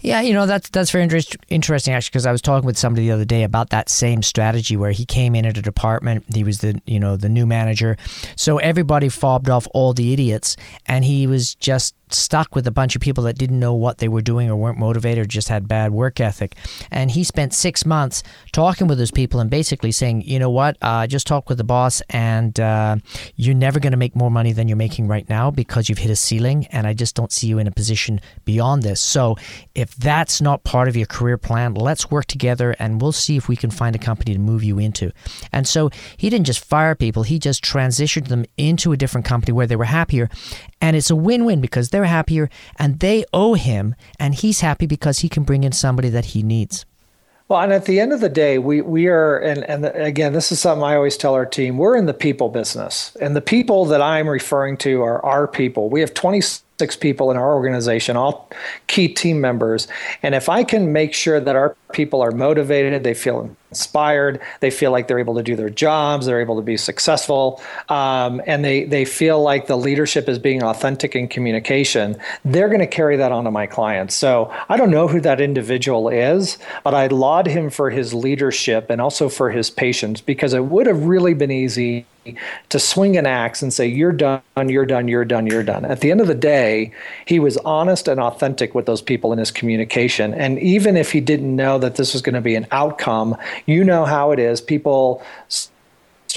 Yeah, 0.00 0.20
you 0.20 0.32
know 0.32 0.46
that's 0.46 0.70
that's 0.70 0.90
very 0.90 1.02
interest, 1.02 1.36
interesting 1.48 1.92
actually 1.92 2.10
because 2.10 2.26
I 2.26 2.32
was 2.32 2.40
talking 2.40 2.66
with 2.66 2.78
somebody 2.78 3.06
the 3.06 3.12
other 3.12 3.24
day 3.24 3.42
about 3.42 3.70
that 3.70 3.88
same 3.88 4.22
strategy 4.22 4.76
where 4.76 4.92
he 4.92 5.04
came 5.04 5.34
in 5.34 5.44
at 5.44 5.58
a 5.58 5.62
department, 5.62 6.24
he 6.32 6.44
was 6.44 6.58
the 6.58 6.80
you 6.86 7.00
know 7.00 7.16
the 7.16 7.28
new 7.28 7.46
manager, 7.46 7.96
so 8.36 8.58
everybody 8.58 9.08
fobbed 9.08 9.50
off 9.50 9.66
all 9.74 9.92
the 9.92 10.12
idiots, 10.12 10.56
and 10.86 11.04
he 11.04 11.26
was 11.26 11.56
just 11.56 11.94
stuck 12.12 12.54
with 12.54 12.66
a 12.66 12.70
bunch 12.70 12.96
of 12.96 13.02
people 13.02 13.24
that 13.24 13.36
didn't 13.36 13.58
know 13.58 13.74
what 13.74 13.98
they 13.98 14.08
were 14.08 14.22
doing 14.22 14.48
or 14.50 14.56
weren't 14.56 14.78
motivated 14.78 15.24
or 15.24 15.26
just 15.26 15.48
had 15.48 15.68
bad 15.68 15.92
work 15.92 16.20
ethic. 16.20 16.56
And 16.90 17.10
he 17.10 17.24
spent 17.24 17.52
six 17.52 17.84
months 17.84 18.22
talking 18.52 18.86
with 18.86 18.98
those 18.98 19.10
people 19.10 19.40
and 19.40 19.50
basically 19.50 19.92
saying, 19.92 20.22
you 20.22 20.38
know 20.38 20.50
what, 20.50 20.76
uh, 20.80 21.06
just 21.06 21.26
talk 21.26 21.48
with 21.48 21.58
the 21.58 21.64
boss, 21.64 22.02
and 22.10 22.58
uh, 22.60 22.96
you're 23.36 23.54
never 23.54 23.80
going 23.80 23.90
to 23.92 23.98
make 23.98 24.14
more 24.16 24.30
money 24.30 24.52
than 24.52 24.68
you're 24.68 24.76
making 24.76 25.08
right 25.08 25.28
now 25.28 25.50
because 25.50 25.88
you've 25.88 25.98
hit 25.98 26.10
a 26.10 26.16
ceiling, 26.16 26.66
and 26.70 26.86
I 26.86 26.94
just 26.94 27.14
don't 27.14 27.32
see 27.32 27.46
you 27.46 27.58
in 27.58 27.66
a 27.66 27.72
position 27.72 28.20
beyond 28.44 28.82
this. 28.82 29.00
So 29.00 29.36
if 29.74 29.87
that's 29.96 30.40
not 30.40 30.64
part 30.64 30.88
of 30.88 30.96
your 30.96 31.06
career 31.06 31.38
plan, 31.38 31.74
let's 31.74 32.10
work 32.10 32.26
together 32.26 32.74
and 32.78 33.00
we'll 33.00 33.12
see 33.12 33.36
if 33.36 33.48
we 33.48 33.56
can 33.56 33.70
find 33.70 33.94
a 33.96 33.98
company 33.98 34.32
to 34.32 34.38
move 34.38 34.62
you 34.64 34.78
into. 34.78 35.12
And 35.52 35.66
so 35.66 35.90
he 36.16 36.30
didn't 36.30 36.46
just 36.46 36.64
fire 36.64 36.94
people, 36.94 37.22
he 37.22 37.38
just 37.38 37.64
transitioned 37.64 38.28
them 38.28 38.44
into 38.56 38.92
a 38.92 38.96
different 38.96 39.26
company 39.26 39.52
where 39.52 39.66
they 39.66 39.76
were 39.76 39.84
happier. 39.84 40.28
And 40.80 40.96
it's 40.96 41.10
a 41.10 41.16
win 41.16 41.44
win 41.44 41.60
because 41.60 41.90
they're 41.90 42.04
happier 42.04 42.50
and 42.76 43.00
they 43.00 43.24
owe 43.32 43.54
him, 43.54 43.94
and 44.18 44.34
he's 44.34 44.60
happy 44.60 44.86
because 44.86 45.20
he 45.20 45.28
can 45.28 45.42
bring 45.42 45.64
in 45.64 45.72
somebody 45.72 46.08
that 46.10 46.26
he 46.26 46.42
needs. 46.42 46.84
Well, 47.48 47.60
and 47.60 47.72
at 47.72 47.86
the 47.86 47.98
end 47.98 48.12
of 48.12 48.20
the 48.20 48.28
day, 48.28 48.58
we 48.58 48.82
we 48.82 49.06
are, 49.08 49.38
and 49.38 49.64
and 49.64 49.86
again, 49.86 50.34
this 50.34 50.52
is 50.52 50.60
something 50.60 50.84
I 50.84 50.94
always 50.94 51.16
tell 51.16 51.32
our 51.32 51.46
team: 51.46 51.78
we're 51.78 51.96
in 51.96 52.04
the 52.04 52.12
people 52.12 52.50
business, 52.50 53.16
and 53.22 53.34
the 53.34 53.40
people 53.40 53.86
that 53.86 54.02
I'm 54.02 54.28
referring 54.28 54.76
to 54.78 55.02
are 55.02 55.24
our 55.24 55.48
people. 55.48 55.88
We 55.88 56.00
have 56.00 56.12
20 56.12 56.42
six 56.78 56.96
people 56.96 57.30
in 57.32 57.36
our 57.36 57.54
organization, 57.54 58.16
all 58.16 58.48
key 58.86 59.08
team 59.08 59.40
members. 59.40 59.88
And 60.22 60.34
if 60.34 60.48
I 60.48 60.62
can 60.62 60.92
make 60.92 61.12
sure 61.12 61.40
that 61.40 61.56
our 61.56 61.76
people 61.92 62.20
are 62.22 62.30
motivated, 62.30 63.02
they 63.02 63.14
feel 63.14 63.50
inspired, 63.70 64.40
they 64.60 64.70
feel 64.70 64.92
like 64.92 65.08
they're 65.08 65.18
able 65.18 65.34
to 65.34 65.42
do 65.42 65.56
their 65.56 65.70
jobs, 65.70 66.26
they're 66.26 66.40
able 66.40 66.54
to 66.54 66.62
be 66.62 66.76
successful, 66.76 67.60
um, 67.88 68.40
and 68.46 68.64
they, 68.64 68.84
they 68.84 69.04
feel 69.04 69.42
like 69.42 69.66
the 69.66 69.76
leadership 69.76 70.28
is 70.28 70.38
being 70.38 70.62
authentic 70.62 71.16
in 71.16 71.26
communication, 71.26 72.16
they're 72.44 72.68
going 72.68 72.80
to 72.80 72.86
carry 72.86 73.16
that 73.16 73.32
on 73.32 73.42
to 73.44 73.50
my 73.50 73.66
clients. 73.66 74.14
So 74.14 74.54
I 74.68 74.76
don't 74.76 74.90
know 74.90 75.08
who 75.08 75.20
that 75.22 75.40
individual 75.40 76.08
is, 76.08 76.58
but 76.84 76.94
I 76.94 77.08
laud 77.08 77.46
him 77.48 77.70
for 77.70 77.90
his 77.90 78.14
leadership 78.14 78.88
and 78.88 79.00
also 79.00 79.28
for 79.28 79.50
his 79.50 79.68
patience 79.68 80.20
because 80.20 80.54
it 80.54 80.66
would 80.66 80.86
have 80.86 81.04
really 81.06 81.34
been 81.34 81.50
easy 81.50 82.06
to 82.68 82.78
swing 82.78 83.16
an 83.16 83.26
axe 83.26 83.62
and 83.62 83.72
say, 83.72 83.86
You're 83.86 84.12
done, 84.12 84.40
you're 84.56 84.86
done, 84.86 85.08
you're 85.08 85.24
done, 85.24 85.46
you're 85.46 85.62
done. 85.62 85.84
At 85.84 86.00
the 86.00 86.10
end 86.10 86.20
of 86.20 86.26
the 86.26 86.34
day, 86.34 86.92
he 87.26 87.38
was 87.38 87.56
honest 87.58 88.08
and 88.08 88.20
authentic 88.20 88.74
with 88.74 88.86
those 88.86 89.02
people 89.02 89.32
in 89.32 89.38
his 89.38 89.50
communication. 89.50 90.34
And 90.34 90.58
even 90.58 90.96
if 90.96 91.12
he 91.12 91.20
didn't 91.20 91.54
know 91.54 91.78
that 91.78 91.96
this 91.96 92.12
was 92.12 92.22
going 92.22 92.34
to 92.34 92.40
be 92.40 92.54
an 92.54 92.66
outcome, 92.70 93.36
you 93.66 93.84
know 93.84 94.04
how 94.04 94.32
it 94.32 94.38
is. 94.38 94.60
People 94.60 95.22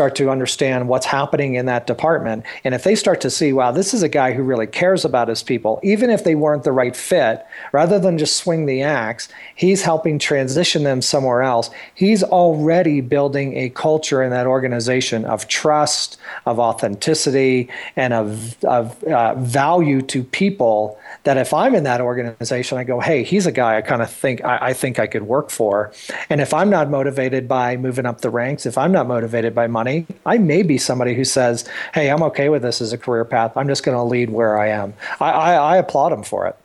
start 0.02 0.16
to 0.16 0.32
understand 0.32 0.88
what's 0.88 1.06
happening 1.06 1.54
in 1.54 1.68
that 1.68 1.86
department. 1.86 2.44
And 2.64 2.74
if 2.74 2.84
they 2.84 2.96
start 2.96 3.22
to 3.22 3.30
see, 3.30 3.54
wow, 3.54 3.72
this 3.72 3.94
is 3.94 4.02
a 4.02 4.10
guy 4.10 4.34
who 4.34 4.42
really 4.42 4.66
cares 4.66 5.06
about 5.06 5.28
his 5.28 5.44
people, 5.44 5.80
even 5.84 6.10
if 6.10 6.24
they 6.24 6.34
weren't 6.34 6.64
the 6.64 6.72
right 6.72 6.96
fit, 6.96 7.46
rather 7.72 8.00
than 8.00 8.18
just 8.18 8.38
swing 8.38 8.66
the 8.66 8.82
axe, 8.82 9.30
he's 9.54 9.84
helping 9.84 10.18
transition 10.18 10.82
them 10.82 11.04
somewhere 11.04 11.44
else. 11.44 11.70
He's 11.94 12.24
already 12.24 13.00
building 13.02 13.56
a 13.56 13.70
culture 13.70 14.24
in 14.24 14.32
that 14.32 14.48
organization 14.48 15.24
of 15.24 15.48
trust, 15.48 16.18
of 16.48 16.58
authenticity, 16.58 17.70
and 17.96 18.12
of, 18.12 18.66
of 18.66 19.04
uh, 19.04 19.36
value 19.36 20.02
to 20.02 20.24
people 20.24 20.98
that 21.24 21.38
if 21.38 21.54
I'm 21.54 21.76
in 21.76 21.84
that 21.84 22.02
organization, 22.02 22.80
I 22.80 22.84
go, 22.84 23.00
hey, 23.00 23.24
he's 23.24 23.46
a 23.46 23.52
guy 23.52 23.78
I 23.78 23.82
kind 23.82 24.02
of 24.02 24.10
think 24.10 24.44
I, 24.44 24.70
I, 24.70 24.74
think 24.74 24.98
I 24.98 25.06
could 25.06 25.24
work 25.24 25.52
for. 25.52 25.92
And 26.30 26.42
if 26.42 26.54
I'm 26.54 26.72
not 26.72 26.90
motivated 26.90 27.48
by 27.48 27.78
moving 27.78 28.08
up 28.08 28.22
the 28.22 28.32
ranks, 28.32 28.66
if 28.66 28.78
I'm 28.78 28.92
not 28.92 29.08
motivated 29.08 29.54
by 29.54 29.68
money, 29.68 29.91
I 30.26 30.38
may 30.38 30.64
be 30.64 30.78
somebody 30.78 31.16
who 31.16 31.26
says, 31.26 31.68
hey, 31.94 32.10
I'm 32.10 32.24
okay 32.24 32.50
with 32.50 32.62
this 32.62 32.82
as 32.82 32.94
a 32.94 32.98
career 32.98 33.26
path. 33.26 33.56
I'm 33.56 33.68
just 33.68 33.84
going 33.84 33.98
to 33.98 34.04
lead 34.04 34.30
where 34.30 34.58
I 34.58 34.70
am. 34.70 34.94
I, 35.20 35.32
I, 35.32 35.54
I, 35.54 35.78
applaud 35.78 36.14
him 36.14 36.24
for 36.24 36.48
it. 36.48 36.56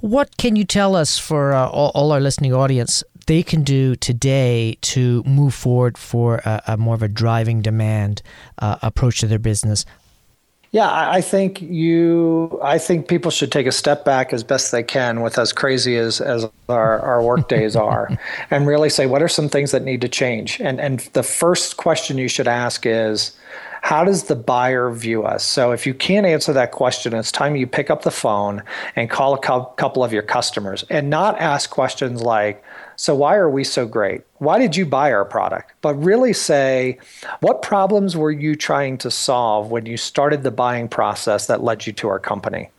What 0.00 0.36
can 0.36 0.56
you 0.56 0.64
tell 0.64 0.94
us 0.94 1.18
for 1.18 1.52
uh, 1.52 1.68
all, 1.68 1.90
all 1.94 2.12
our 2.12 2.20
listening 2.20 2.52
audience 2.52 3.02
they 3.26 3.42
can 3.42 3.64
do 3.64 3.96
today 3.96 4.78
to 4.80 5.22
move 5.24 5.54
forward 5.54 5.98
for 5.98 6.36
a, 6.44 6.62
a 6.68 6.76
more 6.76 6.94
of 6.94 7.02
a 7.02 7.08
driving 7.08 7.60
demand 7.60 8.22
uh, 8.58 8.76
approach 8.82 9.20
to 9.20 9.26
their 9.26 9.38
business? 9.38 9.84
Yeah, 10.76 10.90
I 11.10 11.22
think 11.22 11.62
you. 11.62 12.60
I 12.62 12.76
think 12.76 13.08
people 13.08 13.30
should 13.30 13.50
take 13.50 13.66
a 13.66 13.72
step 13.72 14.04
back 14.04 14.34
as 14.34 14.44
best 14.44 14.72
they 14.72 14.82
can, 14.82 15.22
with 15.22 15.38
as 15.38 15.50
crazy 15.50 15.96
as 15.96 16.20
as 16.20 16.46
our 16.68 17.00
our 17.00 17.22
work 17.22 17.48
days 17.48 17.74
are, 17.88 18.10
and 18.50 18.66
really 18.66 18.90
say 18.90 19.06
what 19.06 19.22
are 19.22 19.28
some 19.28 19.48
things 19.48 19.70
that 19.70 19.84
need 19.84 20.02
to 20.02 20.08
change. 20.10 20.60
And 20.60 20.78
and 20.78 21.00
the 21.14 21.22
first 21.22 21.78
question 21.78 22.18
you 22.18 22.28
should 22.28 22.46
ask 22.46 22.84
is, 22.84 23.34
how 23.82 24.04
does 24.04 24.24
the 24.24 24.34
buyer 24.34 24.90
view 24.90 25.24
us? 25.24 25.44
So 25.44 25.70
if 25.70 25.86
you 25.86 25.94
can't 25.94 26.26
answer 26.26 26.52
that 26.52 26.72
question, 26.72 27.14
it's 27.14 27.30
time 27.30 27.54
you 27.54 27.66
pick 27.66 27.90
up 27.90 28.02
the 28.02 28.10
phone 28.10 28.62
and 28.96 29.08
call 29.08 29.34
a 29.34 29.38
couple 29.38 30.02
of 30.02 30.12
your 30.12 30.22
customers, 30.22 30.84
and 30.90 31.08
not 31.08 31.40
ask 31.40 31.70
questions 31.70 32.22
like, 32.22 32.64
so, 32.98 33.14
why 33.14 33.36
are 33.36 33.50
we 33.50 33.62
so 33.62 33.86
great? 33.86 34.22
Why 34.38 34.58
did 34.58 34.74
you 34.74 34.86
buy 34.86 35.12
our 35.12 35.26
product? 35.26 35.74
But 35.82 35.94
really 35.96 36.32
say, 36.32 36.98
what 37.40 37.60
problems 37.60 38.16
were 38.16 38.30
you 38.30 38.56
trying 38.56 38.96
to 38.98 39.10
solve 39.10 39.70
when 39.70 39.84
you 39.84 39.98
started 39.98 40.42
the 40.42 40.50
buying 40.50 40.88
process 40.88 41.46
that 41.46 41.62
led 41.62 41.86
you 41.86 41.92
to 41.92 42.08
our 42.08 42.18
company? 42.18 42.70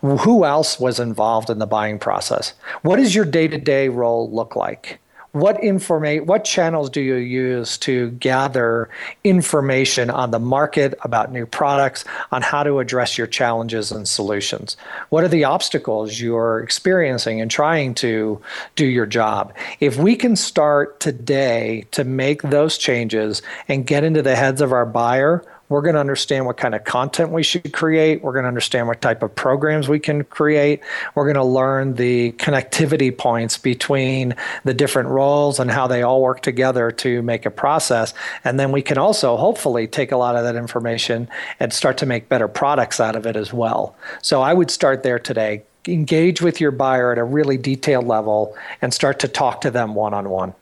Who 0.00 0.46
else 0.46 0.80
was 0.80 0.98
involved 0.98 1.50
in 1.50 1.58
the 1.58 1.66
buying 1.66 1.98
process? 1.98 2.54
What 2.80 2.96
does 2.96 3.14
your 3.14 3.26
day 3.26 3.46
to 3.48 3.58
day 3.58 3.90
role 3.90 4.30
look 4.30 4.56
like? 4.56 5.00
What 5.32 5.62
information 5.62 6.26
what 6.26 6.44
channels 6.44 6.88
do 6.90 7.00
you 7.00 7.16
use 7.16 7.76
to 7.78 8.10
gather 8.12 8.88
information 9.24 10.10
on 10.10 10.30
the 10.30 10.38
market 10.38 10.98
about 11.02 11.32
new 11.32 11.46
products 11.46 12.04
on 12.32 12.42
how 12.42 12.62
to 12.62 12.78
address 12.78 13.18
your 13.18 13.26
challenges 13.26 13.92
and 13.92 14.08
solutions? 14.08 14.76
What 15.10 15.24
are 15.24 15.28
the 15.28 15.44
obstacles 15.44 16.20
you're 16.20 16.60
experiencing 16.60 17.40
and 17.40 17.50
trying 17.50 17.94
to 17.96 18.40
do 18.74 18.86
your 18.86 19.06
job? 19.06 19.54
If 19.80 19.96
we 19.96 20.16
can 20.16 20.34
start 20.34 20.98
today 21.00 21.86
to 21.90 22.04
make 22.04 22.42
those 22.42 22.78
changes 22.78 23.42
and 23.68 23.86
get 23.86 24.04
into 24.04 24.22
the 24.22 24.36
heads 24.36 24.60
of 24.60 24.72
our 24.72 24.86
buyer 24.86 25.44
we're 25.68 25.82
going 25.82 25.94
to 25.94 26.00
understand 26.00 26.46
what 26.46 26.56
kind 26.56 26.74
of 26.74 26.84
content 26.84 27.30
we 27.30 27.42
should 27.42 27.72
create. 27.72 28.22
We're 28.22 28.32
going 28.32 28.44
to 28.44 28.48
understand 28.48 28.88
what 28.88 29.00
type 29.00 29.22
of 29.22 29.34
programs 29.34 29.88
we 29.88 29.98
can 29.98 30.24
create. 30.24 30.80
We're 31.14 31.24
going 31.24 31.34
to 31.34 31.44
learn 31.44 31.94
the 31.94 32.32
connectivity 32.32 33.16
points 33.16 33.58
between 33.58 34.34
the 34.64 34.74
different 34.74 35.10
roles 35.10 35.60
and 35.60 35.70
how 35.70 35.86
they 35.86 36.02
all 36.02 36.22
work 36.22 36.40
together 36.40 36.90
to 36.92 37.22
make 37.22 37.44
a 37.44 37.50
process. 37.50 38.14
And 38.44 38.58
then 38.58 38.72
we 38.72 38.82
can 38.82 38.98
also 38.98 39.36
hopefully 39.36 39.86
take 39.86 40.12
a 40.12 40.16
lot 40.16 40.36
of 40.36 40.44
that 40.44 40.56
information 40.56 41.28
and 41.60 41.72
start 41.72 41.98
to 41.98 42.06
make 42.06 42.28
better 42.28 42.48
products 42.48 43.00
out 43.00 43.16
of 43.16 43.26
it 43.26 43.36
as 43.36 43.52
well. 43.52 43.94
So 44.22 44.40
I 44.40 44.54
would 44.54 44.70
start 44.70 45.02
there 45.02 45.18
today. 45.18 45.62
Engage 45.86 46.42
with 46.42 46.60
your 46.60 46.70
buyer 46.70 47.12
at 47.12 47.18
a 47.18 47.24
really 47.24 47.56
detailed 47.56 48.06
level 48.06 48.56
and 48.82 48.92
start 48.92 49.18
to 49.20 49.28
talk 49.28 49.62
to 49.62 49.70
them 49.70 49.94
one 49.94 50.12
on 50.12 50.28
one. 50.28 50.54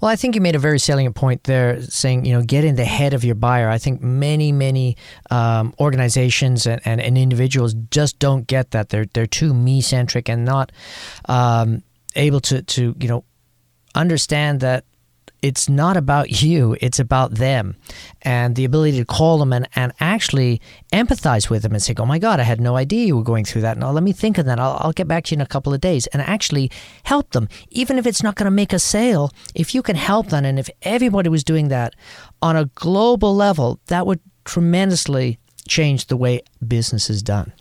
Well, 0.00 0.10
I 0.10 0.16
think 0.16 0.34
you 0.34 0.40
made 0.40 0.54
a 0.54 0.58
very 0.58 0.78
salient 0.78 1.14
point 1.14 1.44
there, 1.44 1.82
saying 1.82 2.24
you 2.24 2.32
know 2.32 2.42
get 2.42 2.64
in 2.64 2.76
the 2.76 2.84
head 2.84 3.12
of 3.12 3.24
your 3.24 3.34
buyer. 3.34 3.68
I 3.68 3.78
think 3.78 4.00
many 4.00 4.50
many 4.50 4.96
um, 5.30 5.74
organizations 5.78 6.66
and, 6.66 6.80
and, 6.84 7.00
and, 7.00 7.18
individuals 7.18 7.74
just 7.90 8.18
don't 8.18 8.46
get 8.46 8.70
that. 8.70 8.88
They're 8.88 9.06
they're 9.12 9.26
too 9.26 9.52
me 9.52 9.80
centric 9.82 10.28
and 10.28 10.44
not 10.44 10.72
um, 11.26 11.82
able 12.16 12.40
to 12.40 12.62
to 12.62 12.96
you 12.98 13.08
know 13.08 13.24
understand 13.94 14.60
that 14.60 14.84
it's 15.42 15.68
not 15.68 15.96
about 15.96 16.42
you, 16.42 16.76
it's 16.80 16.98
about 16.98 17.34
them. 17.34 17.76
And 18.22 18.56
the 18.56 18.64
ability 18.64 18.98
to 18.98 19.04
call 19.04 19.38
them 19.38 19.52
and, 19.52 19.68
and 19.74 19.92
actually 20.00 20.60
empathize 20.92 21.48
with 21.48 21.62
them 21.62 21.72
and 21.72 21.82
say, 21.82 21.94
oh 21.98 22.06
my 22.06 22.18
God, 22.18 22.40
I 22.40 22.44
had 22.44 22.60
no 22.60 22.76
idea 22.76 23.06
you 23.06 23.16
were 23.16 23.22
going 23.22 23.44
through 23.44 23.62
that. 23.62 23.78
Now 23.78 23.90
let 23.90 24.02
me 24.02 24.12
think 24.12 24.38
of 24.38 24.46
that. 24.46 24.60
I'll, 24.60 24.76
I'll 24.80 24.92
get 24.92 25.08
back 25.08 25.24
to 25.24 25.30
you 25.32 25.36
in 25.36 25.40
a 25.40 25.46
couple 25.46 25.72
of 25.72 25.80
days 25.80 26.06
and 26.08 26.22
actually 26.22 26.70
help 27.04 27.30
them. 27.30 27.48
Even 27.70 27.98
if 27.98 28.06
it's 28.06 28.22
not 28.22 28.34
going 28.34 28.46
to 28.46 28.50
make 28.50 28.72
a 28.72 28.78
sale, 28.78 29.30
if 29.54 29.74
you 29.74 29.82
can 29.82 29.96
help 29.96 30.28
them, 30.28 30.44
and 30.44 30.58
if 30.58 30.68
everybody 30.82 31.28
was 31.28 31.44
doing 31.44 31.68
that 31.68 31.94
on 32.42 32.56
a 32.56 32.66
global 32.66 33.34
level, 33.34 33.80
that 33.86 34.06
would 34.06 34.20
tremendously 34.44 35.38
change 35.68 36.06
the 36.06 36.16
way 36.16 36.42
business 36.66 37.08
is 37.10 37.22
done. 37.22 37.52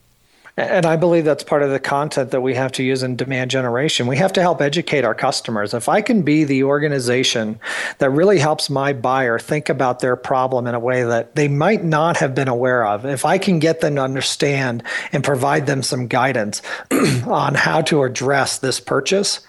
And 0.60 0.86
I 0.86 0.98
believe 0.98 1.24
that's 1.24 1.44
part 1.44 1.64
of 1.64 1.70
the 1.70 1.80
content 1.80 2.32
that 2.32 2.42
we 2.42 2.54
have 2.56 2.74
to 2.74 2.84
use 2.84 3.02
in 3.02 3.16
demand 3.16 3.50
generation. 3.50 4.08
We 4.08 4.18
have 4.18 4.34
to 4.34 4.42
help 4.42 4.62
educate 4.62 5.06
our 5.06 5.16
customers. 5.16 5.74
If 5.74 5.88
I 5.88 6.02
can 6.02 6.22
be 6.22 6.44
the 6.44 6.66
organization 6.66 7.62
that 8.00 8.10
really 8.10 8.40
helps 8.40 8.70
my 8.70 8.92
buyer 8.92 9.40
think 9.40 9.70
about 9.70 10.02
their 10.02 10.18
problem 10.18 10.68
in 10.68 10.76
a 10.76 10.80
way 10.80 11.04
that 11.04 11.36
they 11.36 11.48
might 11.48 11.86
not 11.86 12.18
have 12.18 12.36
been 12.36 12.50
aware 12.50 12.86
of, 12.86 13.06
if 13.06 13.24
I 13.24 13.38
can 13.38 13.60
get 13.60 13.80
them 13.80 13.96
to 13.96 14.02
understand 14.02 14.84
and 15.14 15.24
provide 15.24 15.66
them 15.66 15.82
some 15.82 16.08
guidance 16.08 16.62
on 17.26 17.56
how 17.56 17.80
to 17.84 18.04
address 18.04 18.58
this 18.58 18.82
purchase, 18.82 19.40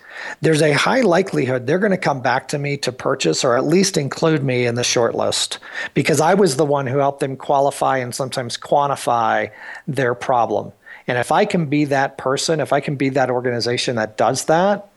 there's 0.42 0.62
a 0.62 0.72
high 0.72 1.00
likelihood 1.00 1.66
they're 1.66 1.78
going 1.78 1.90
to 1.90 1.96
come 1.96 2.20
back 2.20 2.46
to 2.48 2.58
me 2.58 2.76
to 2.76 2.92
purchase 2.92 3.42
or 3.42 3.56
at 3.56 3.64
least 3.64 3.96
include 3.96 4.44
me 4.44 4.66
in 4.66 4.76
the 4.76 4.84
short 4.84 5.14
list 5.14 5.58
because 5.94 6.20
I 6.20 6.34
was 6.34 6.56
the 6.56 6.66
one 6.66 6.86
who 6.86 6.98
helped 6.98 7.20
them 7.20 7.36
qualify 7.36 7.98
and 7.98 8.14
sometimes 8.14 8.56
quantify 8.56 9.50
their 9.88 10.14
problem. 10.14 10.72
And 11.10 11.18
if 11.18 11.32
I 11.32 11.44
can 11.44 11.66
be 11.66 11.86
that 11.86 12.18
person, 12.18 12.60
if 12.60 12.72
I 12.72 12.78
can 12.78 12.94
be 12.94 13.08
that 13.08 13.30
organization 13.30 13.96
that 13.96 14.16
does 14.16 14.44
that, 14.44 14.88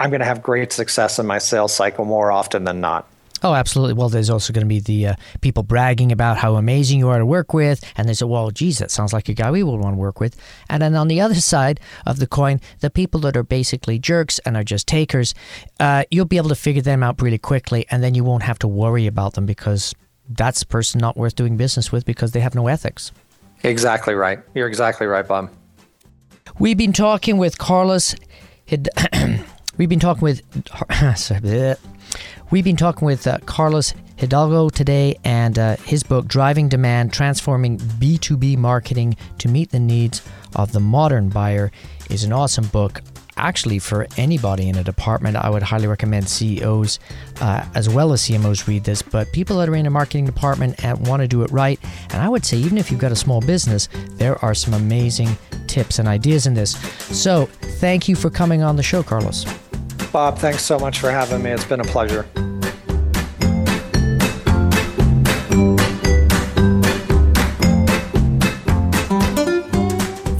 I'm 0.00 0.10
going 0.10 0.18
to 0.18 0.26
have 0.26 0.42
great 0.42 0.72
success 0.72 1.20
in 1.20 1.26
my 1.26 1.38
sales 1.38 1.72
cycle 1.72 2.04
more 2.04 2.32
often 2.32 2.64
than 2.64 2.80
not. 2.80 3.08
Oh, 3.44 3.54
absolutely. 3.54 3.94
Well, 3.94 4.08
there's 4.08 4.30
also 4.30 4.52
going 4.52 4.64
to 4.64 4.68
be 4.68 4.80
the 4.80 5.06
uh, 5.06 5.14
people 5.42 5.62
bragging 5.62 6.10
about 6.10 6.38
how 6.38 6.56
amazing 6.56 6.98
you 6.98 7.08
are 7.08 7.20
to 7.20 7.24
work 7.24 7.54
with. 7.54 7.84
And 7.96 8.08
they 8.08 8.14
say, 8.14 8.24
well, 8.24 8.50
geez, 8.50 8.78
that 8.78 8.90
sounds 8.90 9.12
like 9.12 9.28
a 9.28 9.32
guy 9.32 9.52
we 9.52 9.62
would 9.62 9.78
want 9.78 9.94
to 9.94 9.96
work 10.00 10.18
with. 10.18 10.34
And 10.68 10.82
then 10.82 10.96
on 10.96 11.06
the 11.06 11.20
other 11.20 11.36
side 11.36 11.78
of 12.04 12.18
the 12.18 12.26
coin, 12.26 12.60
the 12.80 12.90
people 12.90 13.20
that 13.20 13.36
are 13.36 13.44
basically 13.44 14.00
jerks 14.00 14.40
and 14.40 14.56
are 14.56 14.64
just 14.64 14.88
takers, 14.88 15.34
uh, 15.78 16.02
you'll 16.10 16.24
be 16.24 16.36
able 16.36 16.48
to 16.48 16.56
figure 16.56 16.82
them 16.82 17.04
out 17.04 17.22
really 17.22 17.38
quickly. 17.38 17.86
And 17.92 18.02
then 18.02 18.16
you 18.16 18.24
won't 18.24 18.42
have 18.42 18.58
to 18.58 18.66
worry 18.66 19.06
about 19.06 19.34
them 19.34 19.46
because 19.46 19.94
that's 20.28 20.62
a 20.62 20.66
person 20.66 20.98
not 20.98 21.16
worth 21.16 21.36
doing 21.36 21.56
business 21.56 21.92
with 21.92 22.04
because 22.04 22.32
they 22.32 22.40
have 22.40 22.56
no 22.56 22.66
ethics. 22.66 23.12
Exactly 23.62 24.14
right. 24.14 24.40
You're 24.52 24.66
exactly 24.66 25.06
right, 25.06 25.28
Bob. 25.28 25.50
We've 26.60 26.76
been 26.76 26.92
talking 26.92 27.38
with 27.38 27.56
Carlos. 27.56 28.14
We've 29.78 29.88
been 29.88 29.98
talking 29.98 30.20
with. 30.20 30.42
We've 32.50 32.64
been 32.64 32.76
talking 32.76 33.06
with 33.06 33.26
uh, 33.26 33.38
Carlos 33.46 33.94
Hidalgo 34.18 34.68
today 34.68 35.16
and 35.24 35.58
uh, 35.58 35.76
his 35.76 36.02
book, 36.02 36.28
Driving 36.28 36.68
Demand 36.68 37.14
Transforming 37.14 37.78
B2B 37.78 38.58
Marketing 38.58 39.16
to 39.38 39.48
Meet 39.48 39.70
the 39.70 39.80
Needs 39.80 40.20
of 40.54 40.72
the 40.72 40.80
Modern 40.80 41.30
Buyer, 41.30 41.72
is 42.10 42.24
an 42.24 42.32
awesome 42.34 42.66
book. 42.66 43.00
Actually, 43.38 43.78
for 43.78 44.06
anybody 44.18 44.68
in 44.68 44.76
a 44.76 44.84
department, 44.84 45.36
I 45.36 45.48
would 45.48 45.62
highly 45.62 45.86
recommend 45.86 46.28
CEOs 46.28 46.98
uh, 47.40 47.64
as 47.74 47.88
well 47.88 48.12
as 48.12 48.20
CMOs 48.20 48.66
read 48.66 48.84
this. 48.84 49.00
But 49.00 49.32
people 49.32 49.56
that 49.58 49.68
are 49.70 49.76
in 49.76 49.86
a 49.86 49.90
marketing 49.90 50.26
department 50.26 50.84
and 50.84 51.06
want 51.06 51.22
to 51.22 51.28
do 51.28 51.40
it 51.40 51.50
right, 51.50 51.80
and 52.10 52.20
I 52.20 52.28
would 52.28 52.44
say, 52.44 52.58
even 52.58 52.76
if 52.76 52.90
you've 52.90 53.00
got 53.00 53.12
a 53.12 53.16
small 53.16 53.40
business, 53.40 53.88
there 54.10 54.36
are 54.44 54.52
some 54.52 54.74
amazing 54.74 55.38
tips 55.70 55.98
and 55.98 56.08
ideas 56.08 56.46
in 56.46 56.54
this. 56.54 56.72
So, 57.16 57.46
thank 57.80 58.08
you 58.08 58.16
for 58.16 58.28
coming 58.28 58.62
on 58.62 58.76
the 58.76 58.82
show, 58.82 59.02
Carlos. 59.02 59.44
Bob, 60.12 60.38
thanks 60.38 60.62
so 60.62 60.78
much 60.78 60.98
for 60.98 61.10
having 61.10 61.42
me. 61.42 61.50
It's 61.50 61.64
been 61.64 61.80
a 61.80 61.84
pleasure. 61.84 62.26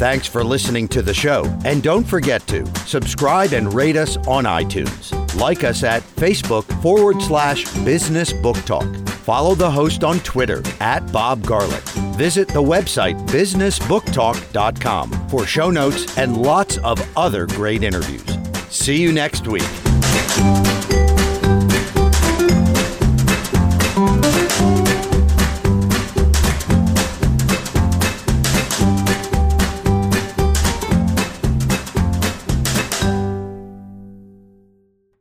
Thanks 0.00 0.26
for 0.26 0.42
listening 0.42 0.88
to 0.88 1.02
the 1.02 1.12
show. 1.12 1.44
And 1.64 1.82
don't 1.82 2.04
forget 2.04 2.46
to 2.46 2.64
subscribe 2.86 3.52
and 3.52 3.72
rate 3.72 3.96
us 3.96 4.16
on 4.26 4.44
iTunes. 4.44 5.12
Like 5.38 5.62
us 5.62 5.84
at 5.84 6.02
Facebook 6.02 6.64
forward 6.82 7.20
slash 7.20 7.70
Business 7.84 8.32
Book 8.32 8.56
Talk. 8.64 8.86
Follow 9.30 9.54
the 9.54 9.70
host 9.70 10.02
on 10.02 10.18
Twitter 10.20 10.60
at 10.80 11.12
Bob 11.12 11.46
Garlick. 11.46 11.84
Visit 12.18 12.48
the 12.48 12.60
website 12.60 13.14
businessbooktalk.com 13.28 15.28
for 15.28 15.46
show 15.46 15.70
notes 15.70 16.18
and 16.18 16.36
lots 16.36 16.78
of 16.78 17.00
other 17.16 17.46
great 17.46 17.84
interviews. 17.84 18.26
See 18.70 19.00
you 19.00 19.12
next 19.12 19.46
week. 19.46 19.89